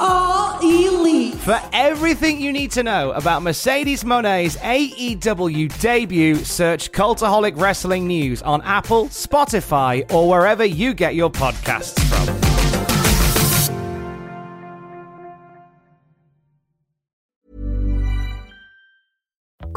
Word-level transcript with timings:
are 0.00 0.58
elite. 0.62 1.34
For 1.34 1.60
everything 1.72 2.40
you 2.40 2.52
need 2.52 2.70
to 2.72 2.82
know 2.82 3.12
about 3.12 3.42
Mercedes 3.42 4.02
Moné's 4.02 4.56
AEW 4.56 5.78
debut, 5.80 6.36
search 6.36 6.90
Cultaholic 6.90 7.60
Wrestling 7.60 8.06
News 8.06 8.42
on 8.42 8.62
Apple, 8.62 9.06
Spotify, 9.06 10.10
or 10.12 10.28
wherever 10.28 10.64
you 10.64 10.94
get 10.94 11.14
your 11.14 11.30
podcasts 11.30 12.00
from. 12.08 12.39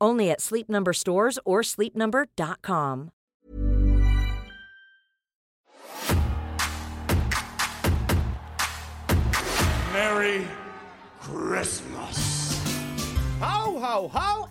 Only 0.00 0.30
at 0.30 0.40
Sleep 0.40 0.68
Number 0.68 0.92
stores 0.92 1.38
or 1.44 1.62
sleepnumber.com. 1.62 3.10
Merry 9.92 10.46
Christmas. 11.20 12.60
Ho, 13.40 13.78
ho, 13.78 14.10
ho, 14.12 14.48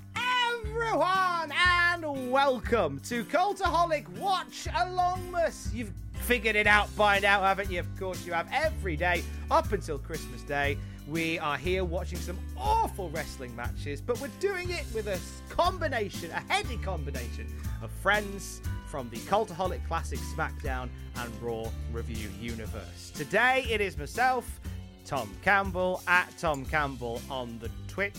everyone, 0.64 1.54
and 1.56 2.32
welcome 2.32 3.00
to 3.02 3.24
Cultaholic 3.26 4.08
Watch 4.18 4.68
Alongmas. 4.72 5.74
You've 5.74 5.92
figured 6.14 6.56
it 6.56 6.66
out 6.66 6.94
by 6.96 7.20
now, 7.20 7.42
haven't 7.42 7.70
you? 7.72 7.80
Of 7.80 8.00
course 8.00 8.26
you 8.26 8.34
have. 8.34 8.48
Every 8.52 8.96
day 8.98 9.24
up 9.52 9.72
until 9.72 10.00
Christmas 10.00 10.42
Day, 10.42 10.78
we 11.08 11.38
are 11.40 11.58
here 11.58 11.84
watching 11.84 12.18
some 12.18 12.38
awful 12.58 13.10
wrestling 13.12 13.56
matches, 13.56 14.02
but 14.02 14.20
we're 14.20 14.28
doing 14.40 14.72
it 14.72 14.86
with 14.94 15.08
a 15.08 15.20
combination, 15.54 16.32
a 16.32 16.40
heady 16.52 16.78
combination 16.78 17.48
of 17.82 17.92
friends 17.92 18.62
from 18.88 19.10
the 19.10 19.18
Cultaholic 19.18 19.86
Classic 19.88 20.20
SmackDown 20.36 20.90
and 21.18 21.42
Raw 21.42 21.66
Review 21.92 22.30
universe. 22.42 23.12
Today 23.14 23.66
it 23.70 23.82
is 23.82 23.98
myself, 23.98 24.60
Tom 25.06 25.30
Campbell, 25.44 26.02
at 26.08 26.36
Tom 26.40 26.66
Campbell 26.66 27.22
on 27.30 27.60
the 27.60 27.70
twit. 27.88 28.18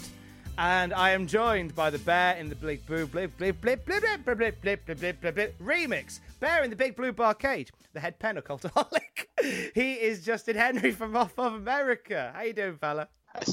And 0.58 0.94
I 0.94 1.10
am 1.10 1.26
joined 1.26 1.74
by 1.74 1.90
the 1.90 1.98
bear 1.98 2.34
in 2.36 2.48
the 2.48 2.54
big 2.54 2.86
blue 2.86 3.06
blip 3.06 3.36
blip 3.36 3.60
blip 3.60 3.84
blip 3.84 4.02
blip 4.02 4.24
blip 4.24 4.36
blip 4.36 4.62
blip 4.62 4.86
blip 4.86 5.00
blip 5.02 5.20
blip 5.20 5.34
blip 5.34 5.58
remix. 5.58 6.20
Bear 6.40 6.64
in 6.64 6.70
the 6.70 6.76
big 6.76 6.96
blue 6.96 7.12
barcade, 7.12 7.68
the 7.92 8.00
head 8.00 8.18
pen 8.18 8.38
of 8.38 8.44
Cultaholic. 8.44 9.26
he 9.74 9.94
is 9.94 10.24
Justin 10.24 10.56
Henry 10.56 10.92
from 10.92 11.14
off 11.14 11.38
of 11.38 11.52
America. 11.52 12.32
How 12.34 12.42
you 12.42 12.54
doing, 12.54 12.78
fella? 12.78 13.08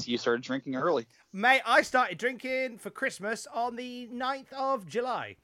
You 0.06 0.16
started 0.16 0.42
drinking 0.42 0.76
early. 0.76 1.06
Mate, 1.30 1.60
I 1.66 1.82
started 1.82 2.16
drinking 2.16 2.78
for 2.78 2.88
Christmas 2.88 3.46
on 3.52 3.76
the 3.76 4.08
9th 4.10 4.52
of 4.54 4.88
July. 4.88 5.36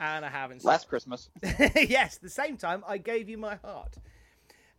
And 0.00 0.24
I 0.24 0.28
haven't 0.28 0.64
Last 0.64 0.88
Christmas. 0.88 1.30
yes, 1.76 2.18
the 2.18 2.28
same 2.28 2.56
time 2.56 2.82
I 2.86 2.98
gave 2.98 3.28
you 3.28 3.38
my 3.38 3.54
heart. 3.56 3.94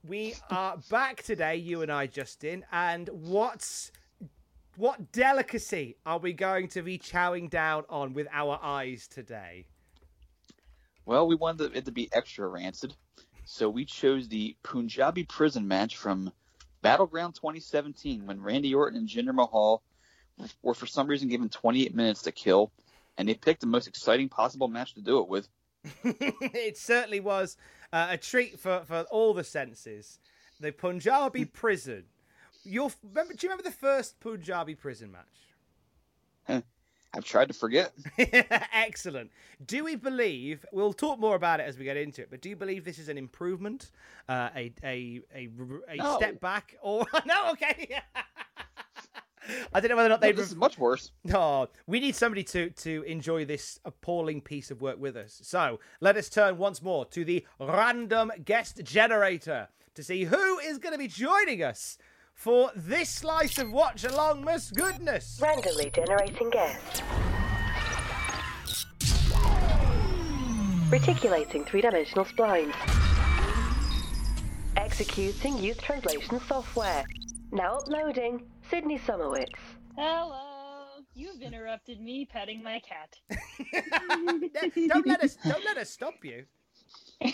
We 0.06 0.36
are 0.50 0.78
back 0.90 1.24
today, 1.24 1.56
you 1.56 1.82
and 1.84 1.92
I, 1.92 2.08
Justin, 2.08 2.66
and 2.72 3.10
what's 3.14 3.94
what 4.78 5.12
delicacy 5.12 5.98
are 6.06 6.20
we 6.20 6.34
going 6.34 6.68
to 6.68 6.84
be 6.84 7.00
chowing 7.00 7.50
down 7.50 7.84
on 7.90 8.14
with 8.14 8.28
our 8.32 8.60
eyes 8.62 9.08
today? 9.08 9.66
Well, 11.04 11.28
we 11.28 11.36
wanted 11.36 11.76
it 11.76 11.86
to 11.86 11.92
be 11.92 12.10
extra 12.14 12.48
rancid, 12.48 12.96
so 13.44 13.70
we 13.70 13.86
chose 13.86 14.28
the 14.28 14.56
Punjabi 14.62 15.24
prison 15.24 15.68
match 15.68 15.98
from 15.98 16.32
Battleground 16.84 17.34
2017 17.34 18.28
when 18.28 18.40
Randy 18.40 18.76
Orton 18.76 19.00
and 19.00 19.10
Jinder 19.10 19.34
Mahal 19.34 19.82
were 20.62 20.76
for 20.76 20.86
some 20.86 21.08
reason 21.08 21.28
given 21.28 21.50
28 21.50 21.96
minutes 21.96 22.22
to 22.24 22.32
kill, 22.32 22.72
and 23.18 23.28
they 23.28 23.34
picked 23.34 23.62
the 23.62 23.68
most 23.68 23.88
exciting 23.88 24.30
possible 24.30 24.68
match 24.68 24.94
to 24.94 25.02
do 25.02 25.20
it 25.20 25.28
with. 25.28 25.48
it 26.04 26.78
certainly 26.78 27.20
was 27.20 27.58
uh, 27.92 28.10
a 28.12 28.18
treat 28.18 28.60
for, 28.60 28.84
for 28.86 29.02
all 29.10 29.34
the 29.34 29.44
senses. 29.44 30.20
The 30.60 30.72
Punjabi 30.72 31.46
prison. 31.62 32.04
You'll 32.68 32.92
remember? 33.04 33.34
Do 33.34 33.46
you 33.48 33.50
remember 33.52 33.64
the 33.70 33.76
first 33.76 34.20
Punjabi 34.20 34.76
prison 34.76 35.12
match? 35.12 36.64
I've 37.16 37.24
tried 37.24 37.48
to 37.48 37.54
forget. 37.54 37.94
Excellent. 38.74 39.32
Do 39.66 39.84
we 39.86 39.96
believe? 39.96 40.66
We'll 40.72 40.94
talk 40.94 41.18
more 41.20 41.36
about 41.36 41.60
it 41.60 41.64
as 41.64 41.78
we 41.78 41.86
get 41.86 41.98
into 41.98 42.22
it. 42.22 42.30
But 42.30 42.42
do 42.42 42.50
you 42.50 42.56
believe 42.56 42.84
this 42.86 43.00
is 43.00 43.10
an 43.10 43.18
improvement, 43.18 43.92
uh, 44.30 44.50
a 44.56 44.74
a 44.84 45.22
a, 45.34 45.50
a 45.88 45.96
No. 45.96 46.18
step 46.18 46.40
back, 46.40 46.76
or 46.82 47.06
no? 47.26 47.52
Okay. 47.52 48.00
I 49.74 49.80
don't 49.80 49.90
know 49.90 49.96
whether 49.96 50.08
or 50.08 50.10
not 50.10 50.20
they'd. 50.22 50.36
this 50.36 50.50
is 50.52 50.56
much 50.58 50.78
worse. 50.78 51.12
Oh, 51.34 51.70
we 51.88 52.02
need 52.02 52.16
somebody 52.16 52.44
to 52.44 52.70
to 52.70 53.04
enjoy 53.04 53.46
this 53.46 53.80
appalling 53.86 54.42
piece 54.42 54.70
of 54.72 54.82
work 54.82 55.00
with 55.00 55.16
us. 55.16 55.40
So 55.44 55.80
let 56.02 56.18
us 56.18 56.28
turn 56.30 56.58
once 56.58 56.82
more 56.82 57.06
to 57.06 57.24
the 57.24 57.46
random 57.60 58.32
guest 58.44 58.82
generator 58.84 59.70
to 59.96 60.04
see 60.04 60.26
who 60.26 60.60
is 60.60 60.78
going 60.78 60.92
to 60.94 61.00
be 61.00 61.08
joining 61.08 61.64
us 61.64 61.98
for 62.38 62.70
this 62.76 63.10
slice 63.10 63.58
of 63.58 63.72
watch 63.72 64.04
along. 64.04 64.46
Miss 64.46 64.70
goodness. 64.70 65.40
Randomly 65.42 65.90
generating 65.94 66.52
guest. 66.52 67.04
Reticulating 70.90 71.66
three-dimensional 71.66 72.26
splines. 72.26 72.74
Executing 74.78 75.58
youth 75.58 75.82
translation 75.82 76.40
software. 76.48 77.04
Now 77.52 77.80
uploading. 77.80 78.44
Sydney 78.70 79.00
Summerwitz. 79.00 79.48
Hello. 79.98 80.44
You've 81.16 81.42
interrupted 81.42 82.00
me 82.00 82.26
petting 82.26 82.62
my 82.62 82.80
cat. 82.80 83.18
don't 84.88 85.08
let 85.08 85.24
us 85.24 85.38
don't 85.44 85.66
let 85.66 85.78
us 85.78 85.90
stop 85.90 86.14
you. 86.24 86.46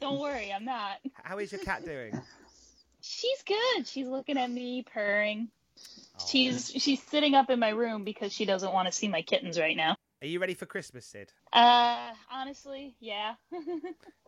Don't 0.00 0.20
worry, 0.20 0.52
I'm 0.52 0.66
not. 0.66 0.98
How 1.14 1.38
is 1.38 1.50
your 1.50 1.62
cat 1.62 1.84
doing? 1.86 2.12
She's 3.08 3.42
good. 3.42 3.86
She's 3.86 4.06
looking 4.06 4.36
at 4.36 4.50
me, 4.50 4.82
purring. 4.82 5.48
She's 6.26 6.70
she's 6.70 7.02
sitting 7.04 7.34
up 7.34 7.48
in 7.48 7.58
my 7.58 7.70
room 7.70 8.04
because 8.04 8.32
she 8.32 8.44
doesn't 8.44 8.72
want 8.72 8.86
to 8.86 8.92
see 8.92 9.08
my 9.08 9.22
kittens 9.22 9.58
right 9.58 9.76
now. 9.76 9.96
Are 10.20 10.26
you 10.26 10.40
ready 10.40 10.54
for 10.54 10.66
Christmas, 10.66 11.06
Sid? 11.06 11.32
Uh, 11.52 12.12
honestly, 12.30 12.96
yeah. 13.00 13.34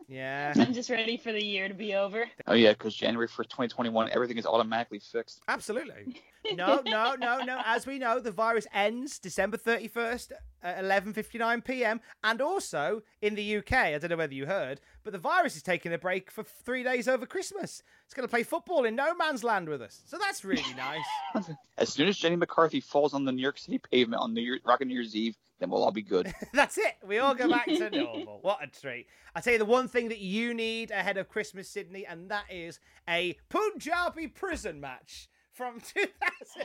Yeah. 0.07 0.51
I'm 0.57 0.73
just 0.73 0.89
ready 0.89 1.15
for 1.15 1.31
the 1.31 1.41
year 1.41 1.69
to 1.69 1.73
be 1.73 1.93
over. 1.93 2.25
Oh 2.45 2.53
yeah, 2.53 2.73
because 2.73 2.93
January 2.93 3.29
for 3.29 3.45
2021, 3.45 4.09
everything 4.11 4.37
is 4.37 4.45
automatically 4.45 4.99
fixed. 4.99 5.41
Absolutely. 5.47 6.21
No, 6.55 6.81
no, 6.83 7.13
no, 7.13 7.41
no. 7.41 7.61
As 7.63 7.85
we 7.85 7.99
know, 7.99 8.19
the 8.19 8.31
virus 8.31 8.65
ends 8.73 9.19
December 9.19 9.57
31st 9.57 10.31
at 10.63 10.83
11:59 10.83 11.63
p.m. 11.63 12.01
and 12.23 12.41
also 12.41 13.03
in 13.21 13.35
the 13.35 13.57
UK, 13.57 13.73
I 13.73 13.97
don't 13.99 14.09
know 14.09 14.17
whether 14.17 14.33
you 14.33 14.47
heard, 14.47 14.81
but 15.03 15.13
the 15.13 15.19
virus 15.19 15.55
is 15.55 15.61
taking 15.61 15.93
a 15.93 15.99
break 15.99 16.31
for 16.31 16.43
3 16.43 16.81
days 16.81 17.07
over 17.07 17.27
Christmas. 17.27 17.83
It's 18.05 18.15
going 18.15 18.27
to 18.27 18.31
play 18.31 18.41
football 18.41 18.85
in 18.85 18.95
no 18.95 19.13
man's 19.13 19.43
land 19.43 19.69
with 19.69 19.83
us. 19.83 20.01
So 20.07 20.17
that's 20.17 20.43
really 20.43 20.73
nice. 20.75 21.45
As 21.77 21.89
soon 21.89 22.07
as 22.07 22.17
Jenny 22.17 22.37
McCarthy 22.37 22.81
falls 22.81 23.13
on 23.13 23.23
the 23.23 23.31
New 23.31 23.43
York 23.43 23.59
City 23.59 23.77
pavement 23.77 24.23
on 24.23 24.33
New 24.33 24.41
Year, 24.41 24.59
Rockin' 24.65 24.87
New 24.87 24.95
Year's 24.95 25.15
Eve, 25.15 25.37
then 25.61 25.69
we'll 25.69 25.83
all 25.83 25.91
be 25.91 26.01
good. 26.01 26.33
That's 26.53 26.77
it. 26.77 26.95
We 27.07 27.19
all 27.19 27.35
go 27.35 27.47
back 27.49 27.67
to 27.67 27.89
normal. 27.97 28.39
What 28.41 28.59
a 28.63 28.67
treat. 28.67 29.05
I 29.35 29.39
tell 29.41 29.53
you 29.53 29.59
the 29.59 29.65
one 29.65 29.87
thing 29.87 30.09
that 30.09 30.17
you 30.19 30.53
need 30.53 30.91
ahead 30.91 31.17
of 31.17 31.29
Christmas, 31.29 31.69
Sydney, 31.69 32.05
and 32.05 32.29
that 32.31 32.45
is 32.49 32.79
a 33.07 33.37
Punjabi 33.47 34.27
prison 34.27 34.81
match 34.81 35.29
from 35.53 35.79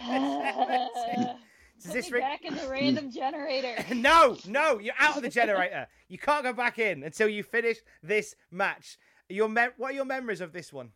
2017. 0.00 1.36
Does 1.82 1.92
this 1.92 2.06
me 2.06 2.12
ring- 2.14 2.22
back 2.22 2.44
in 2.44 2.54
the 2.54 2.66
random 2.68 3.10
generator. 3.10 3.76
no, 3.94 4.38
no, 4.48 4.78
you're 4.78 4.94
out 4.98 5.16
of 5.18 5.22
the 5.22 5.28
generator. 5.28 5.86
You 6.08 6.16
can't 6.18 6.42
go 6.42 6.54
back 6.54 6.78
in 6.78 7.02
until 7.02 7.28
you 7.28 7.42
finish 7.42 7.76
this 8.02 8.34
match. 8.50 8.96
Your 9.28 9.48
mem- 9.48 9.72
what 9.76 9.90
are 9.90 9.94
your 9.94 10.06
memories 10.06 10.40
of 10.40 10.52
this 10.52 10.72
one? 10.72 10.92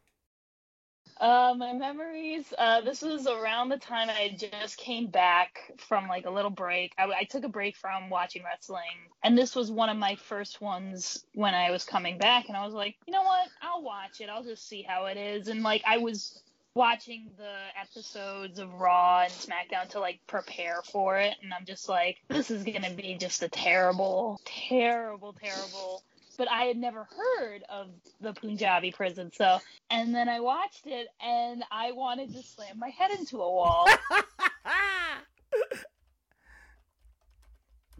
Uh, 1.21 1.55
my 1.55 1.75
memories. 1.75 2.51
Uh, 2.57 2.81
this 2.81 3.03
was 3.03 3.27
around 3.27 3.69
the 3.69 3.77
time 3.77 4.09
I 4.09 4.35
just 4.39 4.79
came 4.79 5.09
back 5.09 5.71
from 5.77 6.09
like 6.09 6.25
a 6.25 6.31
little 6.31 6.51
break. 6.51 6.95
I, 6.97 7.05
I 7.05 7.25
took 7.25 7.45
a 7.45 7.49
break 7.49 7.77
from 7.77 8.09
watching 8.09 8.43
wrestling, 8.43 8.81
and 9.23 9.37
this 9.37 9.55
was 9.55 9.71
one 9.71 9.91
of 9.91 9.99
my 9.99 10.17
first 10.17 10.63
ones 10.63 11.27
when 11.35 11.55
I 11.55 11.73
was 11.73 11.85
coming 11.85 12.17
back. 12.17 12.49
And 12.49 12.57
I 12.57 12.65
was 12.65 12.73
like, 12.73 12.97
you 13.07 13.13
know 13.13 13.23
what? 13.23 13.49
I'll 13.61 13.83
watch 13.83 14.23
it. 14.23 14.31
I'll 14.31 14.43
just 14.43 14.67
see 14.67 14.81
how 14.81 15.07
it 15.07 15.19
is. 15.19 15.49
And 15.49 15.63
like 15.63 15.83
I 15.87 15.99
was 15.99 16.43
watching 16.73 17.29
the 17.37 17.55
episodes 17.79 18.59
of 18.59 18.73
Raw 18.73 19.21
and 19.25 19.33
SmackDown 19.33 19.91
to 19.91 20.01
like 20.01 20.21
prepare 20.27 20.81
for 20.91 21.19
it, 21.19 21.35
and 21.43 21.53
I'm 21.53 21.67
just 21.67 21.87
like, 21.87 22.17
this 22.29 22.51
is 22.51 22.65
gonna 22.65 22.95
be 22.95 23.19
just 23.21 23.43
a 23.43 23.49
terrible, 23.51 24.41
terrible, 24.47 25.35
terrible 25.35 26.03
but 26.41 26.51
I 26.51 26.63
had 26.63 26.79
never 26.79 27.07
heard 27.39 27.65
of 27.69 27.89
the 28.23 28.33
Punjabi 28.33 28.93
prison. 28.93 29.31
So, 29.31 29.59
and 29.91 30.15
then 30.15 30.27
I 30.27 30.41
watched 30.41 30.87
it 30.87 31.09
and 31.23 31.63
I 31.71 31.93
wanted 31.93 32.33
to 32.33 32.43
slam 32.43 32.79
my 32.79 32.89
head 32.89 33.11
into 33.11 33.43
a 33.43 33.51
wall. 33.53 33.87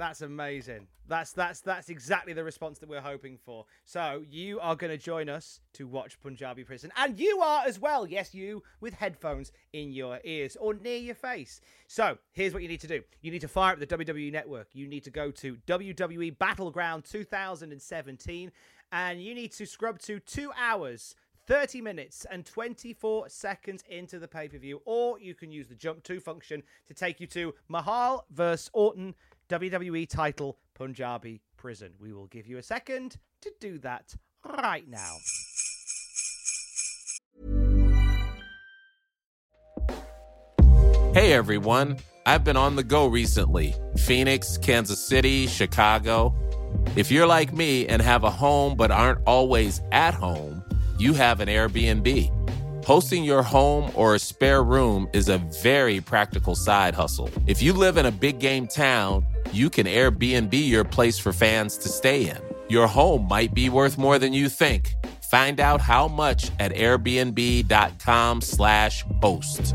That's 0.01 0.23
amazing. 0.23 0.87
That's 1.09 1.33
that's 1.33 1.61
that's 1.61 1.91
exactly 1.91 2.33
the 2.33 2.43
response 2.43 2.79
that 2.79 2.89
we're 2.89 3.03
hoping 3.03 3.37
for. 3.37 3.67
So 3.85 4.25
you 4.31 4.59
are 4.59 4.75
going 4.75 4.91
to 4.91 4.97
join 4.97 5.29
us 5.29 5.61
to 5.75 5.87
watch 5.87 6.19
Punjabi 6.23 6.65
Prison, 6.65 6.91
and 6.97 7.21
you 7.21 7.43
are 7.43 7.65
as 7.67 7.79
well. 7.79 8.07
Yes, 8.07 8.35
you 8.35 8.63
with 8.81 8.95
headphones 8.95 9.53
in 9.75 9.93
your 9.93 10.19
ears 10.25 10.57
or 10.59 10.73
near 10.73 10.97
your 10.97 11.15
face. 11.15 11.61
So 11.87 12.17
here's 12.33 12.55
what 12.55 12.63
you 12.63 12.69
need 12.71 12.81
to 12.81 12.87
do: 12.87 13.03
you 13.21 13.31
need 13.31 13.43
to 13.43 13.49
fire 13.49 13.75
up 13.75 13.79
the 13.79 13.87
WWE 13.87 14.33
Network. 14.33 14.69
You 14.73 14.89
need 14.89 15.05
to 15.05 15.11
go 15.11 15.31
to 15.33 15.59
WWE 15.67 16.39
Battleground 16.39 17.05
2017, 17.05 18.53
and 18.93 19.23
you 19.23 19.35
need 19.35 19.53
to 19.53 19.67
scrub 19.67 19.99
to 19.99 20.19
two 20.19 20.51
hours 20.59 21.15
30 21.51 21.81
minutes 21.81 22.25
and 22.31 22.47
24 22.47 23.29
seconds 23.29 23.83
into 23.89 24.21
the 24.21 24.29
pay 24.29 24.47
per 24.47 24.57
view, 24.57 24.81
or 24.85 25.19
you 25.19 25.35
can 25.35 25.51
use 25.51 25.67
the 25.67 25.75
jump 25.75 26.03
to 26.05 26.21
function 26.21 26.63
to 26.87 26.95
take 26.95 27.19
you 27.19 27.27
to 27.27 27.53
Mahal 27.69 28.25
versus 28.31 28.71
Orton 28.73 29.17
WWE 29.51 30.09
title 30.09 30.59
Punjabi 30.75 31.41
Prison. 31.57 31.91
We 31.99 32.13
will 32.13 32.29
give 32.29 32.47
you 32.47 32.59
a 32.59 32.63
second 32.63 33.17
to 33.41 33.51
do 33.59 33.79
that 33.79 34.15
right 34.45 34.89
now. 34.89 35.17
Hey 41.13 41.33
everyone, 41.33 41.97
I've 42.25 42.45
been 42.45 42.57
on 42.57 42.77
the 42.77 42.85
go 42.85 43.09
recently 43.09 43.75
Phoenix, 43.97 44.57
Kansas 44.57 45.05
City, 45.05 45.49
Chicago. 45.49 46.33
If 46.95 47.11
you're 47.11 47.27
like 47.27 47.53
me 47.53 47.89
and 47.89 48.01
have 48.01 48.23
a 48.23 48.31
home 48.31 48.77
but 48.77 48.93
aren't 48.93 49.19
always 49.27 49.81
at 49.91 50.15
home, 50.15 50.63
you 50.97 51.13
have 51.15 51.41
an 51.41 51.49
Airbnb. 51.49 52.37
Hosting 52.85 53.25
your 53.25 53.43
home 53.43 53.91
or 53.97 54.15
a 54.15 54.19
spare 54.21 54.63
room 54.63 55.09
is 55.13 55.29
a 55.29 55.39
very 55.61 56.01
practical 56.01 56.55
side 56.55 56.95
hustle. 56.95 57.29
If 57.49 57.61
you 57.61 57.73
live 57.73 57.97
in 57.97 58.07
a 58.07 58.13
big 58.13 58.39
game 58.39 58.69
town, 58.69 59.27
you 59.53 59.71
can 59.71 59.87
Airbnb 59.87 60.53
your 60.53 60.85
place 60.85 61.19
for 61.19 61.33
fans 61.33 61.79
to 61.79 61.89
stay 61.89 62.29
in. 62.29 62.39
Your 62.69 62.87
home 62.87 63.27
might 63.27 63.53
be 63.55 63.69
worth 63.69 63.99
more 63.99 64.17
than 64.19 64.33
you 64.33 64.49
think. 64.49 64.95
Find 65.23 65.59
out 65.61 65.81
how 65.81 66.09
much 66.09 66.51
at 66.59 66.73
airbnb.com/slash 66.73 69.05
host. 69.23 69.75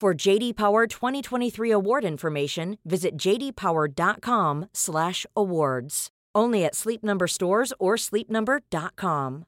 For 0.00 0.14
JD 0.14 0.54
Power 0.54 0.86
2023 0.86 1.72
award 1.72 2.04
information, 2.04 2.78
visit 2.84 3.16
jdpower.com/awards. 3.16 6.08
Only 6.36 6.64
at 6.64 6.76
Sleep 6.76 7.02
Number 7.02 7.26
stores 7.26 7.72
or 7.80 7.96
sleepnumber.com. 7.96 9.44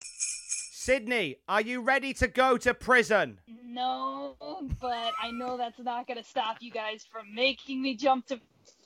Sydney, 0.00 1.36
are 1.48 1.62
you 1.62 1.80
ready 1.80 2.12
to 2.14 2.26
go 2.28 2.56
to 2.58 2.74
prison? 2.74 3.40
no, 3.64 4.36
but 4.78 5.12
I 5.22 5.30
know 5.30 5.56
that's 5.56 5.78
not 5.78 6.06
going 6.06 6.18
to 6.18 6.24
stop 6.24 6.58
you 6.60 6.70
guys 6.70 7.06
from 7.10 7.34
making 7.34 7.80
me 7.80 7.96
jump 7.96 8.26
to 8.26 8.38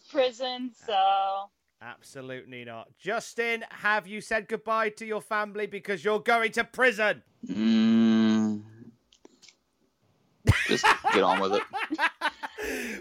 prison, 0.08 0.70
so. 0.86 1.50
Absolutely 1.82 2.64
not. 2.64 2.96
Justin, 2.96 3.64
have 3.70 4.06
you 4.06 4.20
said 4.20 4.46
goodbye 4.46 4.90
to 4.90 5.04
your 5.04 5.20
family 5.20 5.66
because 5.66 6.04
you're 6.04 6.20
going 6.20 6.52
to 6.52 6.62
prison? 6.62 7.24
Mm, 7.44 8.62
just 10.68 10.84
get 11.16 11.24
on 11.24 11.40
with 11.40 11.54
it. 11.54 11.62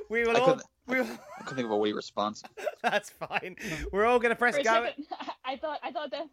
we 0.09 0.23
will 0.23 0.35
I 0.35 0.39
all. 0.39 0.45
couldn't- 0.45 0.63
We 0.87 0.95
will, 1.01 1.07
I 1.39 1.41
couldn't 1.43 1.55
think 1.55 1.65
of 1.65 1.71
a 1.71 1.77
witty 1.77 1.93
response. 1.93 2.43
that's 2.81 3.09
fine. 3.09 3.55
We're 3.91 4.05
all 4.05 4.19
going 4.19 4.29
to 4.31 4.35
press 4.35 4.55
For 4.57 4.63
go. 4.63 4.85
second, 4.85 5.05
I 5.45 5.57
thought 5.57 5.79
I 5.83 5.91
thought 5.91 6.11
that 6.11 6.27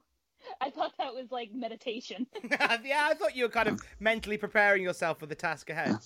I 0.60 0.70
thought 0.70 0.92
that 0.98 1.14
was 1.14 1.30
like 1.30 1.50
meditation. 1.54 2.26
yeah, 2.50 3.06
I 3.10 3.14
thought 3.14 3.34
you 3.36 3.44
were 3.44 3.50
kind 3.50 3.68
of 3.68 3.80
mentally 4.00 4.36
preparing 4.36 4.82
yourself 4.82 5.18
for 5.20 5.26
the 5.26 5.34
task 5.36 5.70
ahead. 5.70 5.96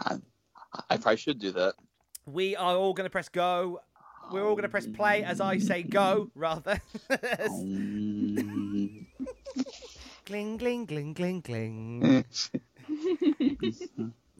I, 0.00 0.16
I 0.90 0.96
probably 0.96 1.16
should 1.16 1.38
do 1.38 1.50
that. 1.52 1.74
We 2.26 2.54
are 2.56 2.74
all 2.76 2.92
going 2.94 3.06
to 3.06 3.10
press 3.10 3.28
go. 3.28 3.80
We're 4.30 4.44
all 4.46 4.54
going 4.54 4.62
to 4.62 4.68
press 4.68 4.86
play 4.86 5.24
as 5.24 5.40
I 5.40 5.58
say 5.58 5.82
go, 5.82 6.30
rather. 6.34 6.80
Mm, 7.10 9.04
Gling, 10.24 10.56
gling, 10.56 10.86
gling, 10.86 11.12
gling, 11.12 11.40
gling. 11.42 12.24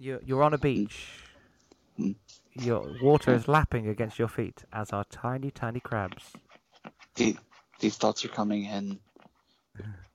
You're, 0.03 0.21
you're 0.25 0.43
on 0.43 0.53
a 0.53 0.59
beach. 0.59 1.07
Your 2.55 2.85
water 3.01 3.33
is 3.33 3.47
lapping 3.47 3.87
against 3.87 4.19
your 4.19 4.27
feet, 4.27 4.65
as 4.73 4.91
are 4.91 5.05
tiny, 5.05 5.53
tiny 5.53 5.79
crabs. 5.79 6.33
the, 7.15 7.37
these 7.79 7.97
thoughts 7.97 8.25
are 8.25 8.29
coming 8.29 8.65
in. 8.65 8.99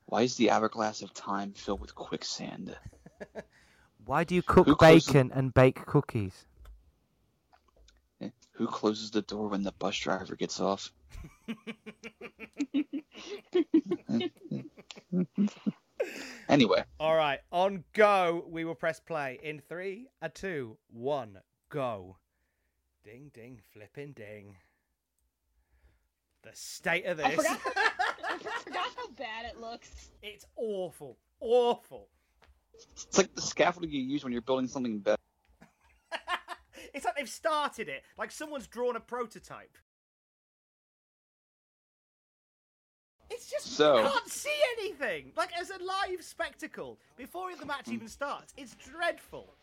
Why 0.08 0.24
is 0.24 0.36
the 0.36 0.52
hourglass 0.52 1.04
of 1.04 1.14
time 1.14 1.54
filled 1.54 1.80
with 1.80 1.96
quicksand? 1.96 2.76
Why 4.06 4.26
do 4.26 4.36
you 4.36 4.42
cook 4.42 4.68
Who 4.68 4.76
closes- 4.76 5.06
bacon 5.08 5.32
and 5.34 5.54
bake 5.54 5.86
cookies? 5.86 6.46
Eh, 8.20 8.32
Who 8.56 8.68
closes 8.68 9.12
the 9.12 9.22
door 9.22 9.48
when 9.48 9.64
the 9.64 9.72
bus 9.72 9.98
driver 9.98 10.36
gets 10.36 10.60
off? 10.60 10.92
anyway, 16.50 16.84
all 17.00 17.16
right, 17.16 17.40
on 17.52 17.84
go, 17.94 18.46
we 18.50 18.66
will 18.66 18.76
press 18.76 19.00
play 19.00 19.40
in 19.44 19.60
three, 19.60 20.08
a 20.22 20.30
two, 20.30 20.78
one, 20.92 21.40
go. 21.70 22.18
Ding, 23.04 23.32
ding, 23.34 23.60
flipping 23.72 24.12
ding. 24.14 24.56
The 26.44 26.50
state 26.54 27.06
of 27.06 27.20
I 27.20 27.36
this. 27.36 27.38
forgot. 27.38 27.60
I 28.30 28.60
forgot 28.64 28.88
how 28.96 29.10
bad 29.18 29.46
it 29.46 29.60
looks. 29.60 30.10
it's 30.22 30.46
awful. 30.56 31.18
Awful. 31.40 32.08
it's 32.94 33.18
like 33.18 33.34
the 33.36 33.42
scaffolding 33.42 33.92
you 33.92 34.02
use 34.02 34.24
when 34.24 34.34
you're 34.34 34.42
building 34.42 34.68
something 34.68 35.00
better. 35.00 35.18
it's 36.94 37.06
like 37.06 37.16
they've 37.16 37.30
started 37.30 37.88
it, 37.90 38.04
like 38.18 38.32
someone's 38.32 38.68
drawn 38.68 38.96
a 38.96 39.00
prototype. 39.00 39.78
It's 43.30 43.50
just 43.50 43.68
So- 43.68 43.98
you 43.98 44.04
can't 44.10 44.30
see 44.30 44.56
anything. 44.78 45.32
Like 45.36 45.52
as 45.60 45.70
a 45.70 45.78
live 45.84 46.24
spectacle 46.24 46.98
before 47.18 47.56
the 47.56 47.66
match 47.66 47.88
even 47.90 48.08
starts, 48.08 48.54
it's 48.58 48.76
dreadful. 48.76 49.54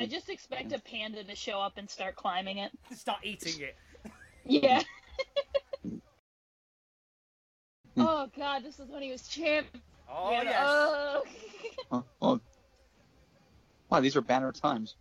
I 0.00 0.06
just 0.06 0.28
expect 0.30 0.72
a 0.72 0.78
panda 0.80 1.22
to 1.22 1.36
show 1.36 1.60
up 1.60 1.76
and 1.76 1.88
start 1.88 2.16
climbing 2.16 2.58
it. 2.58 2.72
Start 2.96 3.20
eating 3.22 3.60
it. 3.60 3.76
Yeah. 4.44 4.82
oh 7.96 8.28
God, 8.36 8.64
this 8.64 8.80
is 8.80 8.88
when 8.88 9.02
he 9.02 9.10
was 9.12 9.28
champ. 9.28 9.66
Oh 10.10 10.30
Yeah, 10.30 10.42
yes. 10.42 10.56
oh. 10.60 11.24
Oh, 11.90 12.04
oh. 12.20 12.40
Wow, 13.90 14.00
these 14.00 14.16
are 14.16 14.22
banner 14.22 14.52
times. 14.52 14.96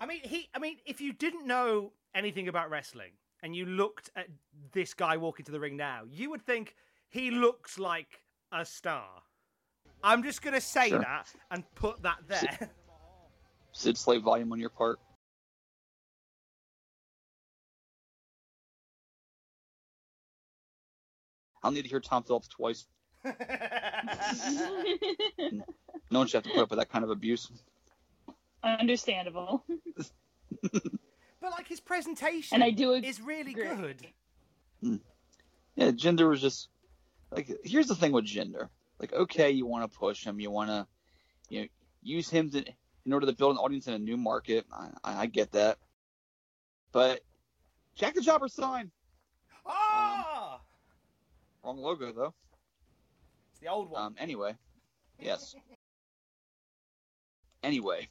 I 0.00 0.06
mean, 0.06 0.20
he. 0.22 0.48
I 0.54 0.58
mean, 0.58 0.78
if 0.86 1.00
you 1.00 1.12
didn't 1.12 1.46
know 1.46 1.92
anything 2.14 2.48
about 2.48 2.70
wrestling 2.70 3.12
and 3.42 3.54
you 3.56 3.66
looked 3.66 4.10
at 4.16 4.28
this 4.72 4.94
guy 4.94 5.16
walking 5.16 5.44
to 5.46 5.52
the 5.52 5.60
ring 5.60 5.76
now, 5.76 6.02
you 6.08 6.30
would 6.30 6.42
think 6.42 6.76
he 7.08 7.30
looks 7.30 7.78
like 7.78 8.22
a 8.52 8.64
star. 8.64 9.08
I'm 10.04 10.22
just 10.22 10.42
gonna 10.42 10.60
say 10.60 10.90
Sure. 10.90 11.00
that 11.00 11.32
and 11.50 11.64
put 11.74 12.02
that 12.02 12.18
there. 12.28 12.70
Sid 13.72 13.96
Slave 13.96 14.22
volume 14.22 14.52
on 14.52 14.58
your 14.60 14.70
part. 14.70 14.98
I'll 21.62 21.70
need 21.70 21.82
to 21.82 21.88
hear 21.88 22.00
Tom 22.00 22.22
Phillips 22.24 22.48
twice. 22.48 22.86
No 26.10 26.18
one 26.18 26.26
should 26.26 26.44
have 26.44 26.44
to 26.44 26.50
put 26.50 26.62
up 26.64 26.70
with 26.70 26.78
that 26.78 26.90
kind 26.90 27.04
of 27.04 27.10
abuse. 27.10 27.50
Understandable. 28.62 29.64
but 31.42 31.50
like 31.50 31.68
his 31.68 31.80
presentation 31.80 32.54
And 32.54 32.64
I 32.64 32.70
do 32.70 32.94
ag- 32.94 33.04
is 33.04 33.20
really 33.20 33.50
agree. 33.52 33.64
good. 34.80 35.00
Yeah, 35.76 35.90
Jinder 35.90 36.28
was 36.28 36.40
just 36.40 36.68
like. 37.30 37.50
Here's 37.64 37.86
the 37.88 37.94
thing 37.94 38.12
with 38.12 38.24
Jinder. 38.26 38.68
Like, 38.98 39.12
okay, 39.12 39.50
you 39.50 39.66
want 39.66 39.90
to 39.90 39.98
push 39.98 40.24
him, 40.24 40.38
you 40.40 40.50
want 40.50 40.70
to, 40.70 40.86
you 41.48 41.62
know, 41.62 41.66
use 42.02 42.30
him 42.30 42.50
to 42.50 42.64
in 43.04 43.12
order 43.12 43.26
to 43.26 43.32
build 43.32 43.52
an 43.52 43.58
audience 43.58 43.88
in 43.88 43.94
a 43.94 43.98
new 43.98 44.16
market. 44.16 44.64
I, 44.72 44.88
I, 45.02 45.20
I 45.22 45.26
get 45.26 45.52
that, 45.52 45.78
but 46.92 47.20
Jack 47.96 48.14
the 48.14 48.20
Jobber 48.20 48.48
sign. 48.48 48.90
Ah, 49.66 50.60
Wrong 51.64 51.78
logo 51.78 52.12
though. 52.12 52.34
it's 53.50 53.60
the 53.60 53.68
old 53.68 53.90
one. 53.90 54.02
Um. 54.02 54.14
Anyway, 54.18 54.54
yes. 55.18 55.54
Anyway, 57.62 58.08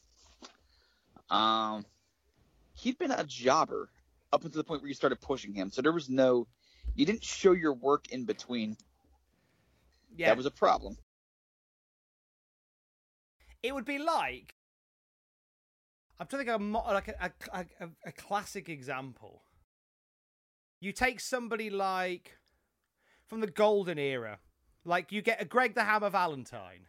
um, 1.29 1.85
he'd 2.81 2.97
been 2.97 3.11
a 3.11 3.23
jobber 3.23 3.89
up 4.33 4.43
until 4.43 4.59
the 4.59 4.63
point 4.63 4.81
where 4.81 4.87
you 4.89 4.93
started 4.95 5.21
pushing 5.21 5.53
him. 5.53 5.69
So 5.71 5.81
there 5.81 5.91
was 5.91 6.09
no, 6.09 6.47
you 6.95 7.05
didn't 7.05 7.23
show 7.23 7.51
your 7.51 7.73
work 7.73 8.09
in 8.11 8.25
between. 8.25 8.77
yeah, 10.17 10.29
That 10.29 10.37
was 10.37 10.45
a 10.45 10.51
problem. 10.51 10.97
it 13.63 13.73
would 13.73 13.85
be 13.85 13.99
like 13.99 14.55
I'm 16.19 16.27
trying 16.27 16.45
to 16.45 16.51
think 16.51 16.61
of 16.61 16.61
a, 16.61 16.93
like 16.93 17.07
a, 17.07 17.31
a, 17.53 17.65
a, 17.79 17.89
a 18.07 18.11
classic 18.11 18.69
example. 18.69 19.41
You 20.79 20.91
take 20.91 21.19
somebody 21.19 21.69
like 21.69 22.37
from 23.27 23.41
the 23.41 23.47
golden 23.47 23.97
era, 23.97 24.39
like 24.85 25.11
you 25.11 25.21
get 25.21 25.41
a 25.41 25.45
Greg 25.45 25.73
the 25.75 25.83
Hammer 25.83 26.09
Valentine. 26.09 26.87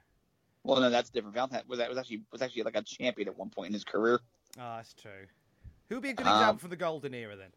Well, 0.65 0.81
no, 0.81 0.91
that's 0.91 1.11
different. 1.11 1.35
Valentine 1.35 1.63
was 1.67 1.79
was 1.79 1.99
actually 1.99 2.23
was 2.31 2.43
actually 2.43 2.63
like 2.63 2.77
a 2.77 2.83
champion 2.83 3.29
at 3.29 3.37
one 3.39 3.51
point 3.51 3.69
in 3.69 3.73
his 3.75 3.85
career. 3.85 4.21
Oh, 4.59 4.77
that's 4.77 4.95
true. 4.95 5.27
Who 5.93 5.97
would 5.97 6.05
be 6.05 6.09
a 6.09 6.15
good 6.15 6.27
Um, 6.27 6.33
example 6.39 6.59
from 6.61 6.71
the 6.71 6.77
golden 6.77 7.13
era 7.13 7.37
then? 7.37 7.51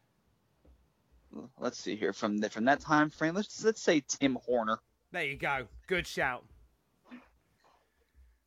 Let's 1.57 1.79
see 1.79 1.95
here 1.95 2.11
from 2.11 2.39
the, 2.39 2.49
from 2.49 2.65
that 2.65 2.81
time 2.81 3.09
frame. 3.09 3.33
Let's 3.33 3.63
let's 3.63 3.81
say 3.81 4.01
Tim 4.01 4.37
Horner. 4.45 4.79
There 5.13 5.23
you 5.23 5.37
go. 5.37 5.67
Good 5.87 6.05
shout. 6.05 6.43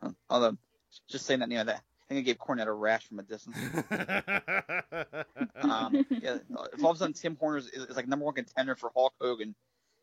Uh, 0.02 0.10
Although, 0.28 0.58
just 1.08 1.24
saying 1.24 1.40
that, 1.40 1.50
you 1.50 1.56
know, 1.56 1.64
that 1.64 1.76
I 1.76 2.04
think 2.06 2.18
I 2.18 2.20
gave 2.20 2.36
Cornette 2.36 2.66
a 2.66 2.72
rash 2.72 3.06
from 3.06 3.20
a 3.20 3.22
distance. 3.22 3.56
Um, 5.62 6.04
yeah, 6.10 6.36
if 6.74 6.84
all 6.84 6.90
of 6.90 6.96
a 6.96 6.98
sudden 6.98 7.14
Tim 7.14 7.36
Horner 7.36 7.56
is, 7.56 7.68
is 7.68 7.96
like 7.96 8.06
number 8.06 8.26
one 8.26 8.34
contender 8.34 8.76
for 8.76 8.90
Hulk 8.94 9.14
Hogan, 9.18 9.54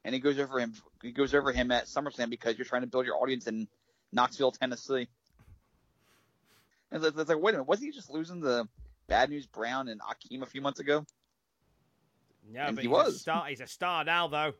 and 0.03 0.15
he 0.15 0.19
goes 0.19 0.39
over 0.39 0.59
him, 0.59 0.73
he 1.03 1.11
goes 1.11 1.35
over 1.35 1.51
him 1.51 1.69
at 1.71 1.85
SummerSlam 1.85 2.31
because 2.31 2.57
you're 2.57 2.65
trying 2.65 2.81
to 2.81 2.87
build 2.87 3.05
your 3.05 3.21
audience 3.21 3.45
in 3.45 3.67
Knoxville, 4.11 4.51
Tennessee. 4.51 5.07
And 6.91 7.05
it's, 7.05 7.17
it's 7.17 7.29
like, 7.29 7.39
wait 7.39 7.51
a 7.51 7.57
minute, 7.57 7.67
wasn't 7.67 7.85
he 7.85 7.91
just 7.91 8.09
losing 8.09 8.41
the 8.41 8.67
Bad 9.07 9.29
News 9.29 9.45
Brown 9.45 9.87
and 9.87 10.01
Akeem 10.01 10.41
a 10.41 10.45
few 10.45 10.61
months 10.61 10.79
ago? 10.79 11.05
yeah, 12.51 12.67
And 12.67 12.75
but 12.75 12.83
he 12.83 12.89
he's 12.89 12.97
a 12.97 12.99
was. 13.03 13.21
star. 13.21 13.45
He's 13.47 13.61
a 13.61 13.67
star 13.67 14.03
now, 14.03 14.27
though. 14.27 14.53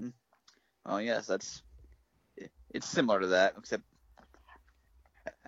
Mm. 0.00 0.12
Oh 0.86 0.98
yes, 0.98 1.26
that's 1.26 1.62
it's 2.70 2.88
similar 2.88 3.20
to 3.20 3.26
that, 3.28 3.54
except 3.58 3.84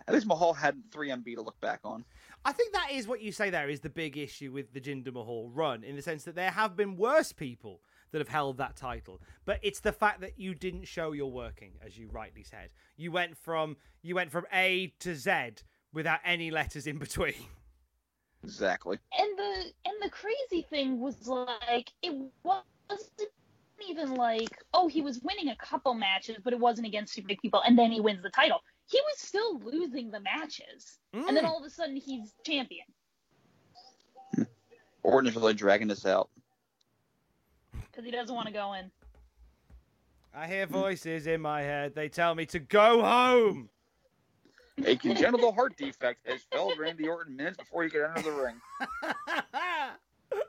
at 0.06 0.12
least 0.14 0.26
Mahal 0.26 0.52
had 0.52 0.76
3MB 0.90 1.34
to 1.36 1.42
look 1.42 1.58
back 1.60 1.80
on. 1.84 2.04
I 2.44 2.52
think 2.52 2.74
that 2.74 2.88
is 2.92 3.08
what 3.08 3.22
you 3.22 3.32
say 3.32 3.48
there 3.48 3.70
is 3.70 3.80
the 3.80 3.88
big 3.88 4.18
issue 4.18 4.52
with 4.52 4.72
the 4.74 4.80
Jinder 4.80 5.12
Mahal 5.14 5.48
run, 5.48 5.82
in 5.82 5.96
the 5.96 6.02
sense 6.02 6.24
that 6.24 6.34
there 6.34 6.50
have 6.50 6.76
been 6.76 6.96
worse 6.98 7.32
people 7.32 7.80
that 8.12 8.18
have 8.18 8.28
held 8.28 8.58
that 8.58 8.76
title, 8.76 9.20
but 9.46 9.58
it's 9.62 9.80
the 9.80 9.92
fact 9.92 10.20
that 10.20 10.38
you 10.38 10.54
didn't 10.54 10.84
show 10.86 11.12
your 11.12 11.32
working, 11.32 11.72
as 11.84 11.96
you 11.98 12.08
rightly 12.12 12.42
said. 12.44 12.68
You 12.96 13.10
went 13.10 13.36
from 13.36 13.76
you 14.02 14.14
went 14.14 14.30
from 14.30 14.44
A 14.52 14.92
to 15.00 15.16
Z 15.16 15.32
without 15.92 16.20
any 16.24 16.50
letters 16.50 16.86
in 16.86 16.98
between. 16.98 17.34
Exactly. 18.44 18.98
and 19.18 19.38
the 19.38 19.64
and 19.86 19.94
the 20.02 20.10
crazy 20.10 20.66
thing 20.68 21.00
was 21.00 21.26
like 21.26 21.90
it 22.02 22.14
wasn't 22.42 23.30
even 23.88 24.14
like 24.14 24.56
oh 24.74 24.86
he 24.86 25.00
was 25.00 25.20
winning 25.22 25.48
a 25.48 25.56
couple 25.56 25.94
matches 25.94 26.36
but 26.44 26.52
it 26.52 26.58
wasn't 26.60 26.86
against 26.86 27.12
super 27.14 27.28
big 27.28 27.40
people 27.40 27.60
and 27.66 27.76
then 27.78 27.90
he 27.90 28.00
wins 28.00 28.22
the 28.22 28.30
title 28.30 28.60
he 28.86 29.00
was 29.00 29.18
still 29.18 29.58
losing 29.60 30.10
the 30.10 30.20
matches 30.20 30.98
and 31.12 31.36
then 31.36 31.44
Mm. 31.44 31.48
all 31.48 31.58
of 31.58 31.64
a 31.64 31.70
sudden 31.70 31.96
he's 31.96 32.32
champion 32.44 32.86
Orton's 35.02 35.36
really 35.36 35.54
dragging 35.54 35.88
this 35.88 36.06
out. 36.06 36.30
because 37.90 38.04
he 38.04 38.10
doesn't 38.10 38.34
want 38.34 38.46
to 38.46 38.52
go 38.52 38.72
in 38.74 38.90
I 40.36 40.46
hear 40.48 40.66
voices 40.66 41.28
in 41.28 41.40
my 41.40 41.62
head. 41.62 41.94
They 41.94 42.08
tell 42.08 42.34
me 42.34 42.44
to 42.46 42.58
go 42.58 43.02
home. 43.02 43.70
A 44.84 44.96
congenital 44.96 45.52
heart 45.52 45.76
defect 45.76 46.26
has 46.28 46.42
felled 46.52 46.78
Randy 46.78 47.06
Orton 47.08 47.36
minutes 47.36 47.56
before 47.58 47.84
he 47.84 47.90
could 47.90 48.02
enter 48.04 48.22
the 48.22 48.32
ring. 48.32 48.60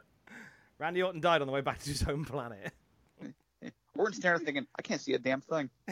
Randy 0.80 1.04
Orton 1.04 1.22
died 1.22 1.42
on 1.42 1.48
the 1.48 1.54
way 1.54 1.62
back 1.62 1.80
to 1.80 1.90
his 1.90 2.02
home 2.02 2.26
planet. 2.26 2.74
Orton's 3.96 4.18
standing 4.18 4.40
there 4.40 4.46
thinking, 4.46 4.68
I 4.78 4.82
can't 4.82 5.00
see 5.00 5.14
a 5.14 5.20
damn 5.20 5.42
thing. 5.42 5.70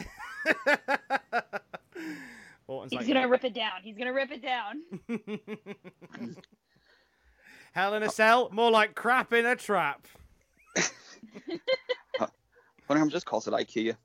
Orton's 2.66 2.92
he's 2.92 2.98
like, 3.00 3.06
gonna 3.06 3.28
rip 3.28 3.44
it 3.44 3.54
down 3.54 3.72
he's 3.82 3.96
gonna 3.96 4.12
rip 4.12 4.30
it 4.30 4.42
down 4.42 4.82
Hell 7.72 7.94
in 7.94 8.02
a 8.02 8.10
cell, 8.10 8.48
more 8.52 8.70
like 8.70 8.94
crap 8.94 9.32
in 9.32 9.44
a 9.44 9.56
trap. 9.56 10.06
Wonder 10.78 11.60
how 12.88 13.04
much 13.04 13.12
this 13.12 13.24
costs 13.24 13.48
at 13.48 13.54
IKEA. 13.54 13.96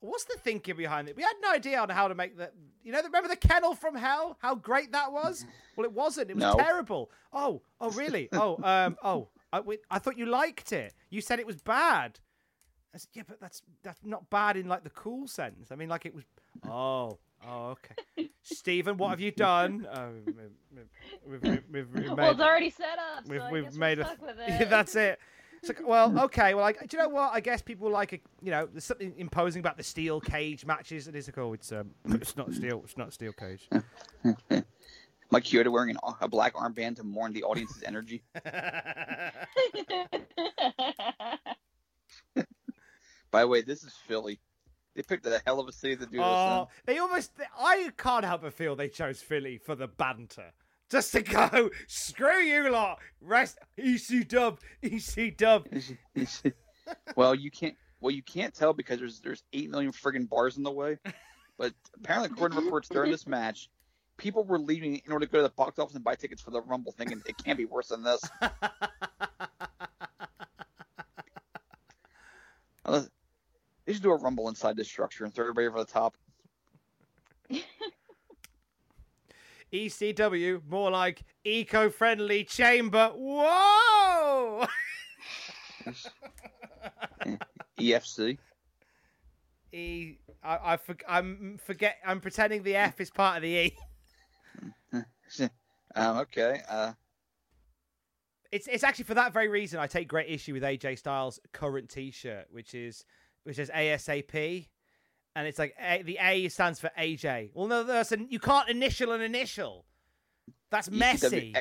What's 0.00 0.24
the 0.24 0.36
thinking 0.38 0.76
behind 0.76 1.08
it? 1.08 1.16
We 1.16 1.22
had 1.22 1.34
no 1.42 1.50
idea 1.52 1.78
on 1.80 1.88
how 1.90 2.08
to 2.08 2.14
make 2.14 2.38
that. 2.38 2.54
You 2.82 2.92
know, 2.92 3.02
remember 3.02 3.28
the 3.28 3.36
kennel 3.36 3.74
from 3.74 3.94
hell? 3.94 4.38
How 4.40 4.54
great 4.54 4.92
that 4.92 5.12
was? 5.12 5.44
Well, 5.76 5.84
it 5.84 5.92
wasn't. 5.92 6.30
It 6.30 6.36
was 6.36 6.42
No. 6.42 6.54
terrible. 6.54 7.10
Oh, 7.32 7.60
oh, 7.80 7.90
really? 7.90 8.28
Oh, 8.32 8.58
um, 8.62 8.96
oh, 9.04 9.28
I, 9.52 9.60
we, 9.60 9.78
I 9.90 9.98
thought 9.98 10.16
you 10.16 10.26
liked 10.26 10.72
it. 10.72 10.94
You 11.10 11.20
said 11.20 11.38
it 11.38 11.46
was 11.46 11.60
bad. 11.60 12.18
I 12.94 12.98
said, 12.98 13.08
yeah, 13.12 13.22
but 13.28 13.40
that's 13.40 13.62
that's 13.82 14.00
not 14.04 14.28
bad 14.30 14.56
in 14.56 14.66
like 14.68 14.82
the 14.84 14.90
cool 14.90 15.28
sense. 15.28 15.70
I 15.70 15.74
mean, 15.76 15.88
like 15.88 16.06
it 16.06 16.14
was. 16.14 16.24
Oh, 16.68 17.18
oh, 17.46 17.76
okay. 17.76 18.30
Stephen, 18.42 18.96
what 18.96 19.10
have 19.10 19.20
you 19.20 19.30
done? 19.30 19.86
Oh, 19.94 20.08
we've, 20.26 20.34
we've, 21.26 21.42
we've, 21.46 21.62
we've, 21.70 21.88
we've 21.94 22.12
well 22.18 22.30
it's 22.32 22.40
already 22.40 22.70
set 22.70 22.98
up 22.98 23.28
we've, 23.28 23.40
I 23.42 23.50
we've 23.50 23.64
guess 23.64 23.74
made 23.74 23.98
we're 23.98 24.04
a. 24.04 24.06
stuck 24.06 24.22
with 24.22 24.36
it. 24.40 24.70
that's 24.70 24.94
it. 24.96 25.18
It's 25.62 25.68
like, 25.68 25.86
well, 25.86 26.18
okay, 26.24 26.54
well, 26.54 26.64
like, 26.64 26.88
do 26.88 26.96
you 26.96 27.02
know 27.02 27.10
what? 27.10 27.32
I 27.34 27.40
guess 27.40 27.60
people 27.60 27.90
like, 27.90 28.14
a, 28.14 28.20
you 28.40 28.50
know, 28.50 28.66
there's 28.66 28.84
something 28.84 29.12
imposing 29.18 29.60
about 29.60 29.76
the 29.76 29.82
steel 29.82 30.18
cage 30.18 30.64
matches, 30.64 31.06
and 31.06 31.14
it's 31.14 31.28
like, 31.28 31.36
oh, 31.36 31.52
it's 31.52 31.70
um, 31.70 31.90
it's 32.08 32.34
not 32.36 32.52
steel, 32.54 32.80
it's 32.84 32.96
not 32.96 33.12
steel 33.12 33.32
cage. 33.32 33.68
Mike 35.30 35.44
Chioda 35.44 35.70
wearing 35.70 35.90
an, 35.90 35.98
a 36.20 36.28
black 36.28 36.54
armband 36.54 36.96
to 36.96 37.04
mourn 37.04 37.32
the 37.32 37.44
audience's 37.44 37.82
energy. 37.82 38.22
By 43.30 43.42
the 43.42 43.46
way, 43.46 43.60
this 43.62 43.84
is 43.84 43.92
Philly. 44.08 44.40
They 44.96 45.02
picked 45.02 45.24
a 45.26 45.40
hell 45.46 45.60
of 45.60 45.68
a 45.68 45.72
city 45.72 45.94
to 45.96 46.06
do 46.06 46.16
this 46.16 46.20
oh, 46.20 46.68
they 46.84 46.98
almost, 46.98 47.30
I 47.56 47.90
can't 47.96 48.24
help 48.24 48.42
but 48.42 48.54
feel 48.54 48.74
they 48.74 48.88
chose 48.88 49.20
Philly 49.20 49.58
for 49.58 49.76
the 49.76 49.86
banter. 49.86 50.52
Just 50.90 51.12
to 51.12 51.22
go, 51.22 51.70
screw 51.86 52.40
you 52.40 52.70
lot, 52.70 52.98
rest, 53.20 53.58
EC 53.78 54.26
dub, 54.26 54.60
EC 54.82 55.36
dub. 55.36 55.68
well, 57.16 57.34
you 57.34 57.50
can't. 57.50 57.76
Well, 58.00 58.10
you 58.10 58.22
can't 58.22 58.54
tell 58.54 58.72
because 58.72 58.98
there's 58.98 59.20
there's 59.20 59.44
eight 59.52 59.70
million 59.70 59.92
friggin' 59.92 60.28
bars 60.28 60.56
in 60.56 60.62
the 60.62 60.70
way. 60.70 60.98
But 61.58 61.74
apparently, 61.94 62.30
according 62.32 62.58
to 62.58 62.64
reports 62.64 62.88
during 62.88 63.10
this 63.10 63.26
match, 63.26 63.68
people 64.16 64.44
were 64.44 64.58
leaving 64.58 64.96
in 65.04 65.12
order 65.12 65.26
to 65.26 65.30
go 65.30 65.38
to 65.38 65.42
the 65.42 65.50
box 65.50 65.78
office 65.78 65.94
and 65.94 66.02
buy 66.02 66.14
tickets 66.14 66.40
for 66.40 66.50
the 66.50 66.62
Rumble, 66.62 66.92
thinking 66.92 67.22
it 67.26 67.36
can't 67.36 67.58
be 67.58 67.66
worse 67.66 67.88
than 67.88 68.02
this. 68.02 68.22
They 73.90 73.94
should 73.94 74.02
do 74.04 74.12
a 74.12 74.16
Rumble 74.16 74.48
inside 74.48 74.76
this 74.76 74.86
structure 74.86 75.24
and 75.24 75.34
throw 75.34 75.44
everybody 75.44 75.66
over 75.66 75.80
the 75.80 75.84
top. 75.84 76.16
ECW, 79.72 80.62
more 80.68 80.90
like 80.90 81.22
eco-friendly 81.44 82.44
chamber. 82.44 83.12
Whoa! 83.14 84.66
EFC. 87.78 88.38
E. 89.72 90.16
I, 90.42 90.72
I 90.72 90.76
for, 90.76 90.96
I'm 91.08 91.58
forget. 91.62 91.96
I'm 92.04 92.20
pretending 92.20 92.62
the 92.62 92.76
F 92.76 93.00
is 93.00 93.10
part 93.10 93.36
of 93.36 93.42
the 93.42 93.48
E. 93.48 93.76
Um, 95.96 96.18
okay. 96.18 96.60
Uh, 96.68 96.92
It's 98.52 98.68
it's 98.68 98.84
actually 98.84 99.04
for 99.04 99.14
that 99.14 99.32
very 99.32 99.48
reason 99.48 99.80
I 99.80 99.86
take 99.88 100.06
great 100.08 100.28
issue 100.28 100.52
with 100.52 100.62
AJ 100.62 100.98
Styles' 100.98 101.40
current 101.52 101.88
T-shirt, 101.88 102.46
which 102.50 102.74
is 102.74 103.04
which 103.44 103.56
says 103.56 103.70
ASAP, 103.74 104.68
and 105.36 105.46
it's 105.46 105.58
like 105.58 105.74
a, 105.80 106.02
the 106.02 106.18
A 106.20 106.48
stands 106.48 106.80
for 106.80 106.90
AJ. 106.98 107.50
Well, 107.54 107.68
no, 107.68 107.84
that's 107.84 108.12
an, 108.12 108.26
you 108.30 108.38
can't 108.38 108.68
initial 108.68 109.12
an 109.12 109.20
initial. 109.20 109.84
That's 110.70 110.90
messy. 110.90 111.54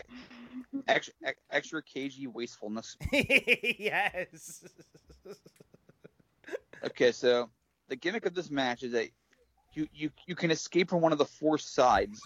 Extra, 0.88 1.14
extra 1.52 1.82
kg 1.82 2.28
wastefulness. 2.28 2.96
yes. 3.12 4.64
Okay, 6.84 7.12
so 7.12 7.50
the 7.88 7.96
gimmick 7.96 8.26
of 8.26 8.34
this 8.34 8.50
match 8.50 8.84
is 8.84 8.92
that 8.94 9.10
you 9.74 9.88
you, 9.94 10.10
you 10.28 10.36
can 10.36 10.52
escape 10.52 10.90
from 10.90 11.02
one 11.02 11.12
of 11.12 11.18
the 11.18 11.26
four 11.26 11.58
sides 11.58 12.22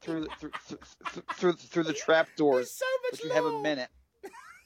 through 0.00 0.22
the, 0.22 0.28
through, 0.38 0.50
through, 0.64 1.22
through 1.34 1.52
through 1.54 1.82
the 1.84 1.92
trap 1.92 2.28
doors, 2.36 2.70
so 2.70 2.84
much 3.04 3.20
but 3.20 3.24
you 3.24 3.30
have 3.30 3.44
a 3.44 3.62
minute. 3.62 3.88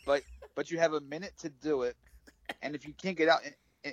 But 0.04 0.22
but 0.54 0.70
you 0.70 0.78
have 0.78 0.94
a 0.94 1.00
minute 1.00 1.32
to 1.40 1.48
do 1.48 1.82
it, 1.82 1.96
and 2.62 2.74
if 2.74 2.86
you 2.86 2.94
can't 2.94 3.16
get 3.16 3.28
out 3.28 3.40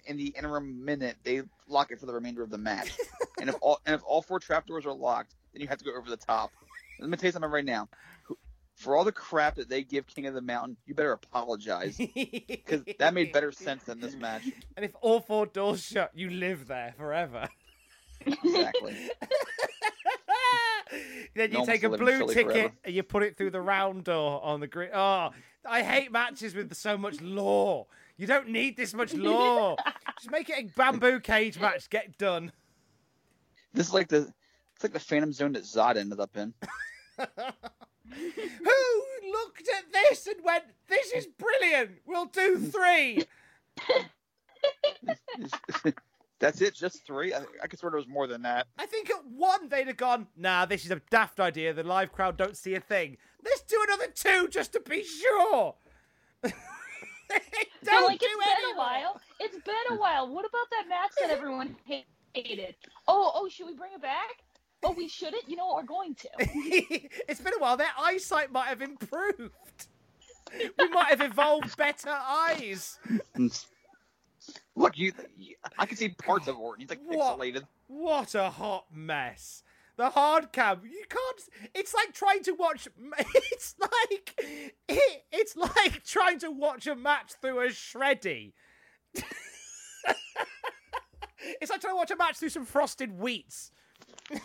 in, 0.06 0.18
the 0.18 0.28
interim 0.38 0.84
minute, 0.84 1.18
they 1.24 1.42
lock 1.68 1.92
it 1.92 2.00
for 2.00 2.06
the 2.06 2.14
remainder 2.14 2.44
of 2.44 2.50
the 2.50 2.58
match. 2.58 2.98
and 3.40 3.50
if 3.50 3.56
all 3.62 3.80
and 3.86 3.96
if 3.96 4.02
all 4.06 4.22
four 4.22 4.40
trap 4.40 4.68
doors 4.68 4.86
are 4.86 4.94
locked, 4.94 5.36
then 5.54 5.62
you 5.62 5.68
have 5.68 5.78
to 5.78 5.86
go 5.86 5.96
over 5.96 6.10
the 6.10 6.18
top. 6.18 6.52
Let 7.00 7.10
me 7.10 7.18
tell 7.18 7.28
you 7.28 7.32
something 7.32 7.52
right 7.52 7.66
now. 7.66 7.90
For 8.76 8.96
all 8.96 9.04
the 9.04 9.12
crap 9.12 9.56
that 9.56 9.70
they 9.70 9.84
give 9.84 10.08
King 10.08 10.26
of 10.26 10.34
the 10.34 10.42
Mountain, 10.42 10.78
you 10.86 10.96
better 10.96 11.12
apologize 11.12 11.96
because 11.98 12.82
that 12.98 13.14
made 13.14 13.32
better 13.32 13.52
sense 13.52 13.84
than 13.84 14.00
this 14.00 14.16
match. 14.16 14.44
And 14.76 14.84
if 14.84 14.92
all 15.02 15.20
four 15.20 15.46
doors 15.46 15.84
shut, 15.84 16.12
you 16.16 16.32
live 16.32 16.68
there 16.68 16.94
forever. 16.98 17.48
Exactly. 18.26 18.94
then 21.36 21.52
you 21.52 21.60
No 21.60 21.66
take 21.66 21.84
a 21.84 21.90
blue 21.90 22.28
ticket 22.28 22.52
forever. 22.52 22.74
and 22.84 22.96
you 22.96 23.04
put 23.04 23.24
it 23.24 23.38
through 23.38 23.52
the 23.52 23.62
round 23.62 24.06
door 24.06 24.44
on 24.44 24.60
the 24.60 24.68
grid. 24.68 24.92
Oh, 24.94 25.30
I 25.66 25.84
hate 25.84 26.12
matches 26.12 26.56
with 26.56 26.74
so 26.74 26.98
much 26.98 27.22
law. 27.22 27.86
You 28.18 28.28
don't 28.28 28.50
need 28.50 28.78
this 28.78 28.94
much 28.94 29.14
law. 29.14 29.76
Just 30.20 30.32
make 30.32 30.50
it 30.50 30.58
a 30.58 30.64
bamboo 30.76 31.20
cage 31.20 31.60
match. 31.60 31.90
Get 31.90 32.18
done. 32.18 32.52
This 33.74 33.88
is 33.88 33.94
like 33.94 34.08
the 34.08 34.32
it's 34.76 34.84
like 34.84 34.94
the 34.94 35.00
Phantom 35.00 35.32
Zone 35.32 35.54
that 35.54 35.64
Zod 35.64 35.98
ended 35.98 36.20
up 36.20 36.36
in. 36.38 36.54
Who 37.18 37.26
looked 39.32 39.70
at 39.70 39.92
this 39.92 40.28
and 40.28 40.44
went, 40.44 40.66
"This 40.88 41.12
is 41.12 41.28
brilliant. 41.28 41.92
We'll 42.06 42.26
do 42.26 42.58
three. 42.58 43.24
That's 46.40 46.62
it, 46.62 46.76
just 46.76 47.06
three. 47.06 47.34
I, 47.34 47.44
I 47.64 47.68
could 47.68 47.80
swear 47.80 47.92
there 47.92 47.98
was 47.98 48.08
more 48.08 48.28
than 48.28 48.42
that. 48.42 48.68
I 48.78 48.86
think 48.86 49.10
at 49.10 49.26
one 49.26 49.70
they'd 49.70 49.88
have 49.88 49.98
gone, 49.98 50.28
"Nah, 50.36 50.66
this 50.66 50.86
is 50.86 50.92
a 50.92 51.02
daft 51.10 51.40
idea. 51.40 51.74
The 51.74 51.84
live 51.84 52.12
crowd 52.12 52.38
don't 52.38 52.58
see 52.58 52.76
a 52.76 52.80
thing. 52.80 53.18
Let's 53.44 53.62
do 53.62 53.84
another 53.88 54.12
two 54.14 54.48
just 54.50 54.74
to 54.74 54.82
be 54.82 55.04
sure." 55.04 55.76
They 57.34 57.68
So, 57.86 57.92
don't 57.92 58.06
like 58.06 58.20
do 58.20 58.26
it's 58.30 58.46
been 58.46 58.54
anyway. 58.58 58.74
a 58.74 58.78
while. 58.78 59.22
It's 59.40 59.58
been 59.58 59.76
a 59.90 59.96
while. 59.96 60.28
What 60.34 60.46
about 60.46 60.70
that 60.72 60.86
match 60.88 61.12
that 61.20 61.30
everyone 61.30 61.76
hated? 62.34 62.76
Oh, 63.08 63.32
oh, 63.36 63.50
should 63.50 63.68
we 63.68 63.76
bring 63.76 63.92
it 63.94 64.02
back? 64.02 64.44
Oh, 64.84 64.92
we 64.92 65.08
shouldn't. 65.08 65.50
You 65.50 65.56
know 65.58 65.68
what? 65.68 65.78
We're 65.78 65.88
going 65.88 66.16
to. 66.16 66.30
it's 67.28 67.42
been 67.42 67.54
a 67.54 67.60
while. 67.60 67.78
Their 67.78 67.88
eyesight 67.98 68.52
might 68.52 68.68
have 68.68 68.82
improved. 68.82 69.52
We 70.78 70.88
might 70.90 71.08
have 71.10 71.22
evolved 71.22 71.76
better 71.78 72.10
eyes. 72.10 73.00
Look, 74.76 74.98
you, 74.98 75.14
you 75.38 75.56
I 75.78 75.86
can 75.86 75.98
see 75.98 76.10
parts 76.10 76.48
of 76.48 76.58
Orton. 76.58 76.82
He's 76.82 76.90
like 76.90 77.00
What? 77.06 77.40
pixelated. 77.40 77.64
What 77.88 78.36
a 78.36 78.50
hot 78.50 78.86
mess. 78.94 79.64
The 79.96 80.10
hard 80.10 80.52
cam, 80.52 80.82
you 80.84 81.04
can't. 81.08 81.70
It's 81.76 81.94
like 81.94 82.14
trying 82.14 82.44
to 82.44 82.54
watch. 82.54 82.88
It's 83.52 83.76
like 83.80 84.34
it, 84.90 85.24
it's 85.32 85.56
like 85.56 86.04
trying 86.04 86.40
to 86.40 86.50
watch 86.52 86.88
a 86.88 86.96
match 86.96 87.34
through 87.42 87.60
a 87.60 87.68
shreddy. 87.68 88.54
it's 91.62 91.70
like 91.70 91.82
trying 91.82 91.94
to 91.94 91.98
watch 91.98 92.12
a 92.12 92.16
match 92.16 92.38
through 92.38 92.50
some 92.50 92.66
frosted 92.66 93.12
wheats. 93.12 93.72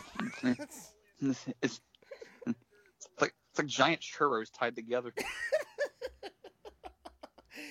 It's, 1.21 1.45
it's 1.61 1.81
like 3.19 3.33
it's 3.51 3.59
like 3.59 3.67
giant 3.67 3.99
churros 4.01 4.47
tied 4.57 4.73
together. 4.75 5.11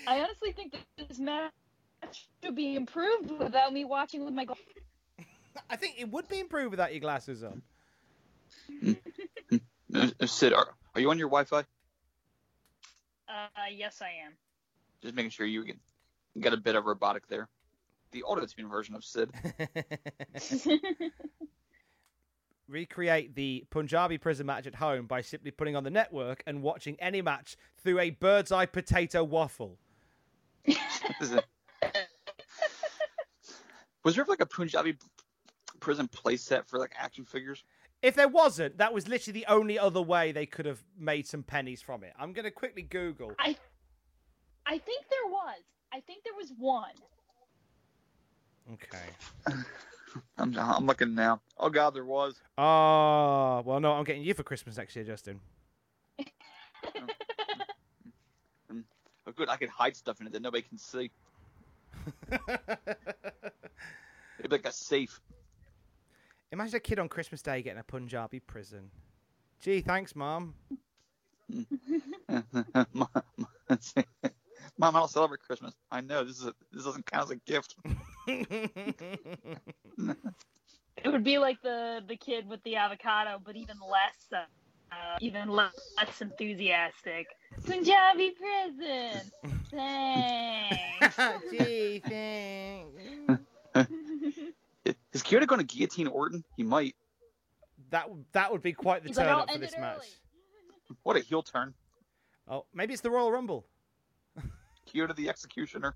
I 0.07 0.21
honestly 0.21 0.53
think 0.53 0.73
that 0.73 1.09
this 1.09 1.19
match 1.19 1.53
should 2.43 2.55
be 2.55 2.77
improved 2.77 3.31
without 3.31 3.73
me 3.73 3.85
watching 3.87 4.25
with 4.25 4.35
my. 4.35 4.47
Gla- 5.69 5.75
I 5.75 5.77
think 5.77 5.97
it 5.99 6.11
would 6.11 6.29
be 6.29 6.41
improved 6.41 6.71
without 6.71 6.93
your 6.93 7.01
glasses 7.01 7.43
on. 7.43 7.63
Uh, 9.95 10.09
uh, 10.21 10.27
Sid, 10.27 10.53
are, 10.53 10.69
are 10.95 11.01
you 11.01 11.11
on 11.11 11.19
your 11.19 11.29
Wi-Fi? 11.29 11.65
Uh, 13.29 13.49
yes, 13.73 14.01
I 14.03 14.27
am. 14.27 14.33
Just 15.03 15.15
making 15.15 15.31
sure 15.31 15.47
you 15.47 15.65
get, 15.65 15.77
you 16.35 16.43
got 16.43 16.53
a 16.53 16.57
bit 16.57 16.75
of 16.75 16.85
robotic 16.85 17.27
there. 17.29 17.49
The 18.13 18.23
auto-tune 18.23 18.69
version 18.69 18.95
of 18.95 19.05
Sid. 19.05 19.31
recreate 22.69 23.35
the 23.35 23.65
Punjabi 23.71 24.19
prison 24.19 24.47
match 24.47 24.67
at 24.67 24.77
home 24.77 25.07
by 25.07 25.23
simply 25.23 25.51
putting 25.51 25.75
on 25.75 25.85
the 25.85 25.91
network 25.91 26.43
and 26.47 26.63
watching 26.63 26.97
any 27.01 27.23
match 27.23 27.57
through 27.83 27.99
a 27.99 28.11
bird's 28.11 28.53
eye 28.53 28.67
potato 28.67 29.25
waffle. 29.25 29.79
Was 34.05 34.15
there 34.15 34.25
like 34.27 34.41
a 34.41 34.47
Punjabi 34.47 34.97
prison 35.89 36.07
playset 36.07 36.67
for 36.67 36.79
like 36.79 36.93
action 36.99 37.25
figures? 37.25 37.65
If 38.03 38.15
there 38.15 38.29
wasn't, 38.29 38.77
that 38.77 38.93
was 38.93 39.09
literally 39.09 39.41
the 39.41 39.47
only 39.47 39.79
other 39.79 40.03
way 40.03 40.33
they 40.33 40.45
could 40.45 40.67
have 40.67 40.85
made 40.99 41.27
some 41.27 41.43
pennies 41.43 41.81
from 41.81 42.05
it. 42.05 42.13
I'm 42.19 42.35
going 42.35 42.45
to 42.45 42.51
quickly 42.51 42.83
Google. 42.83 43.33
I, 43.39 43.57
I 44.67 44.77
think 44.77 45.07
there 45.09 45.31
was. 45.31 45.63
I 45.91 46.01
think 46.01 46.25
there 46.25 46.35
was 46.37 46.53
one. 46.59 46.91
Okay. 48.75 48.99
I'm, 50.37 50.55
I'm 50.59 50.85
looking 50.85 51.15
now. 51.15 51.41
Oh 51.57 51.71
God, 51.71 51.95
there 51.95 52.05
was. 52.05 52.39
Oh, 52.59 53.63
well, 53.65 53.81
no, 53.81 53.93
I'm 53.93 54.05
getting 54.05 54.23
you 54.23 54.35
for 54.35 54.43
Christmas 54.43 54.77
next 54.77 54.95
year, 54.95 55.07
Justin. 55.07 55.41
Oh, 59.27 59.33
good. 59.37 59.51
I 59.51 59.57
could 59.59 59.69
hide 59.69 59.95
stuff 59.95 60.23
in 60.23 60.27
it 60.27 60.33
that 60.33 60.41
nobody 60.41 60.63
can 60.63 60.79
see. 60.79 61.11
It'd 62.33 62.41
be 64.43 64.49
like 64.49 64.65
a 64.67 64.73
safe. 64.73 65.21
Imagine 66.53 66.77
a 66.77 66.81
kid 66.81 66.99
on 66.99 67.09
Christmas 67.09 67.43
Day 67.43 67.63
getting 67.63 67.79
a 67.81 67.85
Punjabi 67.85 68.41
prison. 68.41 68.91
Gee, 69.61 69.81
thanks, 69.81 70.17
Mom. 70.17 70.55
Mom, 71.49 73.09
I 74.81 74.93
don't 74.93 75.11
celebrate 75.11 75.41
Christmas. 75.41 75.75
I 75.91 76.01
know 76.01 76.25
this 76.25 76.39
is 76.39 76.47
a, 76.47 76.55
this 76.73 76.85
doesn't 76.85 77.07
count 77.07 77.25
as 77.25 77.31
a 77.31 77.37
gift. 77.37 77.77
It 81.05 81.11
would 81.11 81.25
be 81.25 81.39
like 81.39 81.61
the 81.63 82.01
the 82.07 82.17
kid 82.17 82.49
with 82.49 82.63
the 82.65 82.77
avocado, 82.77 83.41
but 83.45 83.57
even 83.57 83.77
less, 83.81 84.17
uh, 84.33 84.95
uh, 84.95 85.17
even 85.21 85.49
less, 85.49 85.73
less 85.97 86.21
enthusiastic. 86.21 87.29
Punjabi 87.65 88.33
prison. 88.33 89.31
Thanks. 89.71 91.17
Gee, 91.51 92.03
thanks. 92.09 93.43
Is 95.13 95.23
Chioda 95.23 95.47
going 95.47 95.65
to 95.65 95.77
guillotine 95.77 96.07
Orton? 96.07 96.45
He 96.57 96.63
might. 96.63 96.95
That 97.91 98.09
that 98.33 98.53
would 98.53 98.63
be 98.63 98.73
quite 98.73 99.03
the 99.03 99.09
He's 99.09 99.17
like, 99.17 99.27
turn 99.27 99.35
"I'll 99.35 99.43
up 99.43 99.51
for 99.51 99.59
this 99.59 99.73
it 99.73 99.81
match. 99.81 100.03
What 101.03 101.17
a 101.17 101.21
heel 101.21 101.43
turn. 101.43 101.75
Oh, 102.49 102.65
maybe 102.75 102.93
it's 102.93 103.03
the 103.03 103.11
Royal 103.11 103.31
Rumble. 103.31 103.67
Chioda 104.89 105.15
the 105.15 105.29
Executioner. 105.29 105.95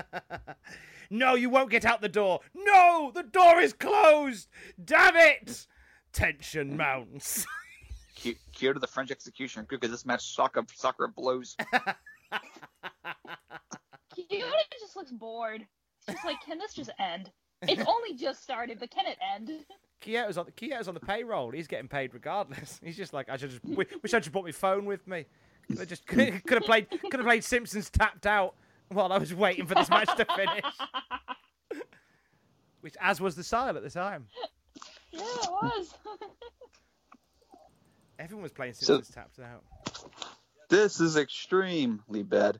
no, 1.10 1.34
you 1.34 1.50
won't 1.50 1.70
get 1.70 1.84
out 1.84 2.00
the 2.00 2.08
door. 2.08 2.40
No, 2.54 3.10
the 3.14 3.22
door 3.22 3.60
is 3.60 3.72
closed. 3.72 4.48
Damn 4.84 5.16
it! 5.16 5.66
Tension 6.12 6.76
mounts. 6.76 7.46
Ky- 8.14 8.38
Chioda 8.54 8.80
the 8.80 8.86
French 8.86 9.10
Executioner. 9.10 9.64
Good 9.66 9.80
because 9.80 9.92
this 9.92 10.06
match 10.06 10.34
soccer 10.34 10.62
soccer 10.74 11.08
blows. 11.08 11.56
Chioda 14.14 14.52
just 14.78 14.96
looks 14.96 15.12
bored. 15.12 15.66
It's 16.06 16.14
just 16.14 16.24
like, 16.24 16.40
can 16.44 16.58
this 16.58 16.74
just 16.74 16.90
end? 16.98 17.30
It's 17.62 17.82
only 17.88 18.14
just 18.14 18.42
started, 18.42 18.78
but 18.80 18.90
can 18.90 19.06
it 19.06 19.18
end? 19.34 19.50
Chioda's 20.04 20.36
on 20.38 20.46
Chioda's 20.56 20.88
on 20.88 20.94
the 20.94 21.00
payroll. 21.00 21.50
He's 21.52 21.66
getting 21.68 21.88
paid 21.88 22.12
regardless. 22.14 22.80
He's 22.84 22.96
just 22.96 23.12
like, 23.12 23.28
I 23.28 23.36
should 23.36 23.50
just 23.50 23.62
wi- 23.62 23.86
wish 24.02 24.14
I 24.14 24.18
just 24.18 24.32
brought 24.32 24.44
my 24.44 24.52
phone 24.52 24.84
with 24.84 25.06
me. 25.06 25.26
Could 25.68 25.78
have 25.78 25.88
just 25.88 26.06
could 26.06 26.28
have 26.50 26.62
played 26.64 26.88
could 26.90 27.14
have 27.14 27.24
played 27.24 27.44
Simpsons 27.44 27.88
tapped 27.88 28.26
out 28.26 28.54
while 28.88 29.12
I 29.12 29.18
was 29.18 29.32
waiting 29.34 29.66
for 29.66 29.74
this 29.74 29.88
match 29.88 30.08
to 30.16 30.24
finish. 30.36 30.64
Which, 32.80 32.96
as 33.00 33.20
was 33.20 33.36
the 33.36 33.44
style 33.44 33.76
at 33.76 33.82
the 33.84 33.90
time. 33.90 34.26
Yeah, 35.12 35.20
it 35.22 35.50
was. 35.50 35.94
Everyone 38.18 38.42
was 38.42 38.52
playing 38.52 38.72
Simpsons 38.74 39.06
So- 39.08 39.14
tapped 39.14 39.38
out. 39.38 39.62
This 40.68 41.00
is 41.00 41.16
extremely 41.18 42.22
bad. 42.22 42.58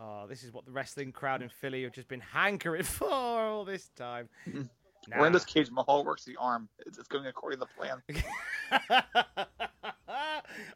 Oh, 0.00 0.26
this 0.28 0.42
is 0.42 0.52
what 0.52 0.64
the 0.64 0.70
wrestling 0.72 1.12
crowd 1.12 1.42
in 1.42 1.48
Philly 1.48 1.82
have 1.84 1.92
just 1.92 2.08
been 2.08 2.20
hankering 2.20 2.82
for 2.98 3.10
all 3.10 3.64
this 3.64 3.88
time. 3.96 4.28
Nah. 5.08 5.18
We're 5.18 5.28
in 5.28 5.32
this 5.32 5.46
cage. 5.46 5.70
Mahal 5.70 6.04
works 6.04 6.24
the 6.26 6.36
arm. 6.36 6.68
It's, 6.86 6.98
it's 6.98 7.08
going 7.08 7.24
according 7.24 7.58
to 7.58 7.66
the 7.66 7.74
plan. 7.74 8.02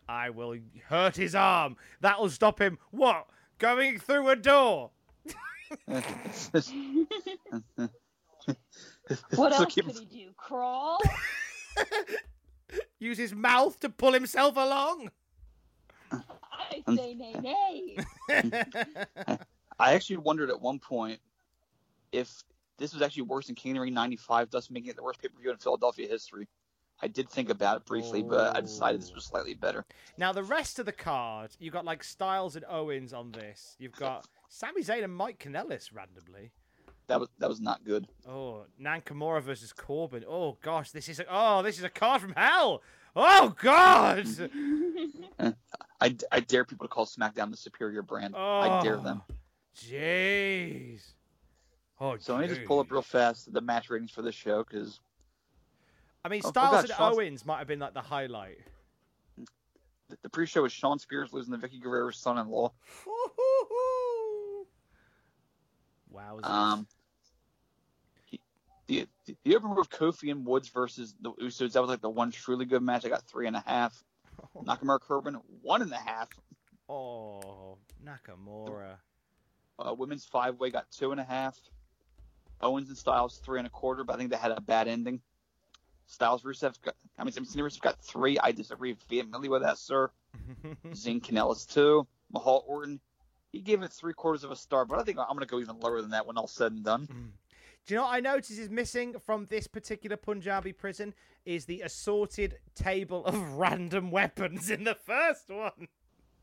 I 0.09 0.31
will 0.31 0.57
hurt 0.89 1.15
his 1.15 1.35
arm. 1.35 1.77
That'll 2.01 2.31
stop 2.31 2.59
him. 2.59 2.79
What? 2.91 3.27
Going 3.59 3.99
through 3.99 4.31
a 4.31 4.37
door? 4.37 4.93
What 5.85 6.05
So 9.37 9.45
else 9.45 9.75
keep- 9.75 9.85
could 9.85 9.95
he 9.95 10.07
do? 10.07 10.31
Crawl? 10.39 11.03
Use 12.99 13.19
his 13.19 13.35
mouth 13.35 13.79
to 13.81 13.91
pull 13.91 14.15
himself 14.15 14.57
along? 14.57 15.11
I 16.87 16.97
say 16.97 17.15
nay 17.15 17.35
nay. 17.41 17.97
I 19.79 19.95
actually 19.95 20.19
wondered 20.19 20.51
at 20.51 20.61
one 20.61 20.79
point 20.79 21.21
if 22.13 22.43
this 22.79 22.93
was 22.93 23.03
actually 23.03 23.23
worse 23.23 23.47
than 23.47 23.55
King 23.55 23.77
of 23.77 23.83
Ring 23.83 23.95
95, 23.95 24.51
thus 24.51 24.71
making 24.71 24.91
it 24.91 24.97
the 24.97 25.03
worst 25.03 25.21
pay 25.21 25.29
per 25.29 25.41
view 25.41 25.51
in 25.51 25.57
Philadelphia 25.57 26.09
history. 26.09 26.49
I 27.03 27.09
did 27.09 27.29
think 27.29 27.51
about 27.51 27.79
it 27.79 27.85
briefly, 27.85 28.23
but 28.23 28.57
I 28.57 28.61
decided 28.61 29.01
this 29.01 29.13
was 29.15 29.25
slightly 29.25 29.55
better. 29.55 29.85
Now 30.17 30.33
the 30.33 30.45
rest 30.45 30.79
of 30.79 30.87
the 30.87 30.93
card, 30.93 31.51
you've 31.59 31.73
got 31.73 31.85
like 31.85 32.05
Styles 32.05 32.57
and 32.57 32.65
Owens 32.69 33.13
on 33.13 33.33
this. 33.33 33.77
You've 33.79 33.93
got 33.93 34.27
Sami 34.49 34.83
Zayn 34.83 35.05
and 35.05 35.15
Mike 35.15 35.39
Kanellis 35.39 35.91
randomly. 35.93 36.53
That 37.09 37.21
was 37.21 37.29
that 37.39 37.49
was 37.49 37.61
not 37.61 37.85
good. 37.85 38.09
Oh, 38.27 38.65
Nakamura 38.81 39.43
versus 39.43 39.73
Corbin. 39.73 40.25
Oh 40.27 40.57
gosh, 40.63 40.93
this 40.93 41.09
is 41.09 41.21
a 41.21 41.27
oh 41.29 41.63
this 41.63 41.79
is 41.79 41.85
a 41.85 41.91
card 41.91 42.23
from 42.23 42.33
hell. 42.35 42.83
Oh 43.15 43.55
god. 43.61 44.27
I, 46.05 46.15
I 46.31 46.41
dare 46.41 46.67
people 46.67 46.87
to 46.87 46.93
call 46.93 47.07
SmackDown 47.07 47.51
the 47.51 47.57
superior 47.57 48.03
brand. 48.03 48.37
I 48.37 48.83
dare 48.83 48.99
them. 48.99 49.23
Oh, 49.31 49.35
Jeez. 49.75 51.01
Oh, 51.99 52.17
So 52.19 52.35
let 52.35 52.43
me 52.43 52.49
just 52.49 52.67
pull 52.67 52.81
up 52.81 52.91
real 52.93 53.01
fast 53.01 53.51
the 53.51 53.63
match 53.63 53.89
ratings 53.89 54.11
for 54.11 54.21
this 54.21 54.35
show 54.35 54.63
because 54.63 55.01
I 56.23 56.29
mean, 56.29 56.43
Oh, 56.45 56.51
Styles 56.51 56.87
God, 56.87 56.91
and 56.91 57.15
Owens 57.15 57.47
might 57.47 57.59
have 57.59 57.67
been 57.67 57.79
like 57.79 57.95
the 57.95 58.03
highlight. 58.03 58.59
the, 59.39 60.17
the 60.23 60.29
pre-show 60.29 60.61
was 60.63 60.73
Shawn 60.73 60.99
Spears 60.99 61.33
losing 61.33 61.59
to 61.59 61.67
Vickie 61.67 61.81
Guerrero's 61.83 62.19
son-in-law. 62.19 62.71
Wow. 66.11 66.39
Um, 66.45 66.87
he, 68.27 68.41
the 68.87 69.09
the 69.43 69.57
opener 69.57 69.81
of 69.81 69.91
Kofi 69.91 70.31
and 70.31 70.47
Woods 70.47 70.69
versus 70.69 71.13
the 71.21 71.33
Usos 71.33 71.73
that 71.73 71.81
was 71.81 71.91
like 71.91 72.03
the 72.03 72.09
one 72.09 72.31
truly 72.31 72.67
good 72.67 72.83
match. 72.83 73.05
I 73.05 73.09
got 73.09 73.25
three 73.25 73.49
and 73.49 73.57
a 73.57 73.65
half. 73.67 74.01
Nakamura 74.65 75.01
Corbin 75.01 75.35
one 75.63 75.83
and 75.83 75.93
a 75.93 75.97
half. 75.97 76.29
oh, 76.89 77.79
Nakamura. 78.05 78.97
Uh, 79.79 79.95
women's 79.95 80.25
five 80.25 80.59
way 80.61 80.71
got 80.71 80.91
two 80.91 81.11
and 81.13 81.21
a 81.21 81.25
half. 81.25 81.59
Owens 82.61 82.89
and 82.89 82.97
Styles 82.97 83.39
three 83.45 83.59
and 83.59 83.67
a 83.67 83.71
quarter, 83.71 84.05
but 84.05 84.15
I 84.15 84.19
think 84.19 84.31
they 84.31 84.37
had 84.37 84.53
a 84.53 84.61
bad 84.61 84.89
ending. 84.89 85.21
Styles 86.07 86.43
Rusev 86.43 86.81
got, 86.83 86.95
I 87.19 87.25
mean, 87.25 87.33
Cena 87.33 87.65
Rusev 87.65 87.81
got 87.81 87.99
three. 88.01 88.39
I 88.39 88.53
disagree 88.53 88.97
vehemently 89.09 89.49
with 89.49 89.63
that, 89.63 89.79
sir. 89.79 90.11
Zayn 90.91 91.21
Kanellis 91.21 91.67
two. 91.67 92.07
Mahal 92.33 92.65
Orton, 92.67 93.01
he 93.53 93.61
gave 93.61 93.83
it 93.83 93.93
three 93.93 94.13
quarters 94.15 94.45
of 94.45 94.51
a 94.51 94.57
star, 94.57 94.85
but 94.85 94.99
I 94.99 95.03
think 95.05 95.19
I'm 95.19 95.27
going 95.29 95.41
to 95.41 95.47
go 95.47 95.61
even 95.61 95.79
lower 95.81 96.01
than 96.01 96.11
that 96.11 96.27
when 96.27 96.37
all 96.37 96.47
said 96.49 96.73
and 96.73 96.85
done. 96.85 97.33
Do 97.87 97.95
you 97.95 98.01
know 98.01 98.07
what 98.07 98.15
I 98.15 98.21
notice 98.21 98.59
is 98.59 98.71
missing 98.71 99.17
from 99.25 99.47
this 99.47 99.67
particular 99.67 100.17
Punjabi 100.17 100.73
prison 100.73 101.13
is 101.45 101.67
the 101.67 101.83
assorted 101.83 102.59
table 102.75 103.25
of 103.27 103.37
random 103.59 104.11
weapons 104.11 104.71
in 104.71 104.85
the 104.85 104.95
first 104.95 105.49
one. 105.49 105.89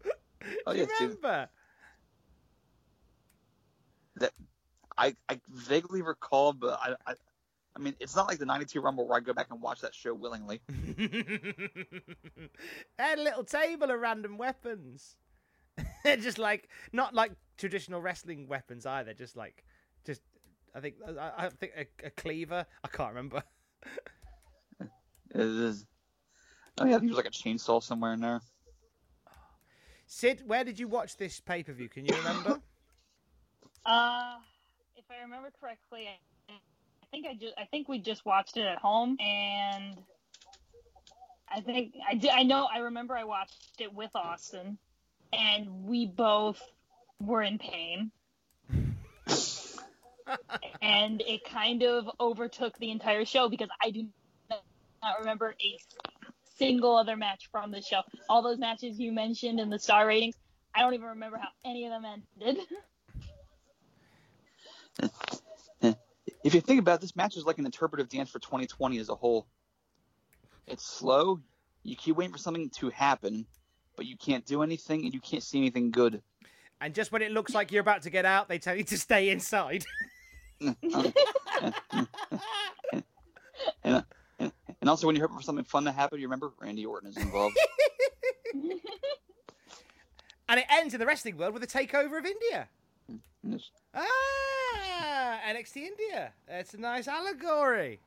Oh 0.65 0.71
you 0.71 0.87
yeah, 0.89 1.05
remember? 1.05 1.49
that 4.15 4.31
I 4.97 5.15
I 5.29 5.39
vaguely 5.47 6.01
recall, 6.01 6.51
but 6.51 6.79
I, 6.81 6.95
I 7.05 7.13
I 7.75 7.79
mean, 7.79 7.95
it's 7.99 8.15
not 8.15 8.27
like 8.27 8.39
the 8.39 8.45
'92 8.47 8.81
Rumble 8.81 9.07
where 9.07 9.17
I 9.17 9.19
go 9.19 9.33
back 9.33 9.47
and 9.51 9.61
watch 9.61 9.81
that 9.81 9.93
show 9.93 10.15
willingly. 10.15 10.59
had 12.97 13.19
a 13.19 13.21
little 13.21 13.43
table 13.43 13.91
of 13.91 13.99
random 13.99 14.39
weapons. 14.39 15.15
just 16.05 16.39
like 16.39 16.69
not 16.91 17.13
like 17.13 17.33
traditional 17.57 18.01
wrestling 18.01 18.47
weapons 18.47 18.87
either. 18.87 19.13
Just 19.13 19.37
like 19.37 19.63
just 20.05 20.21
I 20.73 20.79
think 20.79 20.95
I, 21.07 21.31
I 21.37 21.49
think 21.49 21.71
a, 21.77 22.07
a 22.07 22.09
cleaver. 22.11 22.65
I 22.83 22.87
can't 22.87 23.09
remember. 23.09 23.43
It 25.33 25.39
is. 25.39 25.85
Oh 26.77 26.85
yeah, 26.85 26.95
I 26.95 26.99
think 26.99 27.11
there's 27.11 27.17
like 27.17 27.25
a 27.25 27.29
chainsaw 27.29 27.81
somewhere 27.81 28.13
in 28.13 28.19
there. 28.19 28.41
Sid, 30.07 30.43
where 30.45 30.63
did 30.65 30.77
you 30.77 30.89
watch 30.89 31.15
this 31.15 31.39
pay 31.39 31.63
per 31.63 31.71
view? 31.71 31.87
Can 31.89 32.05
you 32.05 32.15
remember? 32.15 32.59
Uh, 33.83 34.35
if 34.95 35.05
I 35.09 35.23
remember 35.23 35.49
correctly, 35.59 36.07
I, 36.07 36.51
I 36.51 37.05
think 37.09 37.25
I 37.25 37.33
just 37.33 37.55
I 37.57 37.65
think 37.65 37.89
we 37.89 37.97
just 37.97 38.23
watched 38.27 38.55
it 38.57 38.63
at 38.63 38.77
home, 38.77 39.17
and 39.19 39.97
I 41.49 41.61
think 41.61 41.95
I 42.07 42.13
did. 42.13 42.29
I 42.29 42.43
know 42.43 42.67
I 42.71 42.77
remember 42.77 43.17
I 43.17 43.23
watched 43.23 43.81
it 43.81 43.91
with 43.91 44.11
Austin, 44.13 44.77
and 45.33 45.83
we 45.83 46.05
both 46.05 46.61
were 47.19 47.41
in 47.41 47.57
pain. 47.57 48.11
And 50.81 51.21
it 51.21 51.43
kind 51.43 51.83
of 51.83 52.09
overtook 52.19 52.77
the 52.77 52.91
entire 52.91 53.25
show 53.25 53.49
because 53.49 53.69
I 53.81 53.91
do 53.91 54.07
not 54.49 55.19
remember 55.19 55.55
a 55.61 55.77
single 56.57 56.95
other 56.95 57.17
match 57.17 57.49
from 57.51 57.71
the 57.71 57.81
show. 57.81 58.01
All 58.29 58.41
those 58.41 58.59
matches 58.59 58.99
you 58.99 59.11
mentioned 59.11 59.59
in 59.59 59.69
the 59.69 59.79
star 59.79 60.07
ratings, 60.07 60.35
I 60.75 60.81
don't 60.81 60.93
even 60.93 61.07
remember 61.07 61.37
how 61.37 61.49
any 61.65 61.85
of 61.85 61.91
them 61.91 62.23
ended. 62.39 62.63
If 66.43 66.55
you 66.55 66.61
think 66.61 66.79
about 66.79 66.95
it, 66.95 67.01
this 67.01 67.15
match 67.15 67.37
is 67.37 67.45
like 67.45 67.59
an 67.59 67.65
interpretive 67.65 68.09
dance 68.09 68.29
for 68.29 68.39
2020 68.39 68.97
as 68.97 69.09
a 69.09 69.15
whole. 69.15 69.47
It's 70.67 70.85
slow. 70.85 71.39
You 71.83 71.95
keep 71.95 72.15
waiting 72.15 72.31
for 72.31 72.39
something 72.39 72.69
to 72.77 72.89
happen, 72.89 73.45
but 73.95 74.05
you 74.05 74.17
can't 74.17 74.45
do 74.45 74.63
anything 74.63 75.05
and 75.05 75.13
you 75.13 75.19
can't 75.19 75.43
see 75.43 75.59
anything 75.59 75.91
good. 75.91 76.21
and 76.79 76.95
just 76.95 77.11
when 77.11 77.21
it 77.21 77.31
looks 77.31 77.53
like 77.53 77.71
you're 77.71 77.81
about 77.81 78.01
to 78.03 78.09
get 78.09 78.25
out, 78.25 78.49
they 78.49 78.57
tell 78.57 78.75
you 78.75 78.83
to 78.85 78.97
stay 78.97 79.29
inside. 79.29 79.85
And, 83.83 84.03
and, 84.39 84.51
and 84.79 84.89
also, 84.89 85.07
when 85.07 85.15
you're 85.15 85.25
hoping 85.27 85.37
for 85.37 85.43
something 85.43 85.65
fun 85.65 85.83
to 85.85 85.91
happen, 85.91 86.19
you 86.19 86.25
remember 86.27 86.51
Randy 86.59 86.85
Orton 86.85 87.09
is 87.09 87.17
involved. 87.17 87.57
and 90.49 90.59
it 90.59 90.65
ends 90.69 90.93
in 90.93 90.99
the 90.99 91.05
wrestling 91.05 91.37
world 91.37 91.53
with 91.53 91.63
a 91.63 91.67
takeover 91.67 92.17
of 92.19 92.25
India. 92.25 92.67
And 93.07 93.53
it's- 93.53 93.69
Ah, 93.93 95.39
NXT 95.47 95.77
India. 95.77 96.33
That's 96.47 96.73
a 96.73 96.77
nice 96.79 97.07
allegory. 97.07 97.99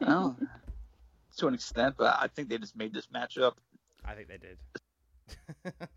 well, 0.00 0.36
to 1.36 1.46
an 1.46 1.54
extent, 1.54 1.94
but 1.96 2.16
I 2.20 2.26
think 2.28 2.48
they 2.48 2.58
just 2.58 2.76
made 2.76 2.92
this 2.92 3.08
match 3.12 3.38
up. 3.38 3.58
I 4.04 4.14
think 4.14 4.28
they 4.28 4.38
did. 4.38 4.58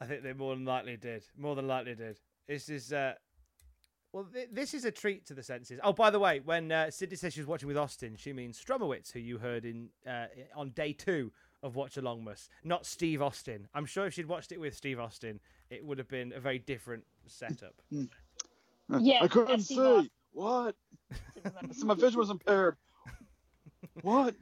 I 0.00 0.04
think 0.06 0.22
they 0.22 0.32
more 0.32 0.54
than 0.54 0.64
likely 0.64 0.96
did. 0.96 1.22
More 1.38 1.54
than 1.54 1.66
likely 1.66 1.94
did. 1.94 2.18
This 2.48 2.68
is 2.68 2.92
uh, 2.92 3.14
well, 4.16 4.26
th- 4.32 4.48
this 4.50 4.72
is 4.72 4.86
a 4.86 4.90
treat 4.90 5.26
to 5.26 5.34
the 5.34 5.42
senses. 5.42 5.78
Oh, 5.84 5.92
by 5.92 6.08
the 6.08 6.18
way, 6.18 6.40
when 6.42 6.72
uh, 6.72 6.90
Sydney 6.90 7.16
says 7.16 7.34
she 7.34 7.40
was 7.40 7.46
watching 7.46 7.68
with 7.68 7.76
Austin, 7.76 8.16
she 8.16 8.32
means 8.32 8.58
Strumowitz, 8.58 9.12
who 9.12 9.18
you 9.18 9.36
heard 9.36 9.66
in 9.66 9.90
uh, 10.08 10.28
on 10.54 10.70
day 10.70 10.94
two 10.94 11.32
of 11.62 11.76
Watch 11.76 11.96
Alongmas, 11.96 12.48
not 12.64 12.86
Steve 12.86 13.20
Austin. 13.20 13.68
I'm 13.74 13.84
sure 13.84 14.06
if 14.06 14.14
she'd 14.14 14.24
watched 14.24 14.52
it 14.52 14.58
with 14.58 14.74
Steve 14.74 14.98
Austin, 14.98 15.38
it 15.68 15.84
would 15.84 15.98
have 15.98 16.08
been 16.08 16.32
a 16.32 16.40
very 16.40 16.58
different 16.58 17.04
setup. 17.26 17.74
Yeah, 18.88 19.18
I 19.20 19.28
couldn't 19.28 19.48
that's 19.48 19.68
see. 19.68 19.78
Austin. 19.78 20.10
What? 20.32 20.76
I 21.44 21.50
said 21.72 21.84
my 21.84 21.94
vision 21.94 22.18
was 22.18 22.30
impaired. 22.30 22.76
What? 24.00 24.34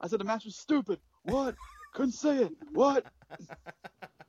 I 0.00 0.08
said 0.08 0.18
the 0.18 0.24
match 0.24 0.44
was 0.44 0.56
stupid. 0.56 0.98
What? 1.22 1.54
Couldn't 1.94 2.12
see 2.12 2.30
it. 2.30 2.52
What? 2.72 3.04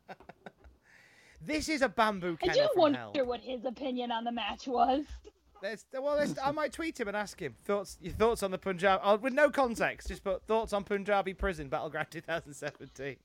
This 1.45 1.69
is 1.69 1.81
a 1.81 1.89
bamboo 1.89 2.37
cage. 2.37 2.51
I 2.51 2.53
kennel 2.53 2.67
do 2.67 2.73
from 2.73 2.81
wonder 2.81 2.99
hell. 3.15 3.25
what 3.25 3.41
his 3.41 3.65
opinion 3.65 4.11
on 4.11 4.23
the 4.23 4.31
match 4.31 4.67
was. 4.67 5.05
Let's, 5.61 5.85
well, 5.93 6.15
let's, 6.15 6.33
I 6.43 6.51
might 6.51 6.73
tweet 6.73 6.99
him 6.99 7.07
and 7.07 7.15
ask 7.15 7.39
him 7.39 7.55
thoughts. 7.65 7.97
Your 8.01 8.13
thoughts 8.13 8.41
on 8.41 8.49
the 8.51 8.57
Punjab? 8.57 8.99
Oh, 9.03 9.17
with 9.17 9.33
no 9.33 9.49
context, 9.51 10.07
just 10.07 10.23
put 10.23 10.43
thoughts 10.47 10.73
on 10.73 10.83
Punjabi 10.83 11.33
Prison 11.35 11.67
Battleground 11.69 12.07
2017. 12.11 13.15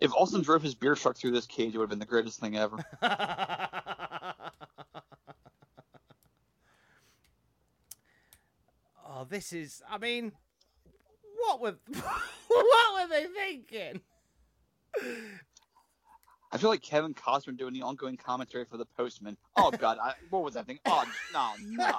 If 0.00 0.14
Austin 0.14 0.42
drove 0.42 0.62
his 0.62 0.74
beer 0.74 0.94
truck 0.94 1.16
through 1.16 1.32
this 1.32 1.46
cage, 1.46 1.74
it 1.74 1.78
would 1.78 1.84
have 1.84 1.90
been 1.90 1.98
the 1.98 2.06
greatest 2.06 2.40
thing 2.40 2.56
ever. 2.56 2.78
oh, 9.06 9.26
this 9.28 9.52
is. 9.52 9.82
I 9.90 9.98
mean, 9.98 10.32
what 11.36 11.60
were 11.60 11.76
what 12.48 12.94
were 12.94 13.08
they 13.08 13.26
thinking? 13.26 14.00
I, 16.52 16.58
feel 16.58 16.70
like 16.70 16.82
Kevin 16.82 17.14
Costner 17.14 17.56
doing 17.56 17.72
the 17.72 17.82
ongoing 17.82 18.16
commentary 18.16 18.64
for 18.64 18.76
the 18.76 18.84
Postman. 18.84 19.36
Oh 19.56 19.70
God, 19.70 19.98
I, 20.02 20.14
what 20.30 20.42
was 20.42 20.54
that 20.54 20.66
thing? 20.66 20.78
Oh 20.86 21.04
no, 21.32 21.52
no, 21.64 21.90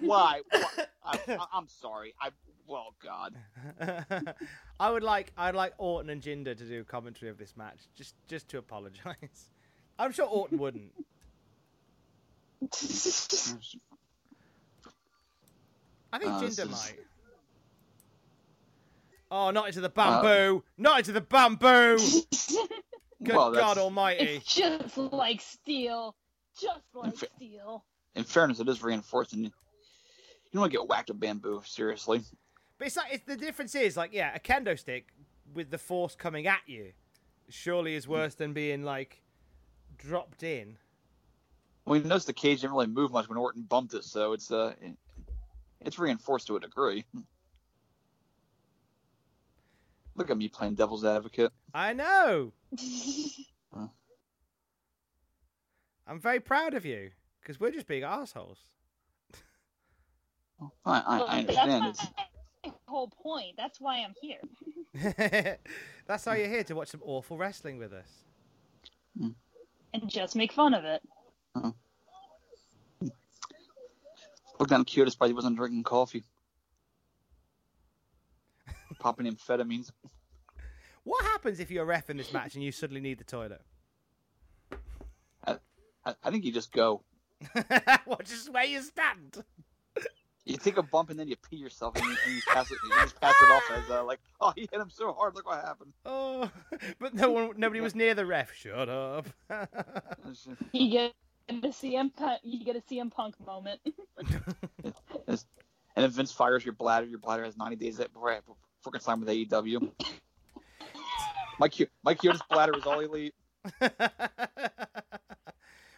why? 0.00 0.40
why? 0.50 0.60
I, 1.04 1.18
am 1.54 1.66
sorry. 1.68 2.14
I 2.20 2.30
well, 2.66 2.94
God. 3.02 3.34
I 4.80 4.90
would 4.90 5.02
like 5.02 5.32
I'd 5.36 5.54
like 5.54 5.74
Orton 5.78 6.10
and 6.10 6.22
Jinder 6.22 6.56
to 6.56 6.64
do 6.64 6.84
commentary 6.84 7.30
of 7.30 7.38
this 7.38 7.56
match, 7.56 7.78
just 7.96 8.14
just 8.28 8.48
to 8.50 8.58
apologise. 8.58 9.50
I'm 9.98 10.12
sure 10.12 10.26
Orton 10.26 10.58
wouldn't. 10.58 10.92
I 16.12 16.18
think 16.18 16.30
Uh, 16.30 16.40
Jinder 16.40 16.48
is- 16.64 16.70
might. 16.70 16.98
Oh, 19.34 19.50
not 19.50 19.68
into 19.68 19.80
the 19.80 19.88
bamboo! 19.88 20.62
not 20.76 20.98
into 20.98 21.12
the 21.12 21.22
bamboo! 21.22 21.96
Good 23.22 23.36
Well, 23.36 23.52
God 23.52 23.78
Almighty! 23.78 24.36
It's 24.36 24.54
just 24.54 24.96
like 24.96 25.40
steel. 25.40 26.14
Just 26.60 26.80
like 26.94 27.16
fa- 27.16 27.26
steel. 27.36 27.84
In 28.14 28.24
fairness, 28.24 28.60
it 28.60 28.68
is 28.68 28.82
reinforced, 28.82 29.32
and 29.32 29.44
you 29.44 29.50
don't 30.52 30.60
want 30.60 30.72
to 30.72 30.78
get 30.78 30.88
whacked 30.88 31.08
with 31.08 31.20
bamboo. 31.20 31.62
Seriously. 31.64 32.22
But 32.78 32.86
it's 32.88 32.96
like 32.96 33.14
it's, 33.14 33.24
the 33.24 33.36
difference 33.36 33.74
is 33.74 33.96
like 33.96 34.12
yeah, 34.12 34.34
a 34.34 34.40
kendo 34.40 34.78
stick 34.78 35.08
with 35.54 35.70
the 35.70 35.78
force 35.78 36.14
coming 36.14 36.46
at 36.46 36.60
you 36.66 36.92
surely 37.52 37.94
is 37.94 38.08
worse 38.08 38.34
than 38.34 38.52
being 38.52 38.82
like 38.82 39.22
dropped 39.98 40.42
in. 40.42 40.76
Well, 41.84 41.98
you 41.98 42.04
notice 42.04 42.24
the 42.24 42.32
cage 42.32 42.60
didn't 42.60 42.74
really 42.74 42.86
move 42.86 43.12
much 43.12 43.28
when 43.28 43.38
Orton 43.38 43.62
bumped 43.62 43.94
it, 43.94 44.04
so 44.04 44.32
it's 44.32 44.50
uh, 44.50 44.72
it's 45.80 45.98
reinforced 45.98 46.46
to 46.48 46.56
a 46.56 46.60
degree. 46.60 47.04
Look 50.14 50.30
at 50.30 50.36
me 50.36 50.48
playing 50.48 50.74
devil's 50.74 51.04
advocate. 51.04 51.52
I 51.72 51.92
know. 51.92 52.52
I'm 56.06 56.20
very 56.20 56.40
proud 56.40 56.74
of 56.74 56.84
you 56.84 57.10
because 57.40 57.58
we're 57.58 57.70
just 57.70 57.86
being 57.86 58.02
assholes. 58.02 58.58
I, 60.84 61.00
I, 61.00 61.18
I 61.20 61.38
understand. 61.40 61.84
That's 61.84 62.06
my 62.64 62.72
whole 62.86 63.08
point. 63.08 63.56
That's 63.56 63.80
why 63.80 64.04
I'm 64.04 64.14
here. 64.20 64.38
That's 66.06 66.26
why 66.26 66.36
you're 66.36 66.48
here 66.48 66.64
to 66.64 66.74
watch 66.74 66.88
some 66.88 67.00
awful 67.04 67.38
wrestling 67.38 67.78
with 67.78 67.92
us. 67.92 68.08
Hmm. 69.18 69.28
And 69.94 70.08
just 70.08 70.36
make 70.36 70.52
fun 70.52 70.74
of 70.74 70.84
it. 70.84 71.02
Hmm. 71.54 71.70
look 74.58 74.68
down 74.68 74.84
cute 74.84 75.06
despite 75.06 75.28
he 75.28 75.34
wasn't 75.34 75.56
drinking 75.56 75.82
coffee. 75.82 76.24
Popping 79.02 79.26
amphetamines. 79.26 79.90
What 81.02 81.24
happens 81.24 81.58
if 81.58 81.72
you're 81.72 81.82
a 81.82 81.86
ref 81.86 82.08
in 82.08 82.16
this 82.16 82.32
match 82.32 82.54
and 82.54 82.62
you 82.62 82.70
suddenly 82.70 83.00
need 83.00 83.18
the 83.18 83.24
toilet? 83.24 83.60
I, 85.44 85.56
I, 86.06 86.14
I 86.22 86.30
think 86.30 86.44
you 86.44 86.52
just 86.52 86.70
go. 86.70 87.02
what, 88.04 88.24
just 88.24 88.52
where 88.52 88.64
you 88.64 88.80
stand? 88.80 89.42
You 90.44 90.56
take 90.56 90.76
a 90.76 90.84
bump 90.84 91.10
and 91.10 91.18
then 91.18 91.26
you 91.26 91.34
pee 91.34 91.56
yourself 91.56 91.96
and 91.96 92.04
you, 92.04 92.16
and 92.26 92.34
you 92.36 92.42
pass 92.46 92.70
it. 92.70 92.78
You 92.84 92.90
just 92.94 93.20
pass 93.20 93.34
it 93.42 93.50
off 93.50 93.62
as 93.72 93.90
uh, 93.90 94.04
like, 94.04 94.20
oh, 94.40 94.52
he 94.54 94.68
hit 94.70 94.80
him 94.80 94.88
so 94.88 95.12
hard. 95.12 95.34
Look 95.34 95.46
what 95.46 95.64
happened. 95.64 95.94
Oh, 96.06 96.48
but 97.00 97.12
no 97.12 97.32
one, 97.32 97.50
nobody 97.56 97.80
was 97.80 97.96
near 97.96 98.14
the 98.14 98.24
ref. 98.24 98.54
Shut 98.54 98.88
up. 98.88 99.26
You 100.72 100.90
get 100.90 101.12
a 101.48 101.54
CM 101.68 102.14
Punk, 102.14 102.40
you 102.44 102.64
get 102.64 102.76
a 102.76 102.80
CM 102.80 103.10
Punk 103.10 103.34
moment. 103.44 103.80
And 105.94 106.06
if 106.06 106.12
Vince 106.12 106.32
fires 106.32 106.64
your 106.64 106.74
bladder, 106.74 107.06
your 107.06 107.18
bladder 107.18 107.44
has 107.44 107.56
90 107.56 107.76
days 107.76 107.98
before 107.98 108.30
before 108.82 109.00
sign 109.00 109.20
with 109.20 109.28
AEW. 109.28 109.90
Mike 111.58 111.90
Mike 112.02 112.20
Chioda's 112.20 112.42
bladder 112.50 112.76
is 112.76 112.84
all 112.84 113.00
elite. 113.00 113.34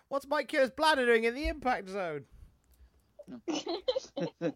What's 0.08 0.26
Mike 0.28 0.48
Kerr's 0.48 0.70
bladder 0.70 1.06
doing 1.06 1.24
in 1.24 1.34
the 1.34 1.48
impact 1.48 1.88
zone? 1.88 2.24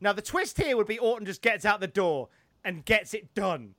now 0.00 0.12
the 0.12 0.22
twist 0.22 0.62
here 0.62 0.76
would 0.76 0.86
be 0.86 0.98
Orton 0.98 1.26
just 1.26 1.42
gets 1.42 1.64
out 1.64 1.80
the 1.80 1.88
door 1.88 2.28
and 2.64 2.84
gets 2.84 3.14
it 3.14 3.34
done. 3.34 3.74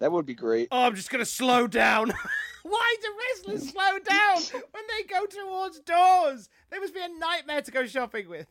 That 0.00 0.12
would 0.12 0.26
be 0.26 0.34
great. 0.34 0.68
Oh, 0.70 0.82
I'm 0.82 0.94
just 0.94 1.10
gonna 1.10 1.24
slow 1.24 1.66
down. 1.66 2.12
Why 2.62 2.96
do 3.00 3.08
wrestlers 3.18 3.70
slow 3.70 3.98
down 3.98 4.42
when 4.72 4.82
they 4.88 5.04
go 5.08 5.24
towards 5.24 5.80
doors? 5.80 6.50
They 6.70 6.78
must 6.78 6.92
be 6.92 7.00
a 7.00 7.08
nightmare 7.08 7.62
to 7.62 7.70
go 7.70 7.86
shopping 7.86 8.28
with. 8.28 8.46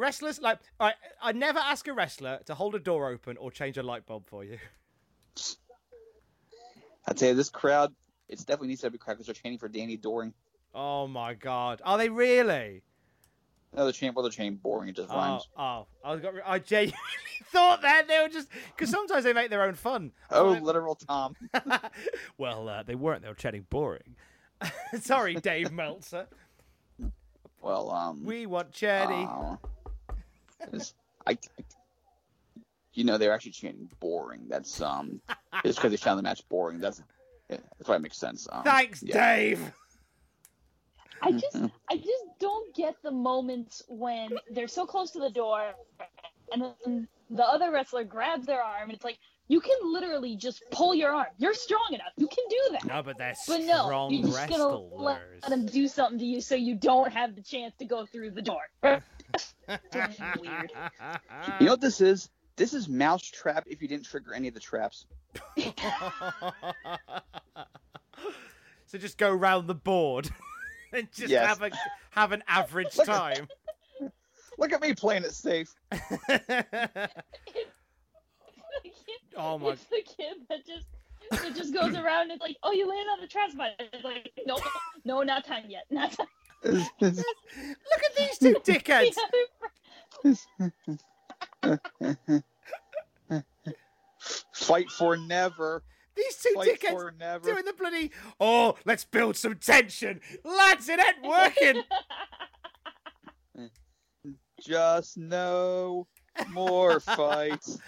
Wrestlers 0.00 0.40
like 0.40 0.58
I 0.80 0.94
I 1.20 1.32
never 1.32 1.58
ask 1.58 1.86
a 1.86 1.92
wrestler 1.92 2.40
to 2.46 2.54
hold 2.54 2.74
a 2.74 2.78
door 2.78 3.10
open 3.10 3.36
or 3.36 3.50
change 3.50 3.76
a 3.76 3.82
light 3.82 4.06
bulb 4.06 4.26
for 4.26 4.42
you. 4.44 4.58
I 7.06 7.12
tell 7.12 7.28
you, 7.30 7.34
this 7.34 7.50
crowd, 7.50 7.92
it's 8.28 8.44
definitely 8.44 8.68
needs 8.68 8.80
to 8.82 8.90
be 8.90 8.98
crowd 8.98 9.14
because 9.14 9.26
they're 9.26 9.34
chanting 9.34 9.58
for 9.58 9.68
Danny 9.68 9.96
Doring. 9.96 10.32
Oh 10.74 11.06
my 11.06 11.34
god. 11.34 11.82
Are 11.84 11.98
they 11.98 12.08
really? 12.08 12.82
No, 13.76 13.84
they're 13.84 13.92
chanting, 13.92 14.14
well, 14.14 14.22
they're 14.22 14.32
chanting 14.32 14.56
boring. 14.56 14.88
It 14.88 14.96
just 14.96 15.10
Oh, 15.10 15.16
rhymes. 15.16 15.48
oh, 15.56 15.86
I 16.04 16.16
got. 16.16 16.34
I 16.46 16.58
genuinely 16.58 16.96
thought 17.52 17.82
that 17.82 18.08
they 18.08 18.18
were 18.20 18.28
just 18.28 18.48
because 18.74 18.90
sometimes 18.90 19.24
they 19.24 19.32
make 19.32 19.50
their 19.50 19.62
own 19.64 19.74
fun. 19.74 20.12
Oh, 20.30 20.50
literal 20.62 20.94
Tom. 20.94 21.36
well, 22.38 22.68
uh, 22.68 22.82
they 22.84 22.94
weren't. 22.94 23.22
They 23.22 23.28
were 23.28 23.34
chatting 23.34 23.66
boring. 23.70 24.16
Sorry, 25.00 25.34
Dave 25.34 25.72
Meltzer. 25.72 26.26
Well, 27.62 27.90
um, 27.90 28.24
We 28.24 28.46
want 28.46 28.72
Chetty. 28.72 29.26
uh, 29.28 29.56
it's- 30.68 30.94
I, 31.26 31.32
I- 31.32 31.64
you 32.92 33.04
know, 33.04 33.18
they're 33.18 33.32
actually 33.32 33.52
chanting 33.52 33.88
boring. 34.00 34.46
That's 34.48 34.80
um, 34.82 35.20
it's 35.64 35.76
because 35.76 35.92
they 35.92 35.96
found 35.96 36.18
the 36.18 36.22
match 36.24 36.42
boring. 36.48 36.80
That's 36.80 37.00
yeah, 37.48 37.58
that's 37.78 37.88
why 37.88 37.94
it 37.96 38.00
makes 38.02 38.18
sense. 38.18 38.48
Um, 38.50 38.64
Thanks, 38.64 39.00
yeah. 39.02 39.36
Dave. 39.36 39.72
I 41.22 41.32
just 41.32 41.56
I 41.88 41.96
just 41.96 42.24
don't 42.40 42.74
get 42.74 42.96
the 43.02 43.10
moments 43.12 43.82
when 43.88 44.30
they're 44.50 44.66
so 44.68 44.86
close 44.86 45.10
to 45.12 45.20
the 45.20 45.30
door 45.30 45.72
and 46.52 46.62
then 46.82 47.06
the 47.30 47.44
other 47.44 47.70
wrestler 47.70 48.02
grabs 48.04 48.46
their 48.46 48.60
arm 48.62 48.84
and 48.84 48.92
it's 48.92 49.04
like 49.04 49.18
you 49.46 49.60
can 49.60 49.76
literally 49.84 50.34
just 50.36 50.62
pull 50.70 50.94
your 50.94 51.12
arm. 51.14 51.26
You're 51.38 51.54
strong 51.54 51.88
enough. 51.92 52.12
You 52.16 52.26
can 52.26 52.44
do 52.48 52.56
that. 52.72 52.84
No, 52.86 53.02
but 53.02 53.18
they're 53.18 53.34
But 53.46 53.60
no, 53.60 53.84
strong 53.84 54.12
you're 54.12 54.26
just 54.28 54.48
gonna 54.48 54.66
let 54.78 55.20
wrestlers. 55.20 55.50
them 55.50 55.66
do 55.66 55.86
something 55.88 56.18
to 56.18 56.24
you 56.24 56.40
so 56.40 56.54
you 56.56 56.74
don't 56.74 57.12
have 57.12 57.36
the 57.36 57.42
chance 57.42 57.74
to 57.78 57.84
go 57.84 58.04
through 58.06 58.30
the 58.32 58.42
door. 58.42 58.62
Weird. 59.68 60.72
You 61.60 61.66
know 61.66 61.72
what 61.72 61.80
this 61.80 62.00
is? 62.00 62.28
This 62.56 62.74
is 62.74 62.88
Mousetrap 62.88 63.64
if 63.66 63.80
you 63.80 63.88
didn't 63.88 64.06
trigger 64.06 64.34
any 64.34 64.48
of 64.48 64.54
the 64.54 64.60
traps. 64.60 65.06
so 68.86 68.98
just 68.98 69.16
go 69.18 69.32
round 69.32 69.66
the 69.68 69.74
board 69.74 70.28
and 70.92 71.08
just 71.12 71.28
Yes. 71.30 71.46
have 71.46 71.62
a 71.62 71.70
have 72.10 72.32
an 72.32 72.42
average 72.48 72.96
Look 72.98 73.08
at- 73.08 73.36
time. 73.36 73.48
Look 74.58 74.72
at 74.72 74.82
me 74.82 74.92
playing 74.94 75.22
it 75.24 75.32
safe. 75.32 75.72
Oh 79.36 79.58
my- 79.58 79.70
It's 79.70 79.84
the 79.84 80.02
kid 80.04 80.36
that 80.48 80.66
just 80.66 80.86
that 81.30 81.54
just 81.54 81.72
goes 81.72 81.94
around 81.96 82.22
and 82.22 82.32
it's 82.32 82.42
like, 82.42 82.56
oh, 82.62 82.72
you 82.72 82.86
landed 82.88 83.08
on 83.10 83.20
the 83.20 83.26
trash 83.28 83.52
spot. 83.52 83.70
It's 83.78 84.04
like, 84.04 84.32
no, 84.46 84.58
no, 85.04 85.22
not 85.22 85.44
time 85.46 85.64
yet. 85.68 85.84
Not 85.90 86.12
time. 86.12 86.26
Look 88.40 88.56
at 88.56 88.64
these 88.64 88.76
two 88.80 88.80
dickheads. 88.80 89.16
Fight 94.52 94.90
for 94.90 95.16
never. 95.16 95.82
These 96.16 96.36
two 96.36 96.52
Fight 96.54 96.78
dickheads 96.80 96.90
for 96.90 97.14
never. 97.18 97.52
doing 97.52 97.64
the 97.64 97.72
bloody. 97.72 98.10
Oh, 98.38 98.76
let's 98.84 99.04
build 99.04 99.36
some 99.36 99.54
tension, 99.56 100.20
lads. 100.44 100.88
It 100.88 101.00
ain't 101.00 101.22
working. 101.22 101.82
Just 104.60 105.16
no 105.16 106.06
more 106.50 107.00
fights 107.00 107.78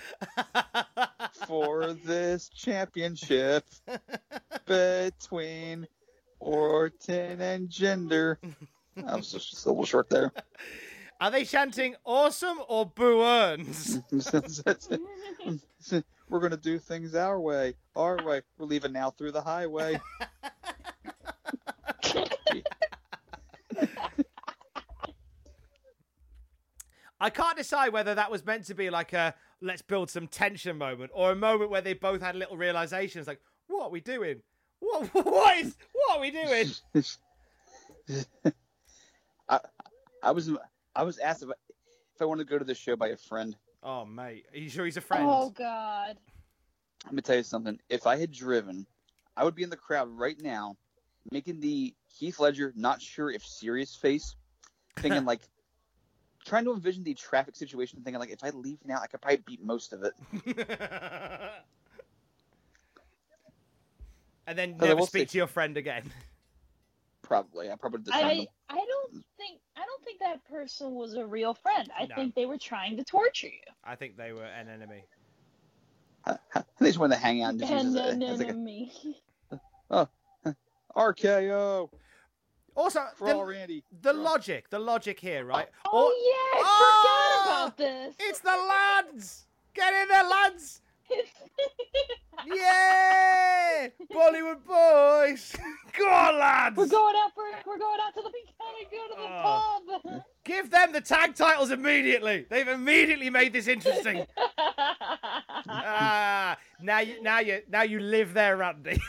for 1.46 1.92
this 1.92 2.48
championship 2.48 3.66
between 4.66 5.86
Orton 6.40 7.40
and 7.42 7.68
Jinder. 7.68 8.36
I 8.96 9.16
was 9.16 9.32
just 9.32 9.66
a 9.66 9.68
little 9.68 9.84
short 9.84 10.08
there. 10.10 10.32
Are 11.20 11.30
they 11.30 11.44
chanting 11.44 11.94
awesome 12.04 12.58
or 12.68 12.86
boo 12.86 13.22
earns? 13.22 14.00
We're 16.28 16.40
gonna 16.40 16.56
do 16.56 16.78
things 16.78 17.14
our 17.14 17.38
way, 17.38 17.74
our 17.94 18.22
way. 18.24 18.42
We're 18.58 18.66
leaving 18.66 18.92
now 18.92 19.10
through 19.10 19.32
the 19.32 19.42
highway. 19.42 20.00
I 27.20 27.30
can't 27.30 27.56
decide 27.56 27.92
whether 27.92 28.16
that 28.16 28.32
was 28.32 28.44
meant 28.44 28.64
to 28.64 28.74
be 28.74 28.90
like 28.90 29.12
a 29.12 29.34
let's 29.60 29.80
build 29.80 30.10
some 30.10 30.26
tension 30.26 30.76
moment 30.76 31.12
or 31.14 31.30
a 31.30 31.36
moment 31.36 31.70
where 31.70 31.80
they 31.80 31.94
both 31.94 32.20
had 32.20 32.34
little 32.34 32.56
realizations 32.56 33.28
like, 33.28 33.40
what 33.68 33.84
are 33.84 33.90
we 33.90 34.00
doing? 34.00 34.42
What, 34.80 35.06
what 35.14 35.58
is, 35.58 35.76
what 35.92 36.16
are 36.16 36.20
we 36.20 36.30
doing? 36.32 36.68
I, 39.48 39.60
I 40.22 40.30
was 40.30 40.50
I 40.94 41.02
was 41.02 41.18
asked 41.18 41.42
if 41.42 41.48
I, 41.48 41.54
if 42.14 42.22
I 42.22 42.24
wanted 42.24 42.44
to 42.46 42.50
go 42.50 42.58
to 42.58 42.64
the 42.64 42.74
show 42.74 42.96
by 42.96 43.08
a 43.08 43.16
friend, 43.16 43.56
Oh, 43.82 44.04
mate. 44.04 44.46
Are 44.54 44.58
you 44.58 44.68
sure 44.68 44.84
he's 44.84 44.96
a 44.96 45.00
friend? 45.00 45.24
Oh 45.26 45.50
God. 45.50 46.16
Let 47.04 47.12
me 47.14 47.22
tell 47.22 47.36
you 47.36 47.42
something. 47.42 47.80
If 47.88 48.06
I 48.06 48.16
had 48.16 48.30
driven, 48.30 48.86
I 49.36 49.42
would 49.44 49.56
be 49.56 49.64
in 49.64 49.70
the 49.70 49.76
crowd 49.76 50.08
right 50.08 50.40
now, 50.40 50.76
making 51.32 51.58
the 51.58 51.92
Heath 52.06 52.38
Ledger 52.38 52.72
not 52.76 53.02
sure 53.02 53.28
if 53.30 53.44
serious 53.44 53.96
face, 53.96 54.36
thinking 54.98 55.24
like, 55.24 55.40
trying 56.44 56.64
to 56.64 56.72
envision 56.72 57.02
the 57.02 57.14
traffic 57.14 57.56
situation, 57.56 58.00
thinking 58.04 58.20
like, 58.20 58.30
if 58.30 58.44
I 58.44 58.50
leave 58.50 58.78
now, 58.84 59.00
I 59.02 59.08
could 59.08 59.20
probably 59.20 59.42
beat 59.44 59.64
most 59.64 59.92
of 59.92 60.04
it. 60.04 60.12
and 64.46 64.56
then 64.58 64.74
But 64.78 64.84
I 64.84 64.88
never 64.88 65.00
will 65.00 65.06
speak 65.06 65.28
say- 65.28 65.32
to 65.32 65.38
your 65.38 65.46
friend 65.48 65.76
again. 65.76 66.10
Probably, 67.32 67.70
I 67.70 67.76
probably 67.76 68.12
I 68.12 68.34
them. 68.36 68.46
I 68.68 68.74
don't 68.74 69.24
think 69.38 69.58
I 69.74 69.80
don't 69.86 70.04
think 70.04 70.20
that 70.20 70.44
person 70.44 70.94
was 70.94 71.14
a 71.14 71.24
real 71.24 71.54
friend. 71.54 71.90
I 71.98 72.04
No. 72.04 72.14
think 72.14 72.34
they 72.34 72.44
were 72.44 72.58
trying 72.58 72.94
to 72.98 73.04
torture 73.04 73.46
you. 73.46 73.72
I 73.82 73.94
think 73.96 74.18
they 74.18 74.34
were 74.34 74.44
an 74.44 74.68
enemy. 74.68 75.06
I, 76.26 76.36
I 76.54 76.62
they 76.78 76.88
just 76.88 76.98
wanted 76.98 77.14
to 77.14 77.22
hang 77.22 77.42
out 77.42 77.52
and 77.54 77.60
just 77.60 77.72
use 77.72 77.84
And 77.84 77.96
it 77.96 78.00
as, 78.00 78.18
then 78.18 78.22
as 78.22 78.38
like 78.40 78.48
a 78.48 78.50
enemy. 78.50 78.92
Oh, 79.90 80.08
RKO 80.94 81.88
Also, 82.76 83.00
for 83.16 83.28
the, 83.32 83.42
Randy. 83.42 83.82
the 84.02 84.12
logic, 84.12 84.68
the 84.68 84.78
logic 84.78 85.18
here, 85.18 85.46
right? 85.46 85.68
Oh 85.86 86.04
Or- 86.04 86.12
yeah, 86.12 86.60
I 86.60 86.62
Oh! 86.66 87.42
forgot 87.46 87.56
ah! 87.56 87.64
about 87.64 87.76
this. 87.78 88.14
It's 88.20 88.40
the 88.40 88.50
lads! 88.68 89.46
Get 89.72 89.90
in 90.02 90.08
there, 90.08 90.24
lads! 90.24 90.82
Yeah! 92.44 93.88
Bollywood 94.12 94.64
boys! 94.66 95.54
Go 95.98 96.08
on, 96.08 96.38
lads! 96.38 96.76
we're 96.76 96.86
going 96.86 97.14
out 97.16 97.32
for 97.34 97.44
we're 97.66 97.78
going 97.78 98.00
out 98.00 98.14
to 98.14 98.22
the 98.22 98.30
we 98.34 98.42
gotta 98.58 98.84
go 98.90 99.08
to 99.14 99.20
the 99.20 99.28
Oh. 99.28 100.00
pub. 100.02 100.22
Give 100.44 100.70
them 100.70 100.92
the 100.92 101.00
tag 101.00 101.34
titles 101.36 101.70
immediately. 101.70 102.46
They've 102.50 102.66
immediately 102.66 103.30
made 103.30 103.52
this 103.52 103.68
interesting. 103.68 104.26
ah, 105.68 106.56
now 106.80 106.98
you, 107.00 107.22
now 107.22 107.38
you, 107.40 107.62
now 107.68 107.82
you 107.82 108.00
live 108.00 108.34
there, 108.34 108.56
Randy. 108.56 109.00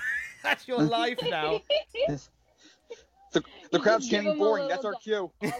That's 0.43 0.67
your 0.67 0.83
life 0.83 1.17
now. 1.23 1.61
The, 3.33 3.43
the 3.71 3.79
crowd's 3.79 4.05
just 4.05 4.11
give 4.11 4.23
chanting 4.23 4.33
him 4.33 4.41
a 4.41 4.43
boring. 4.43 4.67
That's 4.67 4.85
our 4.85 4.93
cue. 4.93 5.31
Just 5.41 5.57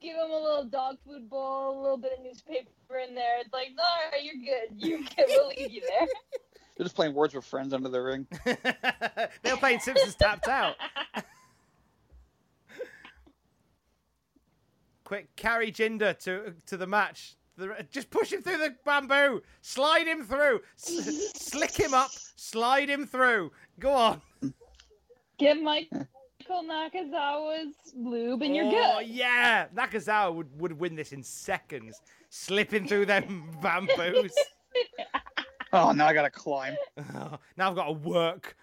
give 0.00 0.16
him 0.16 0.30
a 0.30 0.38
little 0.38 0.64
dog 0.64 0.96
food 1.06 1.30
bowl, 1.30 1.78
a 1.78 1.80
little 1.80 1.96
bit 1.96 2.12
of 2.18 2.24
newspaper 2.24 2.68
in 3.06 3.14
there. 3.14 3.40
It's 3.40 3.52
like, 3.52 3.68
all 3.78 3.84
right, 4.12 4.22
you're 4.22 4.34
good. 4.34 4.74
You're 4.76 4.98
good. 5.00 5.08
We'll 5.28 5.48
leave 5.48 5.72
you 5.72 5.80
there. 5.80 6.06
They're 6.76 6.84
just 6.84 6.94
playing 6.96 7.14
words 7.14 7.34
with 7.34 7.44
friends 7.44 7.72
under 7.72 7.88
the 7.88 8.00
ring. 8.00 8.26
they 8.44 9.50
were 9.50 9.56
playing 9.56 9.80
Simpsons 9.80 10.14
Tapped 10.14 10.46
Out. 10.48 10.76
Quick, 15.04 15.34
carry 15.36 15.72
Jinder 15.72 16.18
to 16.20 16.54
to 16.66 16.76
the 16.76 16.86
match. 16.86 17.34
The, 17.56 17.84
just 17.90 18.10
push 18.10 18.32
him 18.32 18.42
through 18.42 18.58
the 18.58 18.76
bamboo. 18.84 19.42
Slide 19.62 20.06
him 20.06 20.22
through. 20.22 20.60
S- 20.76 21.32
slick 21.34 21.72
him 21.72 21.92
up. 21.94 22.10
Slide 22.36 22.88
him 22.88 23.04
through. 23.06 23.50
Go 23.80 23.92
on. 23.92 24.20
Get 25.38 25.62
Michael 25.62 26.06
Nakazawa's 26.50 27.74
lube, 27.94 28.42
and 28.42 28.54
you're 28.54 28.66
oh, 28.66 28.70
good. 28.70 28.90
Oh 28.96 29.00
yeah. 29.00 29.66
Nakazawa 29.74 30.34
would, 30.34 30.60
would 30.60 30.72
win 30.78 30.96
this 30.96 31.12
in 31.12 31.22
seconds. 31.22 32.00
Slipping 32.30 32.86
through 32.86 33.06
them 33.06 33.50
bamboos. 33.62 34.32
Oh, 35.70 35.92
now 35.92 36.06
I 36.06 36.14
gotta 36.14 36.30
climb. 36.30 36.74
Oh, 37.14 37.38
now 37.58 37.68
I've 37.68 37.76
got 37.76 37.88
to 37.88 37.92
work. 37.92 38.56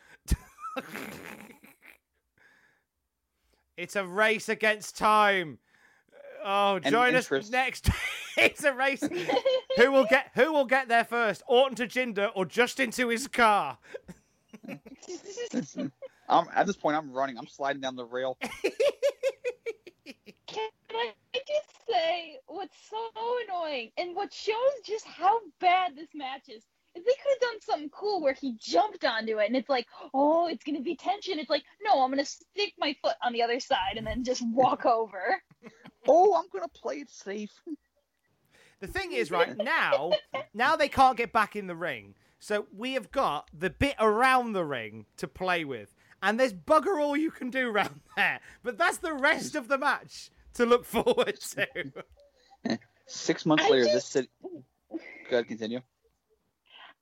it's 3.77 3.95
a 3.95 4.03
race 4.03 4.49
against 4.49 4.97
time. 4.97 5.59
Oh, 6.43 6.79
And 6.83 6.85
join 6.85 7.13
us 7.13 7.29
next. 7.51 7.91
it's 8.37 8.63
a 8.63 8.73
race. 8.73 9.07
who 9.77 9.91
will 9.91 10.07
get 10.09 10.31
who 10.33 10.51
will 10.51 10.65
get 10.65 10.87
there 10.87 11.03
first? 11.03 11.43
Orton 11.47 11.75
to 11.75 11.85
Jinder 11.85 12.31
or 12.33 12.43
just 12.43 12.79
into 12.79 13.09
his 13.09 13.27
car? 13.27 13.77
I'm, 16.27 16.47
at 16.53 16.65
this 16.67 16.75
point, 16.75 16.97
I'm 16.97 17.11
running. 17.11 17.37
I'm 17.37 17.47
sliding 17.47 17.81
down 17.81 17.95
the 17.95 18.05
rail. 18.05 18.37
Can 20.47 20.69
I 20.91 21.11
just 21.33 21.87
say 21.89 22.37
what's 22.47 22.77
so 22.89 22.97
annoying 23.47 23.91
and 23.97 24.15
what 24.15 24.31
shows 24.33 24.55
just 24.85 25.05
how 25.05 25.39
bad 25.59 25.95
this 25.95 26.09
match 26.13 26.47
is? 26.47 26.63
Is 26.95 27.03
they 27.03 27.11
could 27.11 27.31
have 27.33 27.41
done 27.41 27.61
something 27.61 27.89
cool 27.89 28.21
where 28.21 28.33
he 28.33 28.55
jumped 28.57 29.03
onto 29.03 29.39
it 29.39 29.47
and 29.47 29.57
it's 29.57 29.67
like, 29.67 29.85
oh, 30.13 30.47
it's 30.47 30.63
gonna 30.63 30.81
be 30.81 30.95
tension. 30.95 31.39
It's 31.39 31.49
like, 31.49 31.63
no, 31.83 32.01
I'm 32.01 32.09
gonna 32.09 32.23
stick 32.23 32.73
my 32.77 32.95
foot 33.01 33.15
on 33.23 33.33
the 33.33 33.41
other 33.41 33.59
side 33.59 33.97
and 33.97 34.07
then 34.07 34.23
just 34.23 34.41
walk 34.47 34.85
over. 34.85 35.41
Oh, 36.07 36.35
I'm 36.35 36.45
gonna 36.53 36.69
play 36.69 36.97
it 36.97 37.09
safe. 37.09 37.51
The 38.79 38.87
thing 38.87 39.13
is, 39.13 39.31
right 39.31 39.57
now, 39.57 40.11
now 40.53 40.75
they 40.75 40.89
can't 40.89 41.17
get 41.17 41.33
back 41.33 41.55
in 41.55 41.67
the 41.67 41.75
ring, 41.75 42.15
so 42.39 42.67
we 42.75 42.93
have 42.93 43.11
got 43.11 43.49
the 43.57 43.69
bit 43.69 43.95
around 43.99 44.53
the 44.53 44.65
ring 44.65 45.05
to 45.17 45.27
play 45.27 45.65
with, 45.65 45.94
and 46.25 46.39
there's 46.39 46.53
bugger 46.53 46.99
all 46.99 47.15
you 47.15 47.29
can 47.29 47.51
do 47.51 47.69
around 47.69 48.01
there. 48.17 48.39
But 48.63 48.77
that's 48.77 48.97
the 48.97 49.13
rest 49.13 49.55
of 49.55 49.67
the 49.67 49.77
match 49.77 50.31
to 50.55 50.65
look 50.65 50.83
forward 50.95 51.39
to. 51.39 51.67
Six 53.07 53.45
months 53.45 53.65
I 53.65 53.69
later, 53.69 53.85
this 53.85 54.05
city. 54.05 54.29
Go 54.41 54.97
ahead, 55.31 55.47
continue. 55.47 55.81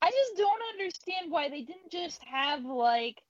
I 0.02 0.12
just 0.12 0.38
don't 0.38 0.62
understand 0.74 1.32
why 1.32 1.50
they 1.50 1.62
didn't 1.62 1.90
just 1.90 2.22
have 2.26 2.66
like 2.66 3.22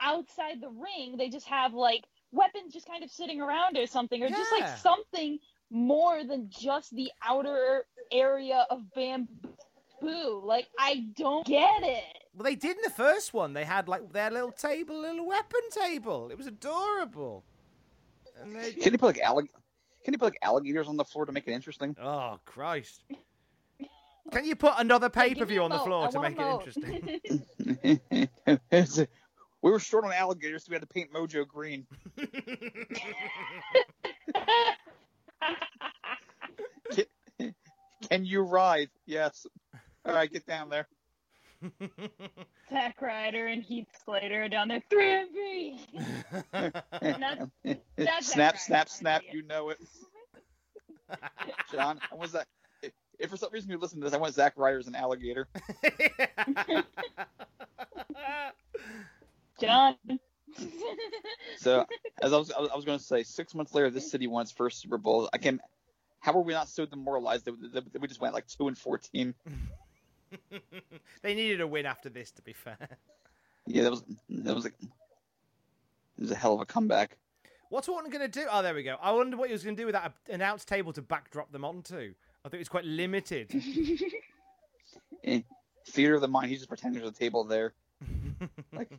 outside 0.00 0.60
the 0.60 0.68
ring, 0.68 1.16
they 1.16 1.28
just 1.28 1.48
have 1.48 1.74
like 1.74 2.04
weapons 2.30 2.72
just 2.72 2.86
kind 2.86 3.02
of 3.02 3.10
sitting 3.10 3.40
around 3.40 3.76
or 3.76 3.86
something, 3.86 4.22
or 4.22 4.28
just 4.28 4.52
like 4.52 4.78
something 4.78 5.38
more 5.70 6.22
than 6.22 6.48
just 6.50 6.94
the 6.94 7.10
outer 7.24 7.84
area 8.12 8.64
of 8.70 8.82
bamboo. 8.94 10.42
Like 10.44 10.68
I 10.78 11.06
don't 11.16 11.44
get 11.44 11.82
it. 11.82 12.21
Well, 12.34 12.44
they 12.44 12.54
did 12.54 12.76
in 12.76 12.82
the 12.82 12.90
first 12.90 13.34
one. 13.34 13.52
They 13.52 13.64
had 13.64 13.88
like 13.88 14.12
their 14.12 14.30
little 14.30 14.52
table, 14.52 15.00
little 15.00 15.26
weapon 15.26 15.60
table. 15.70 16.30
It 16.30 16.38
was 16.38 16.46
adorable. 16.46 17.44
And 18.40 18.56
they... 18.56 18.72
Can 18.72 18.92
you 18.92 18.98
put 18.98 19.16
like 19.16 19.24
allig- 19.24 19.50
Can 20.04 20.14
you 20.14 20.18
put 20.18 20.26
like 20.26 20.38
alligators 20.42 20.88
on 20.88 20.96
the 20.96 21.04
floor 21.04 21.26
to 21.26 21.32
make 21.32 21.46
it 21.46 21.52
interesting? 21.52 21.94
Oh 22.02 22.38
Christ! 22.46 23.04
Can 24.30 24.44
you 24.46 24.56
put 24.56 24.74
another 24.78 25.10
pay 25.10 25.34
per 25.34 25.44
view 25.44 25.62
on 25.62 25.70
the 25.70 25.78
floor 25.78 26.08
to 26.08 26.20
make 26.20 26.38
a 26.38 26.48
it 26.48 26.54
interesting? 26.54 27.20
we 29.62 29.70
were 29.70 29.78
short 29.78 30.04
on 30.04 30.12
alligators, 30.12 30.64
so 30.64 30.70
we 30.70 30.74
had 30.74 30.82
to 30.82 30.88
paint 30.88 31.12
Mojo 31.12 31.46
green. 31.46 31.86
Can, 37.38 37.54
can 38.08 38.24
you 38.24 38.42
ride? 38.42 38.90
Yes. 39.06 39.46
All 40.04 40.14
right, 40.14 40.30
get 40.30 40.46
down 40.46 40.68
there. 40.68 40.86
Zack 42.70 43.00
Ryder 43.00 43.46
and 43.46 43.62
Heath 43.62 43.86
Slater 44.04 44.44
are 44.44 44.48
down 44.48 44.68
there. 44.68 44.82
Three 44.90 45.12
and 45.12 45.30
three. 45.30 45.80
That's- 46.52 47.48
that's 47.96 48.32
snap, 48.32 48.58
snap, 48.58 48.88
snap. 48.88 49.22
You 49.30 49.42
know 49.42 49.70
it. 49.70 49.78
John, 51.72 52.00
I 52.10 52.14
want 52.14 52.30
Zach. 52.30 52.46
Uh, 52.82 52.86
if, 52.86 52.92
if 53.18 53.30
for 53.30 53.36
some 53.36 53.50
reason 53.52 53.70
you 53.70 53.78
listen 53.78 54.00
to 54.00 54.04
this, 54.04 54.14
I 54.14 54.18
want 54.18 54.34
Zack 54.34 54.54
Ryder 54.56 54.78
as 54.78 54.86
an 54.86 54.94
alligator. 54.94 55.46
John. 59.60 59.96
So, 61.58 61.86
as 62.20 62.32
I 62.32 62.36
was, 62.36 62.50
I 62.50 62.60
was, 62.74 62.84
going 62.84 62.98
to 62.98 63.04
say, 63.04 63.22
six 63.22 63.54
months 63.54 63.74
later, 63.74 63.90
this 63.90 64.10
city 64.10 64.26
won 64.26 64.42
its 64.42 64.52
first 64.52 64.80
Super 64.80 64.98
Bowl. 64.98 65.28
I 65.32 65.38
can. 65.38 65.60
How 66.20 66.32
were 66.32 66.42
we 66.42 66.52
not 66.52 66.68
so 66.68 66.86
demoralized 66.86 67.46
that, 67.46 67.72
that, 67.72 67.92
that 67.92 68.02
we 68.02 68.06
just 68.06 68.20
went 68.20 68.34
like 68.34 68.46
two 68.46 68.68
and 68.68 68.76
fourteen? 68.78 69.34
they 71.22 71.34
needed 71.34 71.60
a 71.60 71.66
win 71.66 71.86
after 71.86 72.08
this, 72.08 72.30
to 72.32 72.42
be 72.42 72.52
fair. 72.52 72.76
Yeah, 73.66 73.82
that 73.84 73.90
was 73.90 74.04
that 74.28 74.54
was 74.54 74.66
a, 74.66 74.68
it 74.68 74.74
was 76.18 76.30
a 76.30 76.34
hell 76.34 76.54
of 76.54 76.60
a 76.60 76.66
comeback. 76.66 77.16
What's 77.68 77.88
Orton 77.88 78.10
going 78.10 78.28
to 78.28 78.40
do? 78.40 78.46
Oh, 78.50 78.62
there 78.62 78.74
we 78.74 78.82
go. 78.82 78.96
I 79.00 79.12
wonder 79.12 79.36
what 79.36 79.48
he 79.48 79.52
was 79.52 79.64
going 79.64 79.76
to 79.76 79.82
do 79.82 79.86
with 79.86 79.94
that 79.94 80.12
announce 80.28 80.64
table 80.64 80.92
to 80.92 81.00
backdrop 81.00 81.50
them 81.52 81.64
onto. 81.64 82.12
I 82.44 82.48
think 82.48 82.60
it's 82.60 82.68
quite 82.68 82.84
limited. 82.84 83.50
Eh, 85.24 85.40
Theater 85.86 86.16
of 86.16 86.20
the 86.20 86.26
mind. 86.26 86.50
He's 86.50 86.58
just 86.58 86.68
pretending 86.68 87.00
there's 87.00 87.14
a 87.14 87.18
table 87.18 87.44
there. 87.44 87.72
Like, 88.72 88.90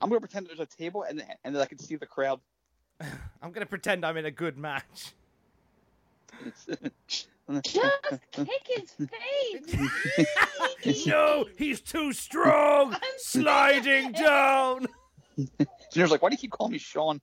I'm 0.00 0.10
gonna 0.10 0.20
pretend 0.20 0.46
there's 0.46 0.60
a 0.60 0.66
table 0.66 1.04
and 1.04 1.24
and 1.42 1.56
that 1.56 1.62
I 1.62 1.64
can 1.64 1.78
see 1.78 1.96
the 1.96 2.04
crowd. 2.04 2.38
I'm 3.00 3.50
going 3.50 3.60
to 3.60 3.66
pretend 3.66 4.04
I'm 4.04 4.16
in 4.16 4.26
a 4.26 4.30
good 4.30 4.56
match. 4.56 5.12
Just 7.52 7.78
kick 8.32 8.66
his 8.66 9.08
face. 10.86 11.06
no, 11.06 11.44
he's 11.58 11.80
too 11.80 12.12
strong. 12.12 12.96
Sliding 13.18 14.12
down. 14.12 14.86
Junior's 15.92 16.10
like, 16.10 16.22
why 16.22 16.30
do 16.30 16.34
you 16.34 16.38
keep 16.38 16.52
calling 16.52 16.72
me 16.72 16.78
Sean? 16.78 17.20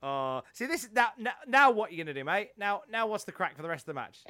Oh, 0.00 0.42
see 0.52 0.66
this 0.66 0.88
now, 0.92 1.08
now. 1.18 1.32
Now 1.46 1.70
what 1.72 1.90
you 1.90 1.98
gonna 1.98 2.14
do, 2.14 2.22
mate? 2.24 2.50
Now, 2.56 2.82
now 2.88 3.08
what's 3.08 3.24
the 3.24 3.32
crack 3.32 3.56
for 3.56 3.62
the 3.62 3.68
rest 3.68 3.82
of 3.82 3.86
the 3.86 3.94
match? 3.94 4.20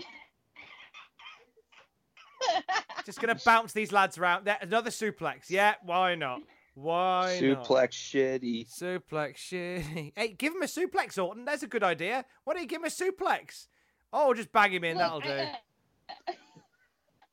Just 3.04 3.20
gonna 3.20 3.38
bounce 3.44 3.74
these 3.74 3.92
lads 3.92 4.16
around. 4.16 4.46
There, 4.46 4.56
another 4.62 4.88
suplex. 4.88 5.50
Yeah, 5.50 5.74
why 5.82 6.14
not? 6.14 6.40
Why 6.80 7.40
not? 7.42 7.64
Suplex 7.64 7.90
shitty. 7.90 8.68
Suplex 8.72 9.36
shit. 9.36 9.82
Hey, 10.14 10.28
give 10.28 10.54
him 10.54 10.62
a 10.62 10.66
suplex, 10.66 11.22
Orton. 11.22 11.44
That's 11.44 11.64
a 11.64 11.66
good 11.66 11.82
idea. 11.82 12.24
Why 12.44 12.54
don't 12.54 12.62
you 12.62 12.68
give 12.68 12.80
him 12.80 12.84
a 12.84 12.88
suplex? 12.88 13.66
Oh, 14.12 14.32
just 14.32 14.52
bang 14.52 14.72
him 14.72 14.84
in. 14.84 14.96
That'll 14.96 15.16
Look, 15.16 15.24
do. 15.24 15.30
I, 15.32 16.34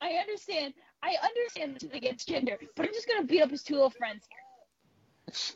I 0.00 0.08
understand. 0.14 0.74
I 1.02 1.14
understand 1.22 1.76
this 1.76 1.84
against 1.92 2.28
Jinder, 2.28 2.56
but 2.74 2.86
I'm 2.86 2.92
just 2.92 3.06
gonna 3.06 3.24
beat 3.24 3.42
up 3.42 3.50
his 3.50 3.62
two 3.62 3.74
little 3.74 3.90
friends 3.90 4.24
here. 4.28 5.54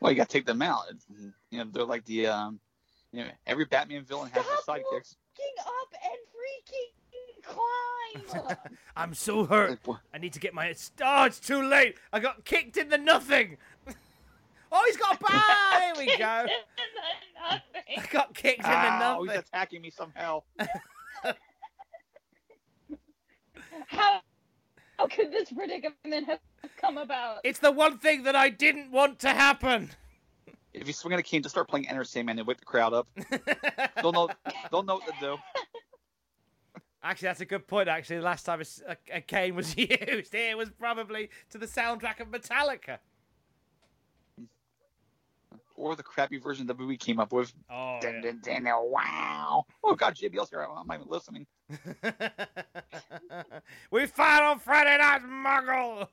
Well, 0.00 0.12
you 0.12 0.16
gotta 0.16 0.28
take 0.28 0.44
them 0.44 0.60
out. 0.60 0.82
It's, 0.90 1.06
you 1.50 1.58
know, 1.58 1.64
they're 1.72 1.84
like 1.84 2.04
the 2.04 2.26
um, 2.26 2.60
you 3.12 3.24
know, 3.24 3.30
every 3.46 3.64
Batman 3.64 4.04
villain 4.04 4.30
has 4.32 4.44
Stop 4.44 4.66
their 4.66 4.76
sidekicks. 4.76 5.16
King 5.36 5.54
up 5.60 5.88
and 6.04 6.18
freaking 6.36 7.42
climb. 7.44 7.95
I'm 8.96 9.14
so 9.14 9.44
hurt. 9.44 9.78
I 10.14 10.18
need 10.18 10.32
to 10.34 10.40
get 10.40 10.54
my. 10.54 10.74
Oh, 11.02 11.24
it's 11.24 11.40
too 11.40 11.62
late. 11.62 11.96
I 12.12 12.20
got 12.20 12.44
kicked 12.44 12.76
in 12.76 12.88
the 12.88 12.98
nothing. 12.98 13.56
oh, 14.72 14.82
he's 14.86 14.96
got 14.96 15.16
a 15.16 15.18
bar. 15.18 15.42
There 15.72 15.94
we 15.98 16.16
go. 16.16 16.46
I 17.50 18.06
got 18.10 18.34
kicked 18.34 18.64
in 18.64 18.70
the 18.70 18.76
Ow, 18.76 19.22
he's 19.22 19.38
attacking 19.38 19.82
me 19.82 19.90
somehow. 19.90 20.42
How, 23.86 24.20
how 24.98 25.06
could 25.06 25.30
this 25.30 25.52
predicament 25.52 26.26
have 26.26 26.40
come 26.80 26.98
about? 26.98 27.40
It's 27.44 27.58
the 27.58 27.70
one 27.70 27.98
thing 27.98 28.22
that 28.24 28.34
I 28.34 28.48
didn't 28.48 28.90
want 28.90 29.18
to 29.20 29.28
happen. 29.28 29.90
If 30.72 30.86
you 30.86 30.92
swing 30.92 31.14
at 31.14 31.20
a 31.20 31.22
cane, 31.22 31.42
just 31.42 31.54
start 31.54 31.68
playing 31.68 31.88
Enter 31.88 32.04
Sandman 32.04 32.38
and 32.38 32.46
wake 32.46 32.58
the 32.58 32.66
crowd 32.66 32.92
up. 32.92 33.08
they'll 34.02 34.12
know. 34.12 34.28
They'll 34.70 34.82
know 34.82 34.96
what 34.96 35.06
to 35.06 35.14
do. 35.20 35.36
Actually, 37.06 37.26
that's 37.26 37.40
a 37.40 37.44
good 37.46 37.68
point. 37.68 37.88
Actually, 37.88 38.16
the 38.16 38.22
last 38.22 38.42
time 38.44 38.60
a 39.12 39.20
cane 39.20 39.54
was 39.54 39.76
used, 39.78 40.34
it 40.34 40.56
was 40.56 40.70
probably 40.70 41.30
to 41.50 41.58
the 41.58 41.66
soundtrack 41.66 42.18
of 42.18 42.28
Metallica. 42.28 42.98
Or 45.76 45.94
the 45.94 46.02
crappy 46.02 46.38
version 46.38 46.66
that 46.66 46.76
we 46.78 46.96
came 46.96 47.20
up 47.20 47.32
with. 47.32 47.52
Oh, 47.70 47.98
Dun, 48.00 48.22
dun, 48.22 48.40
dun, 48.42 48.64
dun, 48.64 48.90
wow. 48.90 49.64
Oh 49.84 49.94
God, 49.94 50.16
JBL's 50.16 50.50
here. 50.50 50.62
I'm 50.62 50.84
not 50.86 50.96
even 50.96 51.06
listening. 51.08 51.46
we 53.92 54.06
fight 54.06 54.42
on 54.42 54.58
Friday 54.58 54.98
night, 54.98 55.20
Muggle. 55.22 56.08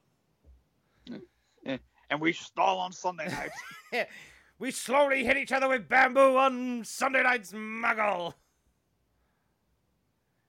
Eh, 1.65 1.77
And 2.11 2.21
we 2.21 2.33
stall 2.33 2.77
on 2.79 2.91
Sunday 2.91 3.29
nights. 3.29 4.07
we 4.59 4.69
slowly 4.69 5.23
hit 5.23 5.37
each 5.37 5.51
other 5.53 5.69
with 5.69 5.87
bamboo 5.89 6.37
on 6.37 6.83
Sunday 6.83 7.23
nights, 7.23 7.51
Muggle. 7.51 8.33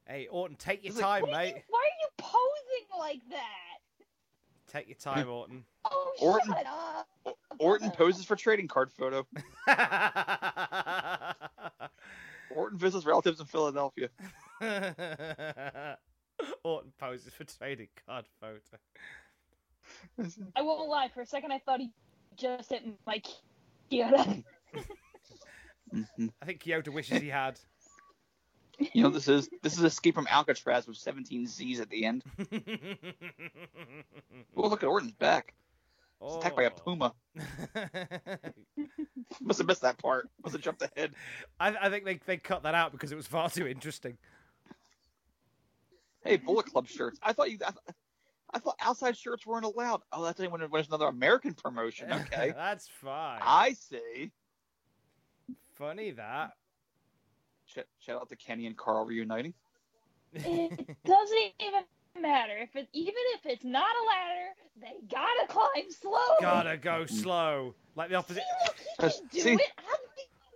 Hey, 0.07 0.27
Orton, 0.31 0.57
take 0.57 0.85
your 0.85 0.93
time, 0.95 1.23
What 1.23 1.33
are 1.35 1.45
you- 1.47 1.55
mate. 1.55 1.65
why 1.69 1.79
are 1.81 1.99
you 2.01 2.09
posing 2.19 2.99
like 2.99 3.21
that? 3.31 3.79
Take 4.69 4.89
your 4.89 4.97
time, 4.97 5.29
Orton. 5.29 5.65
Oh, 5.85 6.15
Orton- 6.21 6.53
shut 6.53 6.67
up. 6.67 7.09
Orton 7.59 7.91
poses 7.93 8.25
for 8.27 8.37
trading 8.37 8.69
card 8.69 8.91
photo. 8.93 9.27
Orton 12.51 12.79
visits 12.79 13.05
relatives 13.07 13.41
in 13.41 13.47
Philadelphia. 13.47 14.09
Orton 16.65 16.93
poses 16.99 17.33
for 17.33 17.45
trading 17.45 17.89
card 18.07 18.27
photo. 18.41 18.61
I 20.57 20.63
won't 20.63 20.89
lie. 20.89 21.09
For 21.15 21.23
a 21.23 21.27
second, 21.27 21.53
I 21.53 21.59
thought 21.61 21.81
he 21.81 21.91
just 22.37 22.71
hit 22.71 22.83
my 23.07 23.23
Kyoto. 23.91 24.43
I 25.95 26.45
think 26.45 26.61
Kyoto 26.61 26.91
wishes 26.91 27.21
he 27.23 27.29
had. 27.29 27.59
You 28.79 29.03
know 29.05 29.11
this 29.11 29.29
is 29.29 29.49
this 29.63 29.79
is 29.79 29.85
Escape 29.85 30.15
from 30.15 30.27
Alcatraz 30.29 30.87
with 30.87 30.97
17 30.97 31.47
Z's 31.47 31.81
at 31.81 31.91
the 31.91 32.05
end. 32.05 32.25
Oh 34.57 34.69
look 34.69 34.83
at 34.83 34.89
Orton's 34.89 35.13
back. 35.13 35.55
He's 36.23 36.37
attacked 36.37 36.57
by 36.57 36.63
a 36.65 36.71
Oh. 36.71 36.81
puma. 36.85 37.13
Must 39.41 39.59
have 39.59 39.67
missed 39.67 39.83
that 39.83 39.99
part. 39.99 40.29
Must 40.43 40.55
have 40.55 40.63
jumped 40.63 40.83
ahead. 40.83 41.13
I, 41.61 41.75
I 41.77 41.91
think 41.91 42.05
they, 42.05 42.19
they 42.25 42.37
cut 42.37 42.63
that 42.63 42.75
out 42.75 42.93
because 42.93 43.11
it 43.13 43.17
was 43.17 43.27
far 43.27 43.51
too 43.51 43.67
interesting. 43.67 44.17
Hey, 46.25 46.37
Bullet 46.37 46.67
Club 46.67 46.87
shirts. 46.89 47.19
I 47.23 47.33
thought 47.33 47.51
you. 47.51 47.59
I, 47.67 47.71
th- 47.71 47.97
I 48.55 48.59
thought 48.61 48.77
outside 48.81 49.17
shirts 49.17 49.45
weren't 49.45 49.65
allowed. 49.67 50.01
Oh, 50.13 50.25
that's 50.25 50.39
when 50.41 50.61
there's 50.73 50.89
another 50.89 51.07
American 51.07 51.55
promotion. 51.55 52.11
Okay, 52.13 52.53
That's 52.57 52.89
fine. 53.03 53.41
I 53.43 53.73
see. 53.75 54.31
Funny 55.75 56.13
that. 56.13 56.53
Sh- 57.75 57.81
shout 57.99 58.21
out 58.21 58.29
to 58.29 58.37
Kenny 58.37 58.67
and 58.67 58.77
Carl 58.77 59.05
reuniting. 59.05 59.55
it 60.33 60.97
doesn't 61.05 61.53
even 61.61 61.83
matter 62.21 62.57
if 62.59 62.75
it, 62.77 62.89
even 62.93 63.15
if 63.35 63.47
it's 63.47 63.65
not 63.65 63.87
a 63.87 64.05
ladder, 64.07 64.51
they 64.81 65.07
gotta 65.11 65.47
climb 65.49 65.91
slow. 65.91 66.19
Gotta 66.41 66.77
go 66.77 67.05
mm-hmm. 67.05 67.15
slow. 67.15 67.75
Like 67.97 68.11
the 68.11 68.17
opposite. 68.17 68.43
He 69.31 69.41
See? 69.41 69.53
it. 69.55 69.61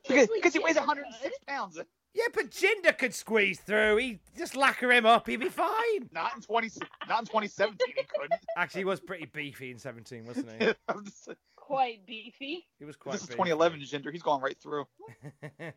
Because 0.06 0.28
Obviously, 0.28 0.50
he 0.52 0.64
weighs 0.64 0.76
106 0.76 1.38
pounds. 1.46 1.78
Yeah, 2.14 2.24
but 2.34 2.50
Jinder 2.50 2.96
could 2.96 3.14
squeeze 3.14 3.60
through. 3.60 3.96
He 3.98 4.18
just 4.36 4.56
lacquer 4.56 4.90
him 4.90 5.06
up. 5.06 5.28
He'd 5.28 5.36
be 5.36 5.50
fine. 5.50 6.08
Not 6.10 6.34
in 6.34 6.42
20. 6.42 6.70
Not 7.08 7.20
in 7.20 7.26
2017. 7.26 7.76
He 7.86 8.02
couldn't. 8.04 8.40
Actually, 8.56 8.80
he 8.80 8.84
was 8.86 9.00
pretty 9.00 9.26
beefy 9.26 9.70
in 9.70 9.78
17, 9.78 10.24
wasn't 10.24 10.50
he? 10.60 10.72
I'm 11.70 11.74
just 11.74 11.86
saying, 11.96 11.98
Quite 11.98 12.06
beefy. 12.06 12.66
He 12.78 12.84
was 12.84 12.96
quite 12.96 13.12
this 13.12 13.22
is 13.22 13.28
beefy. 13.28 13.50
2011 13.50 13.80
Jinder. 13.80 14.12
He's 14.12 14.22
going 14.22 14.40
right 14.40 14.56
through. 14.60 14.86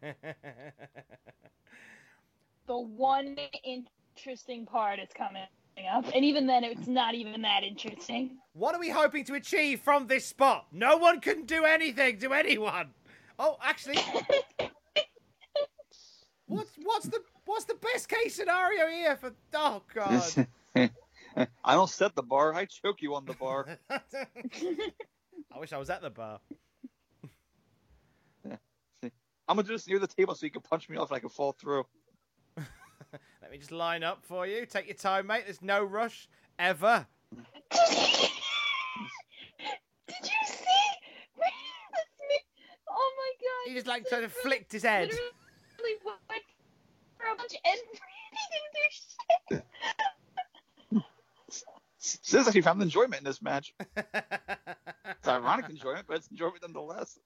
The 2.68 2.78
one 2.78 3.36
interesting 3.66 4.66
part 4.66 5.00
is 5.00 5.10
coming 5.14 5.42
up, 5.94 6.06
and 6.16 6.24
even 6.24 6.48
then, 6.48 6.64
it's 6.64 6.88
not 6.88 7.16
even 7.16 7.42
that 7.42 7.64
interesting. 7.64 8.38
what 8.54 8.74
are 8.76 8.80
we 8.80 8.90
hoping 8.90 9.26
to 9.26 9.34
achieve 9.34 9.82
from 9.82 10.08
this 10.08 10.26
spot? 10.26 10.68
No 10.72 10.96
one 10.98 11.20
can 11.20 11.46
do 11.46 11.66
anything 11.66 12.20
to 12.20 12.34
anyone. 12.34 12.92
Oh, 13.40 13.58
actually, 13.62 13.98
what's 16.48 16.72
what's 16.84 17.08
the 17.08 17.20
what's 17.46 17.66
the 17.66 17.76
best 17.76 18.08
case 18.08 18.36
scenario 18.36 18.88
here 18.88 19.18
for? 19.18 19.34
Oh 19.54 19.82
God. 19.94 20.48
I 21.66 21.74
don't 21.74 21.90
set 21.90 22.16
the 22.16 22.24
bar. 22.24 22.54
I 22.54 22.66
choke 22.66 23.02
you 23.02 23.16
on 23.16 23.26
the 23.26 23.34
bar. 23.34 23.80
I 25.54 25.60
wish 25.60 25.74
I 25.74 25.78
was 25.78 25.90
at 25.90 26.02
the 26.02 26.10
bar. 26.10 26.40
I'm 28.52 28.60
gonna 29.48 29.64
do 29.64 29.74
this 29.74 29.88
near 29.88 30.00
the 30.00 30.08
table 30.08 30.34
so 30.36 30.46
you 30.46 30.52
can 30.52 30.62
punch 30.62 30.88
me 30.90 30.96
off 30.98 31.12
and 31.12 31.18
I 31.18 31.20
can 31.20 31.30
fall 31.30 31.52
through. 31.52 31.86
Let 33.42 33.52
me 33.52 33.58
just 33.58 33.72
line 33.72 34.04
up 34.04 34.24
for 34.24 34.48
you. 34.48 34.66
Take 34.66 34.88
your 34.88 34.96
time, 34.96 35.28
mate. 35.28 35.44
There's 35.46 35.62
no 35.62 35.84
rush 35.84 36.30
ever. 36.58 37.06
Did 37.32 37.44
you 40.24 40.48
see? 40.48 40.66
oh 42.90 43.12
my 43.18 43.32
god! 43.40 43.68
He 43.68 43.74
just 43.74 43.88
like 43.88 44.08
trying 44.08 44.22
to 44.22 44.30
flick 44.30 44.72
his 44.72 44.84
head. 44.84 45.10
Literally 45.10 45.98
went 46.06 46.22
for 47.18 47.26
a 47.34 47.36
bunch 47.36 47.56
and 47.66 47.80
their 48.74 48.92
shit. 48.92 49.64
Sis 51.98 52.48
actually 52.48 52.62
found 52.62 52.82
enjoyment 52.82 53.20
in 53.20 53.26
this 53.26 53.42
match. 53.42 53.74
It's 55.20 55.28
ironic 55.28 55.70
enjoyment, 55.70 56.06
but 56.08 56.18
it's 56.18 56.28
enjoyment 56.30 56.62
nonetheless. 56.62 57.18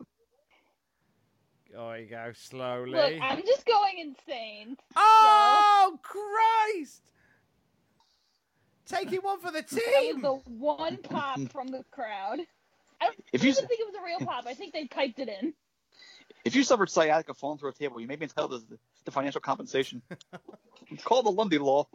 Oh, 1.77 1.93
you 1.93 2.05
go 2.07 2.31
slowly. 2.33 2.91
Look, 2.91 3.13
I'm 3.21 3.41
just 3.45 3.65
going 3.65 3.97
insane. 3.99 4.77
Oh 4.95 5.99
Christ! 6.01 7.01
Taking 8.85 9.19
one 9.21 9.39
for 9.39 9.51
the 9.51 9.61
That 9.61 9.71
was 9.71 10.13
team. 10.13 10.21
the 10.21 10.33
one 10.53 10.97
pop 11.01 11.39
from 11.51 11.67
the 11.69 11.83
crowd. 11.91 12.39
I 13.01 13.05
don't 13.07 13.15
If 13.33 13.43
you 13.43 13.49
even 13.49 13.63
s- 13.63 13.67
think 13.67 13.81
it 13.81 13.87
was 13.87 13.95
a 13.95 14.03
real 14.05 14.19
pop. 14.27 14.45
I 14.47 14.53
think 14.53 14.73
they 14.73 14.85
piped 14.85 15.19
it 15.19 15.27
in. 15.27 15.53
If 16.45 16.55
you 16.55 16.63
suffered 16.63 16.89
sciatica 16.89 17.33
falling 17.33 17.57
through 17.57 17.69
a 17.71 17.73
table, 17.73 17.99
you 17.99 18.07
may 18.07 18.15
be 18.15 18.23
entitled 18.25 18.51
to 18.51 18.59
the, 18.69 18.77
the 19.05 19.11
financial 19.11 19.41
compensation. 19.41 20.01
It's 20.91 21.03
called 21.03 21.25
the 21.25 21.31
Lundy 21.31 21.57
Law. 21.57 21.87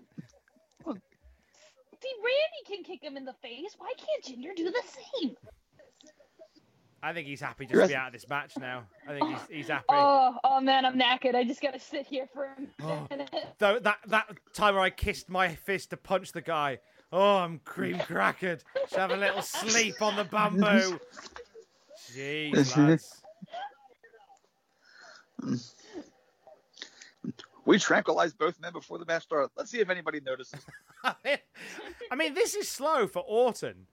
See, 0.84 2.12
Randy 2.24 2.62
can 2.66 2.82
kick 2.82 3.04
him 3.04 3.16
in 3.16 3.24
the 3.24 3.34
face. 3.34 3.76
Why 3.78 3.92
can't 3.96 4.24
Jinder 4.40 4.56
do 4.56 4.64
the 4.64 4.82
same? 5.20 5.36
I 7.02 7.12
think 7.14 7.26
he's 7.26 7.40
happy 7.40 7.64
just 7.66 7.80
to 7.80 7.88
be 7.88 7.96
out 7.96 8.08
of 8.08 8.12
this 8.12 8.28
match 8.28 8.52
now. 8.58 8.84
I 9.08 9.12
think 9.18 9.28
he's 9.30 9.56
he's 9.56 9.68
happy. 9.68 9.84
Oh, 9.88 10.36
oh 10.44 10.60
man, 10.60 10.84
I'm 10.84 10.98
knackered. 10.98 11.34
I 11.34 11.44
just 11.44 11.62
gotta 11.62 11.78
sit 11.80 12.06
here 12.06 12.28
for 12.32 12.44
a 12.44 12.56
Oh. 12.82 13.06
minute. 13.10 13.30
Though 13.58 13.78
that 13.78 13.98
that 14.08 14.30
time 14.52 14.74
where 14.74 14.82
I 14.84 14.90
kissed 14.90 15.28
my 15.30 15.54
fist 15.54 15.90
to 15.90 15.96
punch 15.96 16.32
the 16.32 16.42
guy. 16.42 16.78
Oh, 17.12 17.38
I'm 17.38 17.58
cream 17.60 17.96
crackered. 17.98 18.62
Should 18.88 18.98
have 18.98 19.10
a 19.10 19.16
little 19.16 19.42
sleep 19.42 20.00
on 20.02 20.16
the 20.16 20.24
bamboo. 20.24 21.00
Jeez, 22.12 22.76
lads. 22.76 23.22
We 27.66 27.78
tranquilized 27.78 28.38
both 28.38 28.58
men 28.60 28.72
before 28.72 28.98
the 28.98 29.04
match 29.04 29.22
started. 29.24 29.50
Let's 29.56 29.70
see 29.70 29.80
if 29.80 29.90
anybody 29.90 30.20
notices. 30.20 30.60
I 31.04 31.38
mean, 32.16 32.34
this 32.34 32.54
is 32.54 32.68
slow 32.68 33.06
for 33.06 33.20
Orton. 33.26 33.86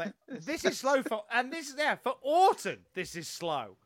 Like, 0.00 0.14
this 0.28 0.64
is 0.64 0.78
slow 0.78 1.02
for, 1.02 1.24
and 1.30 1.52
this 1.52 1.68
is 1.68 1.74
yeah 1.78 1.94
for 1.94 2.14
Orton. 2.22 2.78
This 2.94 3.14
is 3.14 3.28
slow. 3.28 3.76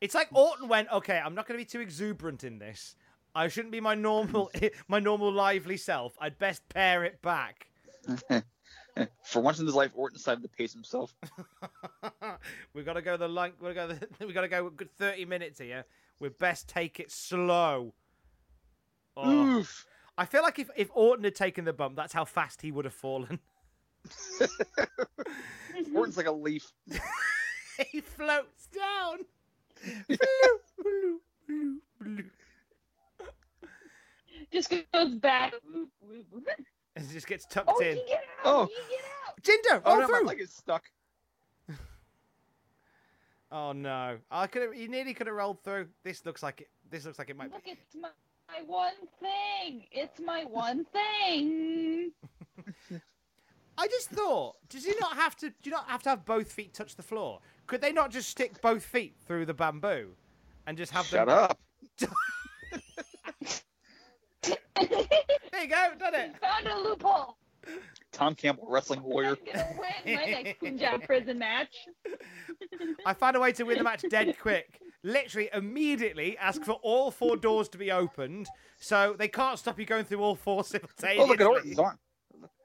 It's 0.00 0.14
like 0.14 0.28
Orton 0.32 0.68
went, 0.68 0.88
okay, 0.92 1.20
I'm 1.22 1.34
not 1.34 1.48
going 1.48 1.58
to 1.58 1.64
be 1.64 1.68
too 1.68 1.80
exuberant 1.80 2.44
in 2.44 2.60
this. 2.60 2.94
I 3.34 3.48
shouldn't 3.48 3.72
be 3.72 3.80
my 3.80 3.96
normal, 3.96 4.52
my 4.88 5.00
normal 5.00 5.32
lively 5.32 5.76
self. 5.76 6.16
I'd 6.20 6.38
best 6.38 6.62
pare 6.68 7.02
it 7.04 7.20
back. 7.22 7.66
For 9.24 9.40
once 9.42 9.58
in 9.58 9.66
his 9.66 9.74
life, 9.74 9.90
Orton 9.94 10.16
decided 10.16 10.42
to 10.42 10.48
pace 10.48 10.72
himself. 10.72 11.14
We've 12.74 12.86
gotta 12.86 13.02
go 13.02 13.16
the 13.16 13.28
length. 13.28 13.60
We 13.60 13.74
gotta 13.74 13.94
go. 13.94 14.06
The, 14.18 14.26
we 14.26 14.32
gotta 14.32 14.48
go 14.48 14.66
a 14.66 14.70
good 14.70 14.90
thirty 14.96 15.24
minutes 15.24 15.60
here. 15.60 15.84
We 16.18 16.30
best 16.30 16.68
take 16.68 16.98
it 16.98 17.12
slow. 17.12 17.94
Oh. 19.16 19.58
Oof. 19.58 19.86
I 20.16 20.24
feel 20.24 20.42
like 20.42 20.58
if 20.58 20.68
if 20.76 20.90
Orton 20.94 21.22
had 21.24 21.36
taken 21.36 21.64
the 21.64 21.72
bump, 21.72 21.94
that's 21.96 22.12
how 22.12 22.24
fast 22.24 22.62
he 22.62 22.72
would 22.72 22.86
have 22.86 22.94
fallen. 22.94 23.38
Orton's 25.94 26.16
like 26.16 26.26
a 26.26 26.32
leaf. 26.32 26.70
he 27.90 28.00
floats 28.00 28.66
down. 28.68 29.18
Bloop, 30.08 30.18
bloop, 30.80 31.18
bloop, 31.48 31.76
bloop. 32.02 32.24
Just 34.52 34.70
goes 34.92 35.14
back. 35.16 35.52
And 36.96 37.10
just 37.10 37.26
gets 37.26 37.44
tucked 37.46 37.70
Oh, 37.72 37.78
in. 37.80 37.96
you 37.98 38.04
get 38.08 38.24
out! 38.44 38.44
Oh. 38.44 38.68
You 38.68 38.96
get 38.96 39.04
out! 39.26 39.42
Jinder, 39.42 39.82
Oh 39.84 39.92
roll 39.92 40.00
no, 40.02 40.08
my 40.08 40.18
through. 40.18 40.26
leg 40.28 40.40
is 40.40 40.52
stuck. 40.52 40.84
Oh 43.50 43.72
no! 43.72 44.18
I 44.30 44.46
could 44.46 44.60
have. 44.60 44.74
You 44.74 44.88
nearly 44.88 45.14
could 45.14 45.26
have 45.26 45.34
rolled 45.36 45.64
through. 45.64 45.88
This 46.04 46.26
looks 46.26 46.42
like 46.42 46.60
it. 46.60 46.68
This 46.90 47.06
looks 47.06 47.18
like 47.18 47.30
it 47.30 47.36
might. 47.36 47.50
Look, 47.50 47.62
it's 47.64 47.94
my, 47.98 48.10
my 48.46 48.62
one 48.66 48.92
thing. 49.20 49.86
It's 49.90 50.20
my 50.20 50.44
one 50.44 50.84
thing. 50.84 52.10
I 53.78 53.86
just 53.86 54.10
thought, 54.10 54.56
does 54.68 54.84
he 54.84 54.92
not 55.00 55.14
have 55.14 55.36
to? 55.36 55.50
Do 55.50 55.54
you 55.62 55.70
not 55.70 55.88
have 55.88 56.02
to 56.02 56.10
have 56.10 56.24
both 56.24 56.50
feet 56.50 56.74
touch 56.74 56.96
the 56.96 57.02
floor? 57.02 57.38
Could 57.68 57.80
they 57.80 57.92
not 57.92 58.10
just 58.10 58.28
stick 58.28 58.60
both 58.60 58.82
feet 58.82 59.14
through 59.24 59.46
the 59.46 59.54
bamboo, 59.54 60.14
and 60.66 60.76
just 60.76 60.90
have 60.92 61.06
Shut 61.06 61.28
them? 61.28 61.48
Shut 61.98 62.10
up. 62.10 62.12
There 65.58 65.62
you 65.62 65.70
go, 65.70 65.88
done 65.98 66.14
it. 66.14 66.36
Found 66.40 66.66
a 66.68 66.78
loophole. 66.78 67.36
Tom 68.12 68.36
Campbell, 68.36 68.66
wrestling 68.68 69.02
warrior. 69.02 69.30
I'm 69.30 69.52
gonna 69.52 69.76
win 69.76 70.16
my 70.16 70.24
next 70.24 70.60
Punjab 70.60 71.02
prison 71.06 71.38
match. 71.38 71.88
I 73.04 73.12
found 73.12 73.34
a 73.36 73.40
way 73.40 73.50
to 73.52 73.64
win 73.64 73.78
the 73.78 73.84
match 73.84 74.04
dead 74.08 74.36
quick. 74.40 74.80
Literally 75.02 75.50
immediately 75.52 76.38
ask 76.38 76.62
for 76.62 76.74
all 76.74 77.10
four 77.10 77.36
doors 77.36 77.68
to 77.70 77.78
be 77.78 77.90
opened, 77.90 78.46
so 78.78 79.16
they 79.18 79.26
can't 79.28 79.58
stop 79.58 79.78
you 79.80 79.84
going 79.84 80.04
through 80.04 80.20
all 80.20 80.36
four 80.36 80.62
simultaneously. 80.64 81.28
look 81.28 81.40
at 81.40 81.46
Orton's 81.46 81.78
arm. 81.78 81.98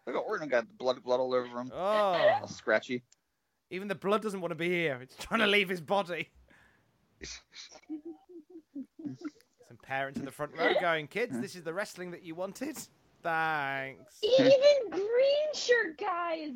Look 0.06 0.16
at 0.16 0.20
Orton 0.20 0.50
got 0.50 0.66
blood, 0.78 1.02
blood 1.04 1.20
all 1.20 1.34
over 1.34 1.48
him. 1.62 1.72
Oh, 1.74 1.78
All 1.78 2.48
scratchy. 2.48 3.04
even 3.70 3.88
the 3.88 3.96
blood 3.96 4.22
doesn't 4.22 4.42
want 4.42 4.52
to 4.52 4.56
be 4.56 4.70
here. 4.70 5.00
It's 5.02 5.16
trying 5.16 5.40
to 5.40 5.48
leave 5.48 5.70
his 5.70 5.82
body. 5.82 6.30
Some 9.68 9.78
parents 9.82 10.20
in 10.20 10.26
the 10.26 10.32
front 10.32 10.52
row 10.58 10.74
going, 10.80 11.08
kids, 11.08 11.40
this 11.40 11.56
is 11.56 11.64
the 11.64 11.74
wrestling 11.74 12.12
that 12.12 12.24
you 12.24 12.36
wanted. 12.36 12.78
Thanks. 13.22 14.20
Even 14.22 14.90
green 14.92 15.54
shirt 15.54 15.98
guy 15.98 16.36
is. 16.36 16.52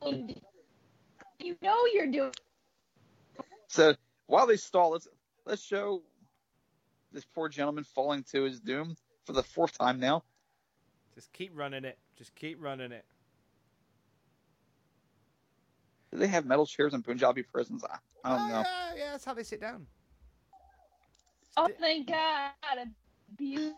bleeding. 0.00 0.40
You 1.38 1.56
know 1.62 1.76
you're 1.92 2.10
doing. 2.10 2.32
So 3.68 3.94
while 4.26 4.46
they 4.46 4.56
stall, 4.56 4.90
let's 4.92 5.06
let's 5.44 5.62
show 5.62 6.02
this 7.12 7.24
poor 7.24 7.48
gentleman 7.48 7.84
falling 7.84 8.24
to 8.32 8.42
his 8.42 8.58
doom 8.58 8.96
for 9.24 9.32
the 9.32 9.42
fourth 9.42 9.76
time 9.78 10.00
now. 10.00 10.24
Just 11.16 11.32
keep 11.32 11.50
running 11.54 11.84
it. 11.84 11.98
Just 12.16 12.34
keep 12.36 12.62
running 12.62 12.92
it. 12.92 13.04
Do 16.12 16.18
they 16.18 16.26
have 16.28 16.44
metal 16.46 16.66
chairs 16.66 16.92
in 16.94 17.02
Punjabi 17.02 17.42
prisons? 17.42 17.82
I, 17.84 17.96
I 18.22 18.36
don't 18.36 18.40
Oh, 18.40 18.48
know. 18.48 18.60
yeah, 18.60 18.94
yeah, 18.96 19.10
that's 19.12 19.24
how 19.24 19.34
they 19.34 19.42
sit 19.42 19.60
down. 19.60 19.86
Oh, 21.56 21.68
thank 21.80 22.06
God! 22.08 22.50
A 22.78 22.86
beautiful 23.36 23.74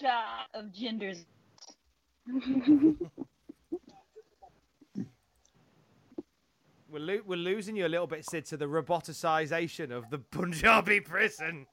shot 0.00 0.46
of 0.54 0.72
Jinder's. 0.72 1.24
We're, 6.88 7.00
lo- 7.00 7.20
we're 7.26 7.36
losing 7.36 7.74
you 7.76 7.84
a 7.86 7.88
little 7.88 8.06
bit, 8.06 8.24
Sid, 8.24 8.46
to 8.46 8.56
the 8.56 8.66
roboticization 8.66 9.90
of 9.90 10.08
the 10.08 10.18
Punjabi 10.30 11.00
prison. 11.00 11.66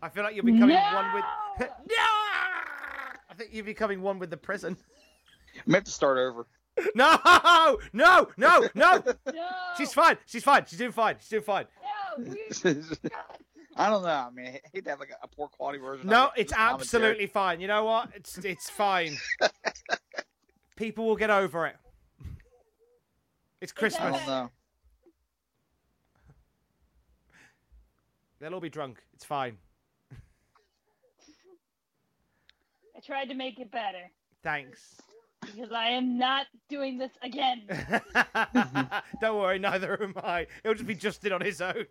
I 0.00 0.08
feel 0.08 0.22
like 0.22 0.34
you're 0.36 0.44
becoming 0.44 0.76
one 0.76 1.14
with. 1.14 1.24
No! 1.60 2.04
no! 3.38 3.44
I 3.44 3.46
think 3.46 3.54
you're 3.54 3.64
becoming 3.64 4.02
one 4.02 4.18
with 4.18 4.30
the 4.30 4.36
prison. 4.36 4.76
I 5.56 5.60
may 5.66 5.78
have 5.78 5.84
to 5.84 5.90
start 5.90 6.18
over. 6.18 6.46
No! 6.94 7.18
No! 7.92 8.28
No! 8.36 8.68
No! 8.74 9.02
No! 9.26 9.42
She's 9.76 9.92
fine. 9.92 10.16
She's 10.26 10.44
fine. 10.44 10.64
She's 10.66 10.78
doing 10.78 10.92
fine. 10.92 11.16
She's 11.18 11.28
doing 11.28 11.42
fine. 11.42 11.66
No! 12.18 12.24
We, 12.24 12.40
I 13.76 13.88
don't 13.90 14.02
know. 14.02 14.08
I 14.08 14.30
mean, 14.30 14.46
I 14.46 14.60
hate 14.72 14.84
to 14.84 14.90
have 14.90 15.00
like 15.00 15.10
a, 15.10 15.24
a 15.24 15.28
poor 15.28 15.48
quality 15.48 15.78
version. 15.78 16.06
No, 16.08 16.26
of 16.26 16.32
it. 16.36 16.40
it's 16.42 16.52
Just 16.52 16.58
commentary. 16.58 16.82
absolutely 16.82 17.26
fine. 17.26 17.60
You 17.60 17.68
know 17.68 17.84
what? 17.84 18.10
It's 18.14 18.38
it's 18.38 18.68
fine. 18.70 19.16
People 20.76 21.06
will 21.06 21.16
get 21.16 21.30
over 21.30 21.66
it. 21.66 21.76
It's 23.60 23.72
I 23.76 23.78
Christmas. 23.78 24.18
don't 24.18 24.26
know. 24.26 24.50
They'll 28.40 28.54
all 28.54 28.60
be 28.60 28.68
drunk. 28.68 29.02
It's 29.14 29.24
fine. 29.24 29.58
I 32.98 33.00
tried 33.00 33.26
to 33.26 33.34
make 33.34 33.60
it 33.60 33.70
better 33.70 34.10
Thanks. 34.42 34.96
because 35.40 35.70
I 35.70 35.90
am 35.90 36.18
not 36.18 36.46
doing 36.68 36.98
this 36.98 37.12
again. 37.22 37.62
Don't 39.20 39.38
worry, 39.38 39.60
neither 39.60 40.02
am 40.02 40.14
I. 40.16 40.48
It'll 40.64 40.74
just 40.74 40.86
be 40.86 40.96
Justin 40.96 41.32
on 41.32 41.40
his 41.40 41.60
own. 41.60 41.86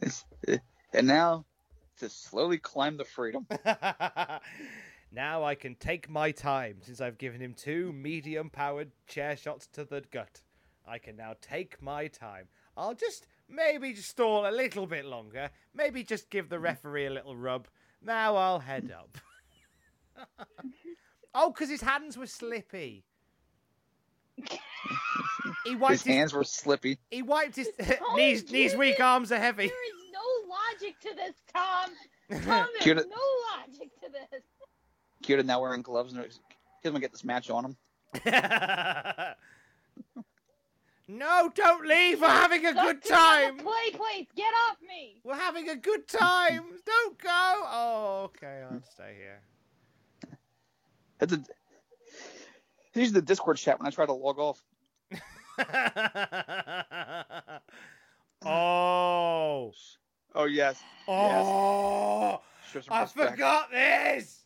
And 0.94 1.06
now 1.06 1.46
to 2.00 2.10
slowly 2.10 2.58
climb 2.58 2.98
the 2.98 3.04
freedom. 3.04 3.46
now 5.10 5.42
I 5.42 5.54
can 5.54 5.74
take 5.74 6.10
my 6.10 6.30
time 6.30 6.76
since 6.82 7.00
I've 7.00 7.16
given 7.16 7.40
him 7.40 7.54
two 7.54 7.94
medium 7.94 8.50
powered 8.50 8.90
chair 9.06 9.34
shots 9.38 9.66
to 9.72 9.86
the 9.86 10.02
gut. 10.10 10.42
I 10.86 10.98
can 10.98 11.16
now 11.16 11.34
take 11.40 11.80
my 11.80 12.08
time. 12.08 12.48
I'll 12.76 12.92
just 12.94 13.26
maybe 13.48 13.94
just 13.94 14.10
stall 14.10 14.46
a 14.46 14.52
little 14.52 14.86
bit 14.86 15.06
longer. 15.06 15.48
Maybe 15.74 16.04
just 16.04 16.28
give 16.28 16.50
the 16.50 16.60
referee 16.60 17.06
a 17.06 17.10
little 17.10 17.36
rub. 17.36 17.68
Now 18.02 18.36
I'll 18.36 18.58
head 18.58 18.92
up. 18.94 19.16
oh, 21.34 21.50
because 21.50 21.68
his 21.68 21.80
hands 21.80 22.16
were 22.16 22.26
slippy. 22.26 23.04
He 25.64 25.76
wiped 25.76 25.92
His 25.92 26.02
his, 26.02 26.14
hands 26.14 26.32
were 26.32 26.44
slippy. 26.44 26.98
he 27.10 27.22
wiped 27.22 27.56
his 27.56 27.70
knees 28.16 28.50
knees 28.50 28.74
weak 28.74 29.00
arms 29.00 29.30
are 29.30 29.38
heavy. 29.38 29.68
There 29.68 29.86
is 29.86 30.02
no 30.12 30.20
logic 30.48 30.98
to 31.00 31.14
this, 31.14 31.34
Tom. 31.54 31.90
Tom, 32.44 32.66
Cute 32.80 32.96
there's 32.96 33.06
it. 33.06 33.10
no 33.10 33.22
logic 33.56 33.90
to 34.00 34.08
this. 34.10 34.42
Kyoto 35.22 35.42
now 35.42 35.60
wearing 35.60 35.82
gloves. 35.82 36.12
And 36.12 36.24
he's 36.24 36.40
gonna 36.82 37.00
get 37.00 37.12
this 37.12 37.24
match 37.24 37.48
on 37.50 37.64
him. 37.64 37.76
no, 41.08 41.50
don't 41.54 41.86
leave. 41.86 42.20
We're 42.20 42.28
having 42.28 42.66
a 42.66 42.72
good 42.72 43.02
Stop 43.04 43.04
sitting 43.04 43.16
time. 43.16 43.50
on 43.50 43.56
the 43.58 43.62
Play 43.62 43.90
place, 43.92 44.26
get 44.34 44.52
off 44.68 44.76
me. 44.86 45.20
We're 45.24 45.36
having 45.36 45.68
a 45.68 45.76
good 45.76 46.08
time. 46.08 46.64
Don't 46.84 47.18
go. 47.18 47.28
Oh, 47.30 48.22
okay. 48.24 48.62
I'll 48.64 48.78
hmm. 48.78 48.84
stay 48.92 49.14
here. 49.16 49.40
It's 51.22 51.32
a, 51.32 51.40
he's 52.92 53.12
the 53.12 53.22
Discord 53.22 53.56
chat 53.56 53.78
when 53.78 53.86
I 53.86 53.90
try 53.90 54.04
to 54.06 54.12
log 54.12 54.40
off. 54.40 54.60
oh. 58.44 59.72
Oh 60.34 60.44
yes. 60.44 60.82
Oh. 61.06 62.40
Show 62.72 62.80
some 62.80 62.92
I 62.92 63.06
forgot 63.06 63.70
this. 63.70 64.40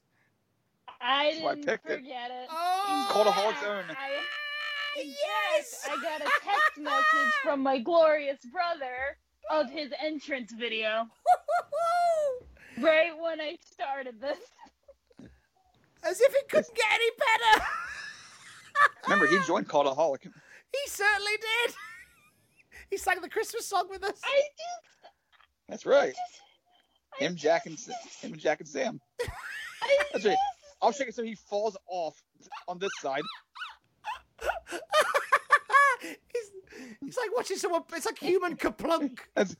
I 1.01 1.25
That's 1.25 1.37
didn't 1.39 1.65
picked 1.67 1.87
it. 1.87 1.97
forget 1.97 2.31
it. 2.31 2.49
Oh. 2.51 3.09
Cultaholic's 3.11 3.65
own. 3.65 3.85
I, 3.89 4.11
ah, 4.19 4.99
Yes. 4.99 5.89
I 5.91 5.97
got 6.03 6.21
a 6.21 6.25
text 6.45 6.79
message 6.79 7.33
from 7.43 7.63
my 7.63 7.79
glorious 7.79 8.41
brother 8.53 9.17
of 9.51 9.71
his 9.71 9.93
entrance 10.03 10.53
video 10.53 11.07
right 12.81 13.13
when 13.19 13.41
I 13.41 13.57
started 13.65 14.21
this. 14.21 14.39
As 16.03 16.21
if 16.21 16.35
it 16.35 16.49
couldn't 16.49 16.75
get 16.75 16.87
any 16.95 17.11
better. 17.19 17.67
Remember, 19.05 19.27
he 19.27 19.39
joined 19.47 19.69
Cultaholic. 19.69 20.23
He 20.23 20.89
certainly 20.89 21.33
did. 21.41 21.75
He 22.89 22.97
sang 22.99 23.21
the 23.21 23.29
Christmas 23.29 23.67
song 23.67 23.89
with 23.91 24.05
us. 24.05 24.21
I 24.23 24.41
just, 24.57 25.13
That's 25.69 25.87
right. 25.87 26.15
just 26.15 27.21
Him, 27.21 27.35
Jack, 27.35 27.67
and 27.67 27.77
him, 27.77 27.95
and 28.33 28.39
Jack 28.39 28.61
and 28.61 28.69
Sam. 28.69 29.01
I 29.83 29.99
That's 30.13 30.25
right. 30.25 30.37
I'll 30.81 30.93
shake 30.93 31.09
it 31.09 31.15
so 31.17 31.25
he 31.25 31.35
falls 31.35 31.77
off 31.89 32.23
on 32.69 32.79
this 32.79 32.93
side. 33.01 33.23
he's, 36.01 36.53
he's 37.01 37.17
like 37.17 37.35
watching 37.35 37.57
someone. 37.57 37.83
It's 37.93 38.07
like 38.07 38.19
human 38.19 38.57
KerPlunk. 38.57 39.19
That's 39.35 39.57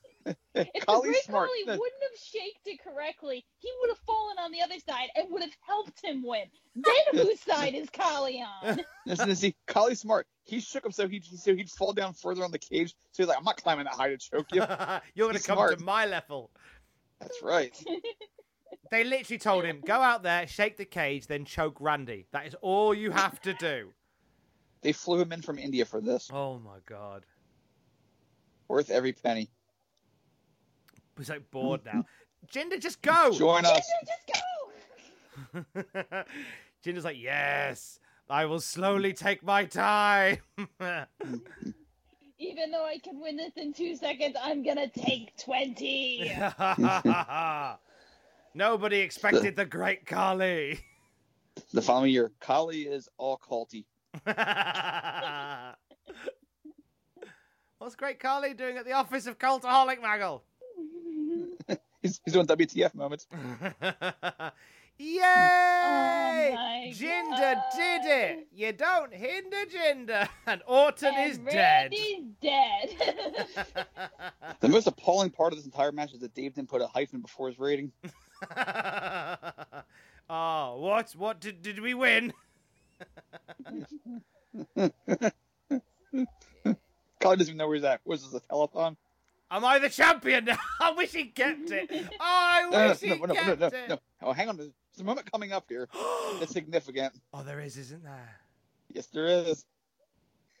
if 0.55 0.85
Khali 0.85 1.07
the 1.07 1.11
Great 1.13 1.23
smart. 1.23 1.49
Khali 1.49 1.77
wouldn't 1.77 2.03
have 2.03 2.19
shaked 2.21 2.65
it 2.67 2.79
correctly, 2.83 3.45
he 3.59 3.69
would 3.81 3.89
have 3.89 3.99
fallen 3.99 4.37
on 4.39 4.51
the 4.51 4.61
other 4.61 4.75
side 4.87 5.09
and 5.15 5.31
would 5.31 5.41
have 5.41 5.55
helped 5.65 6.03
him 6.03 6.23
win. 6.25 6.45
Then 6.75 6.93
whose 7.25 7.39
side 7.39 7.73
is 7.73 7.89
Khali 7.89 8.43
on? 8.43 8.79
Listen, 9.05 9.35
see, 9.35 9.55
Khali 9.67 9.95
smart. 9.95 10.27
He 10.43 10.59
shook 10.59 10.85
him 10.85 10.91
so 10.91 11.07
he'd 11.07 11.25
so 11.25 11.55
he'd 11.55 11.69
fall 11.69 11.93
down 11.93 12.13
further 12.13 12.43
on 12.43 12.51
the 12.51 12.59
cage. 12.59 12.95
So 13.11 13.23
he's 13.23 13.27
like, 13.27 13.37
I'm 13.37 13.43
not 13.43 13.57
climbing 13.61 13.85
that 13.85 13.93
high 13.93 14.09
to 14.09 14.17
choke 14.17 14.47
you. 14.53 14.61
You're 15.15 15.27
gonna 15.27 15.33
He's 15.33 15.45
come 15.45 15.57
smart. 15.57 15.77
to 15.77 15.83
my 15.83 16.05
level. 16.05 16.51
That's 17.19 17.41
right. 17.41 17.75
They 18.91 19.03
literally 19.03 19.39
told 19.39 19.65
him, 19.65 19.81
go 19.85 19.95
out 19.95 20.23
there, 20.23 20.47
shake 20.47 20.77
the 20.77 20.85
cage, 20.85 21.27
then 21.27 21.43
choke 21.45 21.77
Randy. 21.81 22.27
That 22.31 22.47
is 22.47 22.55
all 22.61 22.93
you 22.93 23.11
have 23.11 23.41
to 23.41 23.53
do. 23.55 23.91
They 24.81 24.93
flew 24.93 25.19
him 25.19 25.33
in 25.33 25.41
from 25.41 25.57
India 25.57 25.83
for 25.83 25.99
this. 25.99 26.29
Oh 26.31 26.59
my 26.59 26.77
god. 26.85 27.25
Worth 28.69 28.89
every 28.89 29.13
penny. 29.13 29.49
He's 31.17 31.29
like 31.29 31.49
bored 31.51 31.81
now. 31.85 32.05
Jinder, 32.51 32.79
just 32.79 33.01
go! 33.01 33.31
Join 33.33 33.65
us. 33.65 33.89
Just 34.05 34.31
go. 35.73 35.73
Jinder's 36.85 37.03
like, 37.03 37.19
yes, 37.19 37.99
I 38.29 38.45
will 38.45 38.61
slowly 38.61 39.13
take 39.13 39.43
my 39.43 39.65
time. 39.65 40.37
Even 42.39 42.69
though 42.71 42.85
I 42.85 42.99
can 42.99 43.19
win 43.19 43.35
this 43.35 43.53
in 43.55 43.73
two 43.73 43.95
seconds, 43.95 44.35
I'm 44.41 44.63
gonna 44.63 44.87
take 44.87 45.35
twenty. 45.37 46.31
Nobody 48.53 48.99
expected 48.99 49.55
the 49.55 49.65
great 49.65 50.05
Khali. 50.05 50.79
The 51.73 51.81
following 51.81 52.11
year, 52.11 52.31
Khali 52.39 52.83
is 52.83 53.09
all 53.17 53.39
culty. 53.39 53.85
What's 57.79 57.95
Great 57.95 58.19
Khali 58.19 58.53
doing 58.53 58.77
at 58.77 58.85
the 58.85 58.93
office 58.93 59.27
of 59.27 59.37
Cultaholic 59.37 59.99
Maggle? 60.01 60.41
He's, 62.01 62.19
he's 62.23 62.33
doing 62.33 62.47
WTF 62.47 62.93
moments. 62.95 63.27
Yay! 64.99 65.21
Oh 66.57 66.89
Jinder 66.91 67.53
God. 67.53 67.63
did 67.75 68.01
it! 68.05 68.47
You 68.51 68.73
don't 68.73 69.13
hinder 69.13 69.65
Jinder! 69.71 70.27
And 70.47 70.63
Orton 70.65 71.13
and 71.15 71.31
is 71.31 71.37
dead. 71.37 71.91
Randy's 71.93 72.25
dead. 72.41 73.45
The 74.59 74.69
most 74.69 74.87
appalling 74.87 75.29
part 75.29 75.53
of 75.53 75.59
this 75.59 75.65
entire 75.65 75.91
match 75.91 76.13
is 76.13 76.19
that 76.21 76.33
Dave 76.33 76.55
didn't 76.55 76.69
put 76.69 76.81
a 76.81 76.87
hyphen 76.87 77.21
before 77.21 77.47
his 77.47 77.59
rating. 77.59 77.91
oh, 80.29 80.77
what? 80.79 81.11
What 81.15 81.39
did, 81.39 81.61
did 81.61 81.79
we 81.79 81.93
win? 81.93 82.33
Khali 87.19 87.37
doesn't 87.37 87.41
even 87.41 87.57
know 87.57 87.67
where 87.67 87.75
he's 87.75 87.83
at. 87.83 88.01
Was 88.05 88.23
this 88.23 88.33
a 88.33 88.39
telethon? 88.51 88.95
Am 89.49 89.63
I 89.63 89.79
the 89.79 89.89
champion 89.89 90.45
now? 90.45 90.57
I 90.81 90.91
wish 90.91 91.13
he 91.13 91.25
kept 91.25 91.71
it. 91.71 91.89
Oh, 91.91 92.07
I 92.19 92.67
No, 92.69 92.77
no, 92.77 92.87
wish 92.89 92.99
he 92.99 93.09
no, 93.09 93.15
no, 93.15 93.25
no, 93.25 93.33
kept 93.33 93.59
no, 93.59 93.67
it. 93.67 93.89
no. 93.89 93.99
Oh, 94.21 94.33
hang 94.33 94.49
on. 94.49 94.57
There's 94.57 94.71
a 94.99 95.03
moment 95.03 95.31
coming 95.31 95.53
up 95.53 95.65
here 95.69 95.87
that's 96.39 96.51
significant. 96.51 97.13
Oh, 97.33 97.43
there 97.43 97.61
is, 97.61 97.77
isn't 97.77 98.03
there? 98.03 98.35
Yes, 98.89 99.07
there 99.07 99.27
is. 99.27 99.65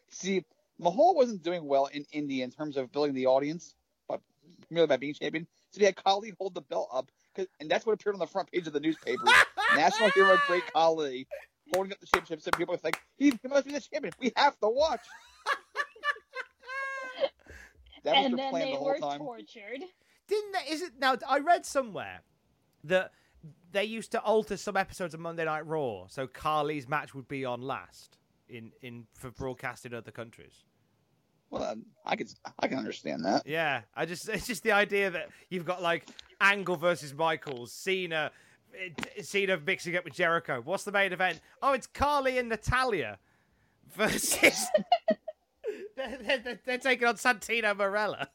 See, 0.09 0.45
Mahal 0.79 1.15
wasn't 1.15 1.43
doing 1.43 1.65
well 1.65 1.87
in 1.87 2.05
India 2.11 2.43
in 2.43 2.51
terms 2.51 2.77
of 2.77 2.91
building 2.91 3.13
the 3.13 3.25
audience, 3.25 3.75
but 4.07 4.21
merely 4.69 4.87
by 4.87 4.97
being 4.97 5.13
champion. 5.13 5.47
So 5.71 5.79
he 5.79 5.85
had 5.85 5.95
Khali 5.97 6.33
hold 6.39 6.53
the 6.55 6.61
belt 6.61 6.89
up, 6.93 7.11
and 7.59 7.69
that's 7.69 7.85
what 7.85 7.93
appeared 7.93 8.15
on 8.15 8.19
the 8.19 8.27
front 8.27 8.49
page 8.51 8.67
of 8.67 8.73
the 8.73 8.79
newspaper. 8.79 9.23
National 9.75 10.09
hero, 10.11 10.37
great 10.47 10.63
Khali, 10.71 11.27
holding 11.73 11.91
up 11.91 11.99
the 11.99 12.05
championship. 12.07 12.41
So 12.41 12.51
people 12.57 12.73
are 12.75 12.79
like, 12.83 12.99
he, 13.17 13.31
he 13.31 13.47
must 13.49 13.65
be 13.65 13.73
the 13.73 13.81
champion. 13.81 14.13
We 14.19 14.31
have 14.37 14.57
to 14.59 14.69
watch. 14.69 15.01
That 18.07 18.15
was 18.17 18.25
and 18.25 18.33
their 18.33 18.45
then 18.45 18.51
plan 18.51 18.65
they 18.65 18.71
the 18.71 18.77
whole 18.77 18.87
were 18.87 18.99
time. 18.99 19.19
tortured. 19.19 19.83
Didn't 20.27 20.51
they? 20.53 20.73
Is 20.73 20.81
it 20.81 20.93
now? 20.99 21.17
I 21.27 21.39
read 21.39 21.65
somewhere 21.65 22.21
that 22.83 23.11
they 23.71 23.83
used 23.83 24.11
to 24.13 24.21
alter 24.21 24.57
some 24.57 24.77
episodes 24.77 25.13
of 25.13 25.19
Monday 25.19 25.45
Night 25.45 25.65
Raw, 25.67 26.07
so 26.07 26.27
Khali's 26.27 26.87
match 26.87 27.13
would 27.13 27.27
be 27.27 27.45
on 27.45 27.61
last 27.61 28.17
in 28.49 28.71
in 28.81 29.05
for 29.13 29.31
broadcast 29.31 29.85
in 29.85 29.93
other 29.93 30.11
countries. 30.11 30.63
Well, 31.49 31.63
um, 31.63 31.85
I 32.05 32.15
could, 32.17 32.29
I 32.59 32.67
can 32.67 32.77
understand 32.77 33.23
that. 33.25 33.43
Yeah, 33.45 33.81
I 33.95 34.05
just 34.05 34.27
it's 34.29 34.47
just 34.47 34.63
the 34.63 34.71
idea 34.71 35.09
that 35.11 35.29
you've 35.49 35.65
got 35.65 35.81
like 35.81 36.05
Angle 36.41 36.75
versus 36.77 37.13
Michaels, 37.13 37.71
Cena, 37.71 38.31
eh, 38.77 39.21
Cena 39.21 39.59
mixing 39.65 39.95
up 39.95 40.03
with 40.03 40.13
Jericho. 40.13 40.61
What's 40.63 40.83
the 40.83 40.91
main 40.91 41.13
event? 41.13 41.41
Oh, 41.61 41.73
it's 41.73 41.87
Khali 41.87 42.37
and 42.37 42.49
Natalya 42.49 43.19
versus. 43.95 44.65
they're, 45.97 46.17
they're, 46.43 46.59
they're 46.65 46.77
taking 46.77 47.07
on 47.07 47.15
Santino 47.15 47.75
Marella. 47.75 48.27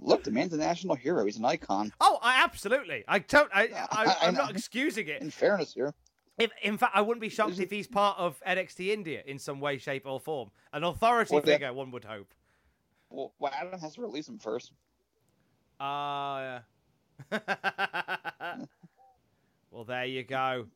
Look, 0.00 0.24
the 0.24 0.30
man's 0.30 0.52
a 0.52 0.56
national 0.58 0.96
hero. 0.96 1.24
He's 1.24 1.38
an 1.38 1.44
icon. 1.44 1.92
Oh, 2.00 2.18
I 2.20 2.42
absolutely. 2.44 3.04
I 3.08 3.20
don't. 3.20 3.50
I, 3.54 3.68
I, 3.68 3.86
I- 3.90 4.16
I'm 4.22 4.28
I 4.28 4.30
not 4.38 4.48
know. 4.50 4.56
excusing 4.56 5.08
it. 5.08 5.22
In 5.22 5.30
fairness 5.30 5.72
here, 5.72 5.94
If, 6.38 6.50
in 6.62 6.76
fact, 6.76 6.92
I 6.94 7.00
wouldn't 7.00 7.22
be 7.22 7.28
shocked 7.30 7.58
if 7.60 7.70
he's 7.70 7.86
part 7.86 8.18
of 8.18 8.38
NXT 8.46 8.88
India 8.88 9.22
in 9.24 9.38
some 9.38 9.60
way, 9.60 9.78
shape, 9.78 10.02
or 10.04 10.18
form. 10.20 10.50
An 10.72 10.84
authority 10.84 11.32
Well, 11.34 11.42
that- 11.42 11.50
figure, 11.50 11.72
one 11.72 11.90
would 11.92 12.04
hope. 12.04 12.34
well, 13.08 13.32
well, 13.38 13.52
Adam 13.54 13.78
has 13.80 13.94
to 13.94 14.02
release 14.02 14.28
him 14.28 14.38
first. 14.38 14.72
Ah, 15.80 16.60
yeah. 17.30 17.38
well, 19.70 19.84
there 19.84 20.04
you 20.04 20.22
go. 20.24 20.66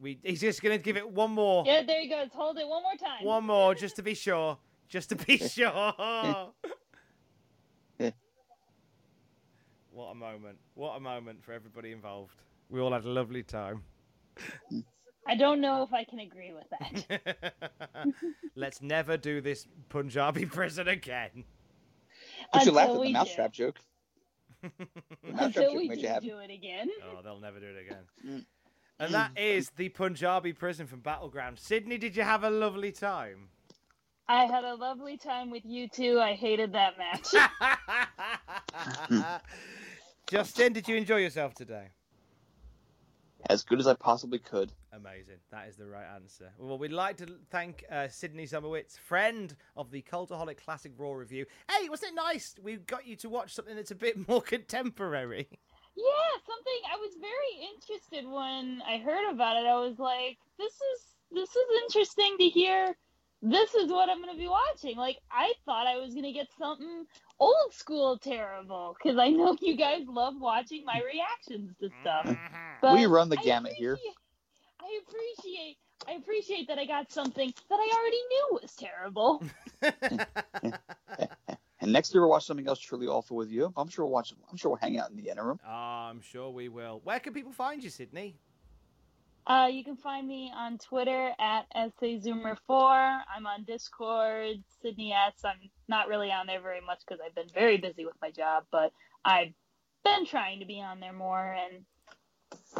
We 0.00 0.18
he's 0.22 0.40
just 0.40 0.60
gonna 0.62 0.78
give 0.78 0.96
it 0.96 1.08
one 1.08 1.30
more, 1.30 1.62
Yeah, 1.66 1.82
there 1.84 2.00
you 2.00 2.08
go. 2.10 2.24
Hold 2.32 2.58
it 2.58 2.66
one 2.66 2.82
more 2.82 2.96
time. 2.96 3.24
one 3.24 3.44
more, 3.44 3.74
just 3.74 3.94
to 3.96 4.02
be 4.02 4.14
sure, 4.14 4.58
just 4.92 5.08
to 5.08 5.16
be 5.16 5.38
sure. 5.48 5.72
what 9.90 10.10
a 10.10 10.14
moment! 10.14 10.58
What 10.74 10.96
a 10.96 11.00
moment 11.00 11.42
for 11.42 11.52
everybody 11.52 11.92
involved. 11.92 12.36
We 12.68 12.78
all 12.78 12.92
had 12.92 13.04
a 13.04 13.08
lovely 13.08 13.42
time. 13.42 13.82
I 15.26 15.34
don't 15.34 15.60
know 15.60 15.82
if 15.82 15.92
I 15.94 16.04
can 16.04 16.18
agree 16.18 16.52
with 16.52 16.66
that. 16.70 17.54
Let's 18.54 18.82
never 18.82 19.16
do 19.16 19.40
this 19.40 19.66
Punjabi 19.88 20.46
prison 20.46 20.88
again. 20.88 21.44
But 22.52 22.66
you 22.66 22.70
Until 22.70 22.74
laughed 22.74 22.90
at 22.90 22.94
the 22.94 23.00
we 23.00 23.12
mousetrap 23.12 23.52
do. 23.54 23.64
joke. 23.64 23.78
The 24.62 24.68
mousetrap 25.32 25.46
Until 25.46 25.62
joke 25.62 25.76
we 25.76 25.88
made 25.88 25.94
do 25.96 26.00
you 26.02 26.08
happy. 26.08 26.28
do 26.28 26.38
it 26.38 26.50
again. 26.50 26.88
Oh, 27.04 27.22
they'll 27.22 27.40
never 27.40 27.60
do 27.60 27.66
it 27.66 27.80
again. 27.80 28.04
Mm. 28.26 28.44
And 29.00 29.14
that 29.14 29.30
is 29.36 29.70
the 29.76 29.88
Punjabi 29.88 30.52
prison 30.52 30.86
from 30.86 31.00
Battleground. 31.00 31.58
Sydney, 31.58 31.98
did 31.98 32.14
you 32.14 32.22
have 32.22 32.44
a 32.44 32.50
lovely 32.50 32.92
time? 32.92 33.48
I 34.28 34.44
had 34.44 34.64
a 34.64 34.74
lovely 34.74 35.16
time 35.16 35.50
with 35.50 35.64
you 35.64 35.88
two. 35.88 36.20
I 36.20 36.34
hated 36.34 36.72
that 36.72 36.94
match. 36.98 37.28
Justin, 40.30 40.72
did 40.72 40.88
you 40.88 40.96
enjoy 40.96 41.16
yourself 41.16 41.54
today? 41.54 41.88
As 43.50 43.64
good 43.64 43.80
as 43.80 43.88
I 43.88 43.94
possibly 43.94 44.38
could. 44.38 44.72
Amazing. 44.92 45.38
That 45.50 45.66
is 45.68 45.76
the 45.76 45.86
right 45.86 46.06
answer. 46.14 46.52
Well, 46.58 46.78
we'd 46.78 46.92
like 46.92 47.16
to 47.16 47.26
thank 47.50 47.84
uh, 47.90 48.06
Sydney 48.08 48.46
Summerwitz, 48.46 48.98
friend 48.98 49.54
of 49.76 49.90
the 49.90 50.00
Cultaholic 50.02 50.62
Classic 50.64 50.92
Raw 50.96 51.12
review. 51.12 51.44
Hey, 51.68 51.88
wasn't 51.88 52.12
it 52.12 52.14
nice? 52.14 52.54
We 52.62 52.76
got 52.76 53.04
you 53.06 53.16
to 53.16 53.28
watch 53.28 53.52
something 53.54 53.74
that's 53.74 53.90
a 53.90 53.96
bit 53.96 54.28
more 54.28 54.40
contemporary. 54.40 55.48
yeah, 55.96 56.38
something 56.46 56.80
I 56.92 56.96
was 56.98 57.12
very 57.20 57.68
interested 57.74 58.30
when 58.30 58.80
I 58.86 58.98
heard 58.98 59.32
about 59.32 59.56
it. 59.56 59.66
I 59.66 59.80
was 59.80 59.98
like, 59.98 60.38
this 60.58 60.72
is 60.72 61.00
this 61.32 61.50
is 61.50 61.66
interesting 61.84 62.36
to 62.38 62.44
hear. 62.48 62.94
This 63.42 63.74
is 63.74 63.90
what 63.90 64.08
I'm 64.08 64.22
going 64.22 64.32
to 64.32 64.38
be 64.38 64.48
watching. 64.48 64.96
Like 64.96 65.18
I 65.30 65.52
thought 65.66 65.86
I 65.86 65.98
was 65.98 66.14
going 66.14 66.24
to 66.24 66.32
get 66.32 66.48
something 66.58 67.06
old 67.40 67.72
school 67.72 68.16
terrible 68.18 68.96
cuz 69.02 69.18
I 69.18 69.30
know 69.30 69.56
you 69.60 69.76
guys 69.76 70.02
love 70.06 70.34
watching 70.38 70.84
my 70.84 71.00
reactions 71.02 71.74
to 71.80 71.90
stuff. 72.00 72.36
But 72.80 72.94
We 72.94 73.06
run 73.06 73.28
the 73.28 73.38
I 73.38 73.42
gamut 73.42 73.72
here. 73.72 73.98
I 74.80 75.00
appreciate 75.06 75.78
I 76.08 76.12
appreciate 76.12 76.68
that 76.68 76.78
I 76.78 76.84
got 76.84 77.12
something 77.12 77.52
that 77.68 77.78
I 77.78 77.88
already 77.96 78.22
knew 78.30 78.58
was 78.62 78.74
terrible. 78.76 79.42
And 81.82 81.92
next 81.92 82.14
year 82.14 82.22
we'll 82.22 82.30
watch 82.30 82.46
something 82.46 82.68
else 82.68 82.78
truly 82.78 83.08
awful 83.08 83.36
with 83.36 83.50
you. 83.50 83.72
I'm 83.76 83.88
sure 83.88 84.04
we'll 84.04 84.12
watch. 84.12 84.32
I'm 84.48 84.56
sure 84.56 84.70
we'll 84.70 84.78
hang 84.78 85.00
out 85.00 85.10
in 85.10 85.16
the 85.16 85.28
interim. 85.28 85.58
Ah, 85.66 86.08
I'm 86.08 86.20
sure 86.20 86.48
we 86.48 86.68
will. 86.68 87.00
Where 87.02 87.18
can 87.18 87.34
people 87.34 87.50
find 87.50 87.82
you, 87.82 87.90
Sydney? 87.90 88.36
Uh, 89.46 89.68
you 89.70 89.82
can 89.82 89.96
find 89.96 90.26
me 90.26 90.52
on 90.54 90.78
Twitter 90.78 91.32
at 91.40 91.66
SAZoomer4. 91.74 93.20
I'm 93.36 93.46
on 93.46 93.64
Discord, 93.64 94.62
Sydney 94.80 95.12
S. 95.12 95.34
I'm 95.44 95.70
not 95.88 96.08
really 96.08 96.30
on 96.30 96.46
there 96.46 96.60
very 96.60 96.80
much 96.80 97.00
because 97.06 97.20
I've 97.24 97.34
been 97.34 97.48
very 97.52 97.76
busy 97.76 98.04
with 98.04 98.14
my 98.22 98.30
job, 98.30 98.64
but 98.70 98.92
I've 99.24 99.52
been 100.04 100.26
trying 100.26 100.60
to 100.60 100.66
be 100.66 100.80
on 100.80 101.00
there 101.00 101.12
more. 101.12 101.54
And 101.54 101.84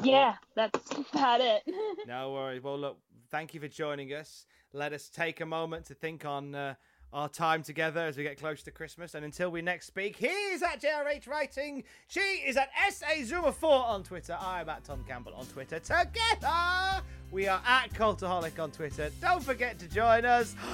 yeah, 0.04 0.34
that's 0.54 0.78
about 1.12 1.40
it. 1.40 1.62
No 2.06 2.32
worries. 2.32 2.62
Well, 2.62 2.78
look, 2.78 2.98
thank 3.30 3.54
you 3.54 3.60
for 3.60 3.68
joining 3.68 4.10
us. 4.10 4.44
Let 4.72 4.92
us 4.92 5.08
take 5.08 5.40
a 5.40 5.46
moment 5.46 5.86
to 5.86 5.94
think 5.94 6.24
on 6.24 6.54
uh, 6.54 6.74
our 7.12 7.28
time 7.28 7.62
together 7.62 8.00
as 8.00 8.16
we 8.16 8.22
get 8.22 8.38
close 8.38 8.62
to 8.62 8.70
Christmas. 8.70 9.14
And 9.14 9.24
until 9.24 9.50
we 9.50 9.62
next 9.62 9.86
speak, 9.86 10.16
he 10.16 10.26
is 10.26 10.62
at 10.62 10.80
JRH 10.80 11.28
Writing. 11.28 11.84
She 12.08 12.20
is 12.20 12.56
at 12.56 12.70
SA 12.90 13.24
Zuma 13.24 13.52
4 13.52 13.84
on 13.86 14.02
Twitter. 14.02 14.36
I'm 14.40 14.68
at 14.68 14.84
Tom 14.84 15.04
Campbell 15.06 15.34
on 15.34 15.46
Twitter. 15.46 15.78
Together, 15.78 17.02
we 17.30 17.48
are 17.48 17.60
at 17.66 17.92
Cultaholic 17.92 18.58
on 18.58 18.70
Twitter. 18.70 19.10
Don't 19.20 19.42
forget 19.42 19.78
to 19.80 19.88
join 19.88 20.24
us. 20.24 20.56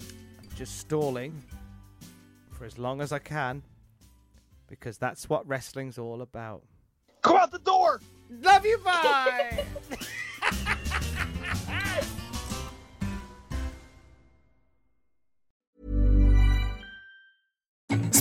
I'm 0.00 0.56
just 0.56 0.78
stalling 0.78 1.42
for 2.50 2.64
as 2.64 2.78
long 2.78 3.00
as 3.00 3.12
I 3.12 3.18
can 3.18 3.62
because 4.68 4.96
that's 4.96 5.28
what 5.28 5.46
wrestling's 5.46 5.98
all 5.98 6.22
about. 6.22 6.62
Come 7.20 7.36
out 7.36 7.50
the 7.50 7.58
door. 7.58 8.00
Love 8.40 8.64
you, 8.64 8.78
bye. 8.78 9.64